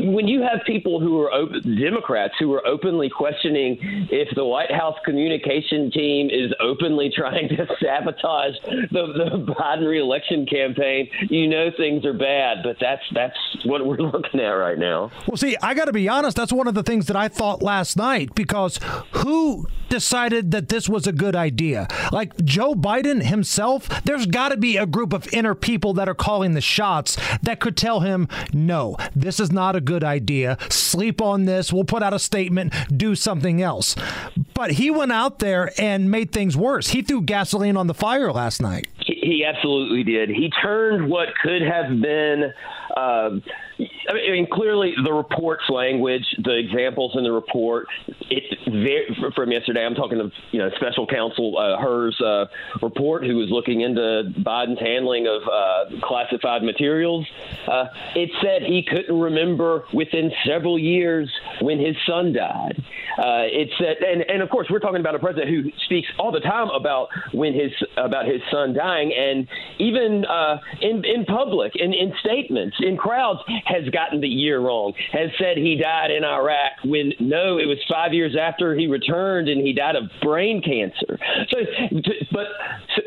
[0.00, 3.78] when you have people who are open, Democrats who are openly questioning
[4.10, 10.46] if the White House communication team is openly trying to sabotage the, the Biden reelection
[10.46, 12.58] campaign, you know things are bad.
[12.62, 15.10] But that's that's what we're looking at right now.
[15.26, 16.36] Well, see, I got to be honest.
[16.36, 18.80] That's one of the things that I thought last night because
[19.12, 21.86] who decided that this was a good idea?
[22.12, 26.14] Like Joe Biden himself, there's got to be a group of inner people that are
[26.14, 30.58] calling the shots that could tell him no this is not a good idea.
[30.70, 31.72] Sleep on this.
[31.72, 33.96] We'll put out a statement, do something else.
[34.54, 36.88] But he went out there and made things worse.
[36.88, 38.88] He threw gasoline on the fire last night.
[38.98, 40.30] He absolutely did.
[40.30, 42.52] He turned what could have been.
[42.96, 43.30] Uh,
[43.78, 47.86] I mean, clearly the report's language, the examples in the report,
[48.30, 49.84] it from yesterday.
[49.84, 52.46] I'm talking to you know special counsel uh, Hur's uh,
[52.80, 57.26] report, who was looking into Biden's handling of uh, classified materials.
[57.66, 61.30] Uh, it said he couldn't remember within several years
[61.60, 62.82] when his son died.
[63.18, 66.30] Uh, it said, and, and of course, we're talking about a president who speaks all
[66.30, 69.48] the time about when his about his son dying, and
[69.78, 74.94] even uh, in in public, in, in statements, in crowds, has gotten the year wrong.
[75.12, 79.48] Has said he died in Iraq when no, it was five years after he returned,
[79.48, 81.18] and he died of brain cancer.
[81.50, 81.58] So,
[82.00, 82.46] to, but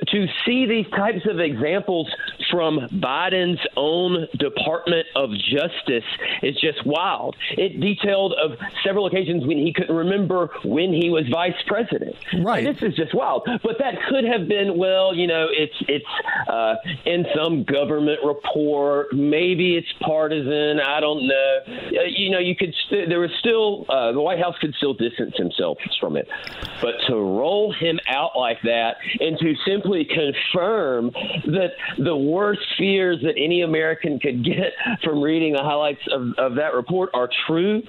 [0.07, 2.09] to see these types of examples
[2.51, 6.03] from Biden's own Department of Justice
[6.41, 7.35] is just wild.
[7.51, 12.15] It detailed of several occasions when he couldn't remember when he was vice president.
[12.41, 12.65] Right.
[12.65, 13.47] And this is just wild.
[13.63, 16.05] But that could have been, well, you know, it's it's
[16.47, 16.75] uh,
[17.05, 19.13] in some government report.
[19.13, 20.48] Maybe it's partisan.
[20.51, 21.59] I don't know.
[22.07, 22.73] You know, you could.
[22.87, 26.27] St- there was still uh, the White House could still distance himself from it.
[26.81, 31.11] But to roll him out like that and to simply confirm
[31.45, 34.73] that the worst fears that any American could get
[35.03, 37.83] from reading the highlights of, of that report are true,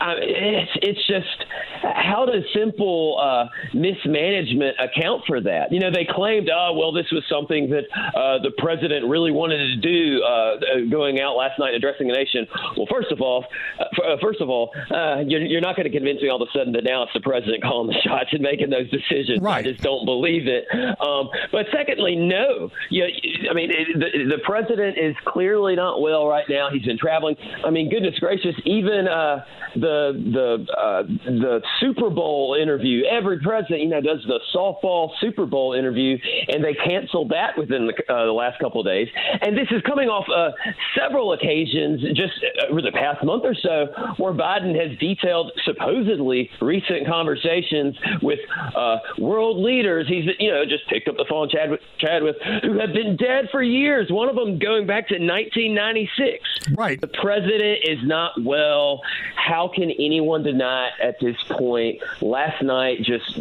[0.00, 1.46] I mean, it's it's just
[1.82, 5.72] how does simple uh, mismanagement account for that?
[5.72, 9.58] You know, they claimed, oh well, this was something that uh, the president really wanted
[9.58, 12.46] to do, uh, going out last night addressing the nation.
[12.76, 13.46] Well, first of all,
[13.80, 16.48] uh, uh, first of all, uh, you're, you're not going to convince me all of
[16.48, 19.40] a sudden that now it's the president calling the shots and making those decisions.
[19.40, 19.64] Right.
[19.64, 20.66] I just don't believe it.
[21.00, 22.70] Um, but secondly, no.
[22.90, 23.04] You,
[23.50, 26.68] I mean, it, the, the president is clearly not well right now.
[26.70, 27.36] He's been traveling.
[27.64, 33.04] I mean, goodness gracious, even the the uh, the Super Bowl interview.
[33.04, 36.18] Every president, you know, does the softball Super Bowl interview,
[36.48, 39.08] and they canceled that within the, uh, the last couple of days.
[39.40, 40.50] And this is coming off uh,
[40.98, 43.86] several occasions, just uh, over the past month or so,
[44.18, 48.40] where Biden has detailed supposedly recent conversations with
[48.74, 50.06] uh, world leaders.
[50.08, 53.16] He's you know just picked up the phone, chat with, chat with who have been
[53.16, 54.10] dead for years.
[54.10, 56.74] One of them going back to 1996.
[56.76, 57.00] Right.
[57.00, 59.00] The president is not well.
[59.36, 62.02] How can anyone deny at this point?
[62.20, 63.38] Last night just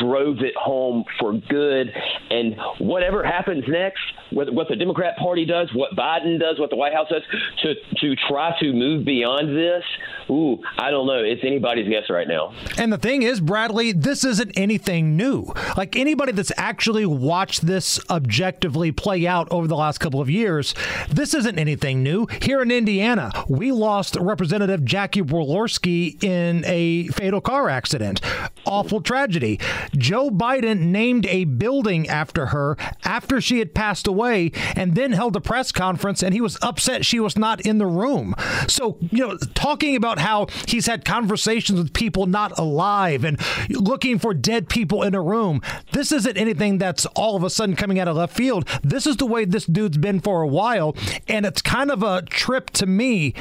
[0.00, 1.92] drove it home for good.
[2.30, 4.00] And whatever happens next,
[4.30, 7.22] what, what the Democrat Party does, what Biden does, what the White House does,
[7.62, 9.84] to to try to move beyond this,
[10.30, 11.22] ooh, I don't know.
[11.22, 12.52] It's anybody's guess right now.
[12.78, 15.52] And the thing is, Bradley, this isn't anything new.
[15.76, 20.74] Like anybody that's actually watched this objectively play out over the last couple of years,
[21.08, 22.26] this isn't anything new.
[22.42, 25.22] Here in Indiana, we lost Representative Jackie
[25.68, 28.20] In a fatal car accident.
[28.64, 29.58] Awful tragedy.
[29.96, 35.36] Joe Biden named a building after her after she had passed away and then held
[35.36, 38.34] a press conference and he was upset she was not in the room.
[38.68, 43.40] So, you know, talking about how he's had conversations with people not alive and
[43.70, 45.62] looking for dead people in a room,
[45.92, 48.68] this isn't anything that's all of a sudden coming out of left field.
[48.82, 50.96] This is the way this dude's been for a while.
[51.28, 53.34] And it's kind of a trip to me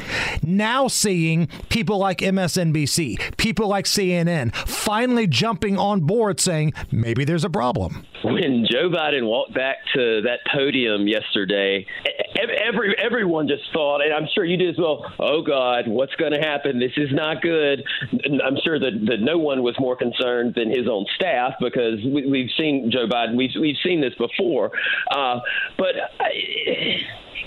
[0.44, 7.46] now seeing people like MSNBC, people like CNN finally jumping on board saying maybe there's
[7.46, 8.06] a problem.
[8.24, 11.86] When Joe Biden walked back to that podium yesterday,
[12.68, 15.06] every everyone just thought, and I'm sure you did as well.
[15.20, 16.80] Oh God, what's going to happen?
[16.80, 17.84] This is not good.
[18.12, 22.42] I'm sure that, that no one was more concerned than his own staff because we,
[22.42, 23.36] have seen Joe Biden.
[23.36, 24.72] We've we've seen this before,
[25.16, 25.40] uh,
[25.78, 25.96] but.
[26.20, 26.32] I,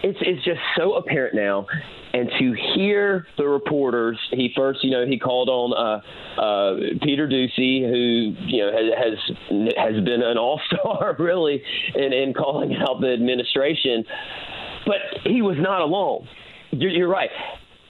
[0.03, 1.67] it's it's just so apparent now.
[2.13, 7.29] And to hear the reporters, he first, you know, he called on uh, uh, Peter
[7.29, 9.19] Doocy, who you know has
[9.77, 11.63] has been an all star really
[11.95, 14.05] in, in calling out the administration,
[14.87, 16.27] but he was not alone.
[16.71, 17.31] You're, you're right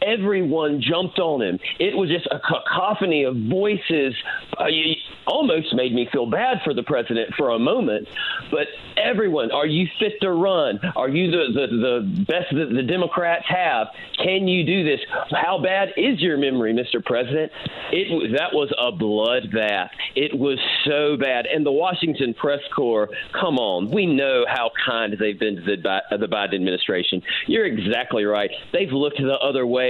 [0.03, 1.59] everyone jumped on him.
[1.79, 4.15] It was just a cacophony of voices.
[4.59, 4.95] Uh, you,
[5.29, 8.09] almost made me feel bad for the president for a moment.
[8.51, 8.66] But
[8.97, 10.81] everyone, are you fit to run?
[10.97, 13.89] Are you the, the, the best that the Democrats have?
[14.23, 15.01] Can you do this?
[15.31, 17.05] How bad is your memory, Mr.
[17.05, 17.53] President?
[17.93, 18.09] It
[18.39, 19.91] that was a bloodbath.
[20.16, 21.47] It was so bad.
[21.47, 23.09] And the Washington press corps,
[23.39, 27.23] come on, we know how kind they've been to the, the Biden administration.
[27.47, 28.51] You're exactly right.
[28.73, 29.88] They've looked the other way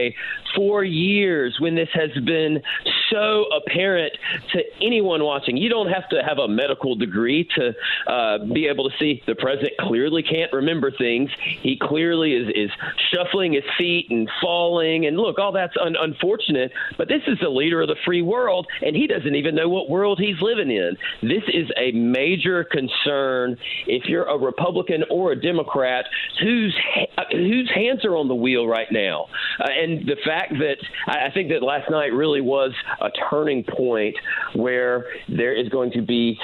[0.54, 2.62] for years when this has been
[3.10, 4.12] so apparent
[4.52, 5.56] to anyone watching.
[5.56, 7.74] You don't have to have a medical degree to
[8.06, 11.30] uh, be able to see the president clearly can't remember things.
[11.62, 12.70] He clearly is, is
[13.12, 15.06] shuffling his feet and falling.
[15.06, 18.66] And look, all that's un- unfortunate, but this is the leader of the free world,
[18.84, 20.96] and he doesn't even know what world he's living in.
[21.22, 23.56] This is a major concern
[23.86, 26.06] if you're a Republican or a Democrat
[26.40, 26.76] whose,
[27.32, 29.26] whose hands are on the wheel right now.
[29.60, 30.76] Uh, and the fact that
[31.06, 34.16] I think that last night really was a turning point
[34.54, 36.38] where there is going to be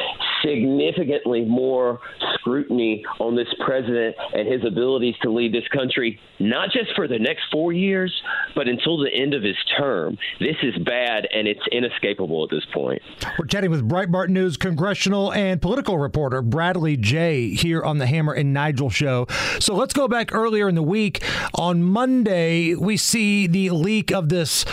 [0.44, 2.00] significantly more
[2.34, 7.18] scrutiny on this president and his abilities to lead this country, not just for the
[7.18, 8.12] next four years,
[8.54, 10.16] but until the end of his term.
[10.40, 13.02] This is bad and it's inescapable at this point.
[13.38, 18.32] We're chatting with Breitbart News congressional and political reporter Bradley Jaye here on the Hammer
[18.32, 19.26] and Nigel show.
[19.58, 21.22] So let's go back earlier in the week.
[21.54, 24.64] On Monday, we see the leak of this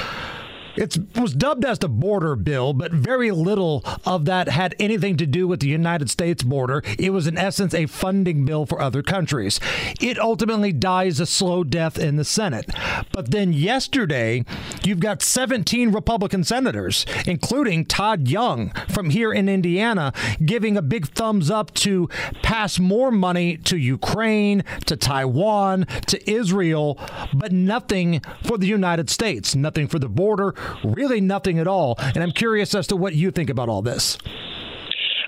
[0.76, 5.26] it was dubbed as the border bill, but very little of that had anything to
[5.26, 6.84] do with the United States border.
[6.98, 9.60] It was, in essence, a funding bill for other countries.
[10.00, 12.70] It ultimately dies a slow death in the Senate.
[13.12, 14.46] But then yesterday,
[14.84, 20.14] you've got 17 Republican senators, including Todd Young from here in Indiana,
[20.46, 22.10] giving a big thumbs up to
[22.42, 27.00] pass more money to Ukraine, to Taiwan, to Israel,
[27.34, 30.54] but nothing for the United States, nothing for the border,
[30.84, 31.96] really nothing at all.
[32.00, 34.18] And I'm curious as to what you think about all this.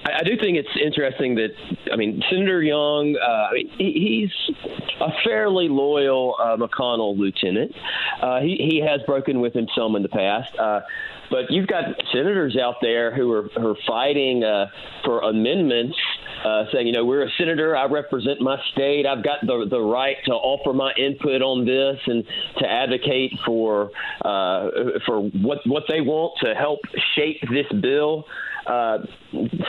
[0.06, 1.50] I, I do think it's interesting that
[1.92, 3.48] I mean Senator Young, uh,
[3.78, 4.56] he, he's
[5.02, 7.74] a fairly loyal uh, McConnell lieutenant.
[8.22, 10.50] Uh, he he has broken with him some in the past.
[10.58, 10.82] Uh,
[11.30, 14.68] but you've got senators out there who are, who are fighting uh,
[15.04, 15.98] for amendments
[16.46, 17.76] uh, saying, you know, we're a senator.
[17.76, 19.06] I represent my state.
[19.06, 22.24] I've got the the right to offer my input on this and
[22.60, 23.92] to advocate for
[24.24, 24.70] uh,
[25.06, 26.80] for what what they want to help
[27.16, 28.26] shape this bill.
[28.66, 29.00] Uh,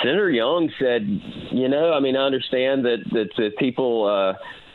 [0.02, 1.02] Senator Young said,
[1.50, 4.06] you know, I mean, I understand that that, that people.
[4.06, 4.34] Uh,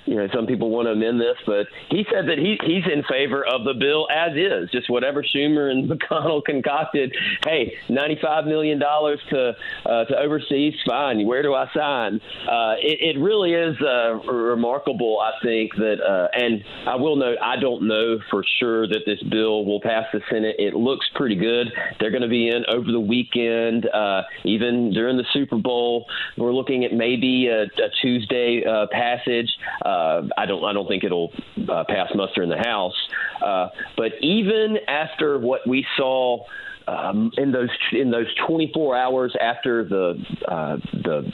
[0.10, 3.03] you know, some people want to amend this, but he said that he, he's in
[3.03, 7.15] favor of the bill as is, just whatever Schumer and McConnell concocted.
[7.45, 9.56] Hey, $95 million to
[9.86, 11.27] uh, to overseas, fine.
[11.27, 12.19] Where do I sign?
[12.49, 17.38] Uh, it, it really is uh, remarkable, I think, that, uh, and I will note,
[17.40, 20.56] I don't know for sure that this bill will pass the Senate.
[20.57, 21.68] It looks pretty good.
[21.99, 26.07] They're going to be in over the weekend, uh, even during the Super Bowl.
[26.36, 29.49] We're looking at maybe a, a Tuesday uh, passage.
[29.86, 31.31] Uh, Uh, I don't I don't think it'll
[31.69, 32.95] uh, pass muster in the House.
[33.43, 33.67] Uh,
[33.97, 36.45] but even after what we saw
[36.88, 40.15] um, in those in those 24 hours after the
[40.47, 41.31] uh, the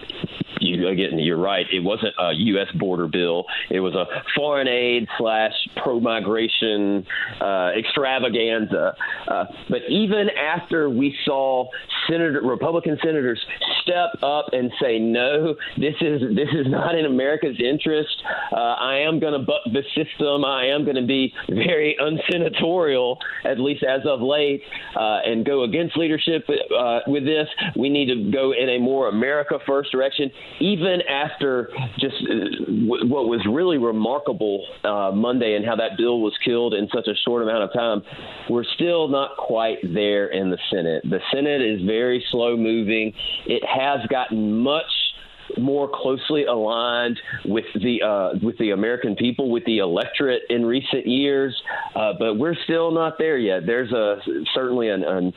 [0.59, 2.67] you again you're right it wasn't a U.S.
[2.77, 4.05] border bill it was a
[4.35, 7.05] foreign aid slash pro migration
[7.41, 8.95] uh, extravaganza
[9.27, 11.67] uh, but even after we saw
[12.09, 13.43] senator Republican senators
[13.86, 18.16] step up and say no this is this is not in America's interest
[18.52, 23.18] uh, I am going to buck the system I am going to be very unsenatorial
[23.45, 24.62] at least as of late
[24.95, 27.48] uh, and go against leadership uh, with this.
[27.76, 32.72] We need to go in a more America first direction, even after just uh,
[33.06, 37.16] what was really remarkable uh, Monday and how that bill was killed in such a
[37.26, 38.02] short amount of time.
[38.49, 41.03] We're still not quite there in the Senate.
[41.03, 43.14] The Senate is very slow moving.
[43.45, 44.85] It has gotten much
[45.57, 51.06] more closely aligned with the uh, with the American people, with the electorate in recent
[51.06, 51.56] years,
[51.95, 53.65] uh, but we're still not there yet.
[53.65, 54.18] There's a
[54.53, 55.34] certainly an, an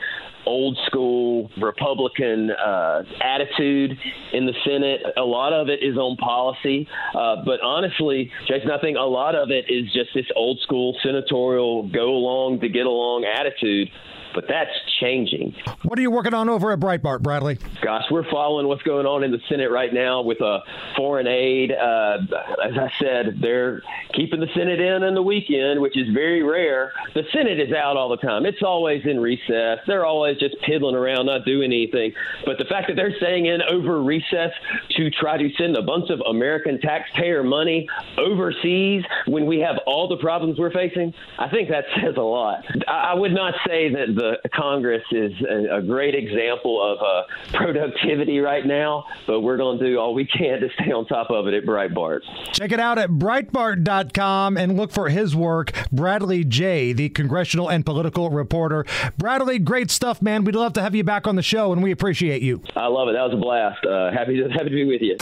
[0.46, 3.92] old school Republican uh, attitude
[4.32, 5.02] in the Senate.
[5.16, 9.34] A lot of it is on policy, uh, but honestly, Jason, I think a lot
[9.34, 13.88] of it is just this old school senatorial go along to get along attitude
[14.34, 15.54] but that's changing.
[15.82, 17.58] What are you working on over at Breitbart, Bradley?
[17.82, 20.60] Gosh, we're following what's going on in the Senate right now with uh,
[20.96, 21.72] foreign aid.
[21.72, 22.18] Uh,
[22.64, 23.82] as I said, they're
[24.14, 26.92] keeping the Senate in on the weekend, which is very rare.
[27.14, 28.46] The Senate is out all the time.
[28.46, 29.78] It's always in recess.
[29.86, 32.12] They're always just piddling around, not doing anything.
[32.44, 34.50] But the fact that they're staying in over recess
[34.96, 40.08] to try to send a bunch of American taxpayer money overseas when we have all
[40.08, 42.64] the problems we're facing, I think that says a lot.
[42.86, 48.40] I would not say that the Congress is a, a great example of uh, productivity
[48.40, 51.46] right now, but we're going to do all we can to stay on top of
[51.46, 52.20] it at Breitbart.
[52.52, 57.84] Check it out at Breitbart.com and look for his work, Bradley Jaye, the congressional and
[57.86, 58.84] political reporter.
[59.16, 60.44] Bradley, great stuff, man.
[60.44, 62.62] We'd love to have you back on the show, and we appreciate you.
[62.76, 63.12] I love it.
[63.12, 63.84] That was a blast.
[63.84, 65.16] Uh, happy to happy to be with you.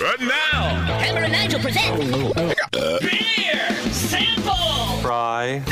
[0.00, 1.98] Right now, Hammer and Nigel present
[3.00, 5.00] beer sample.
[5.02, 5.62] Fry.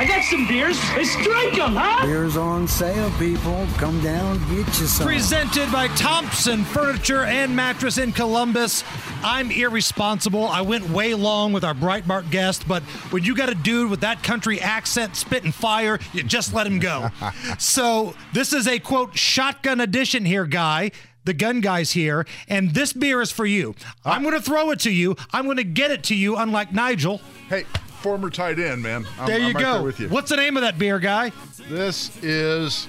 [0.00, 0.78] I got some beers.
[0.96, 2.06] Let's drink them, huh?
[2.06, 3.66] Beers on sale, people.
[3.76, 5.06] Come down, get you some.
[5.06, 8.82] Presented by Thompson Furniture and Mattress in Columbus.
[9.22, 10.46] I'm irresponsible.
[10.46, 12.82] I went way long with our Breitbart guest, but
[13.12, 16.78] when you got a dude with that country accent spitting fire, you just let him
[16.78, 17.10] go.
[17.58, 20.92] so this is a quote shotgun edition here, guy.
[21.26, 23.74] The gun guy's here, and this beer is for you.
[24.06, 25.16] I'm going to throw it to you.
[25.30, 27.20] I'm going to get it to you, unlike Nigel.
[27.50, 27.66] Hey,
[28.00, 29.06] former tight end, man.
[29.18, 29.72] I'm, there you I'm right go.
[29.74, 30.08] there with you.
[30.08, 31.32] What's the name of that beer, guy?
[31.68, 32.88] This is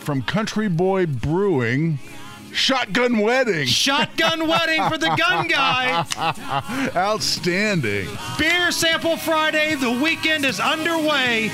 [0.00, 1.98] from Country Boy Brewing.
[2.52, 3.66] Shotgun Wedding.
[3.66, 6.04] Shotgun Wedding for the gun guy.
[6.94, 8.08] Outstanding.
[8.38, 9.74] Beer Sample Friday.
[9.74, 11.50] The weekend is underway.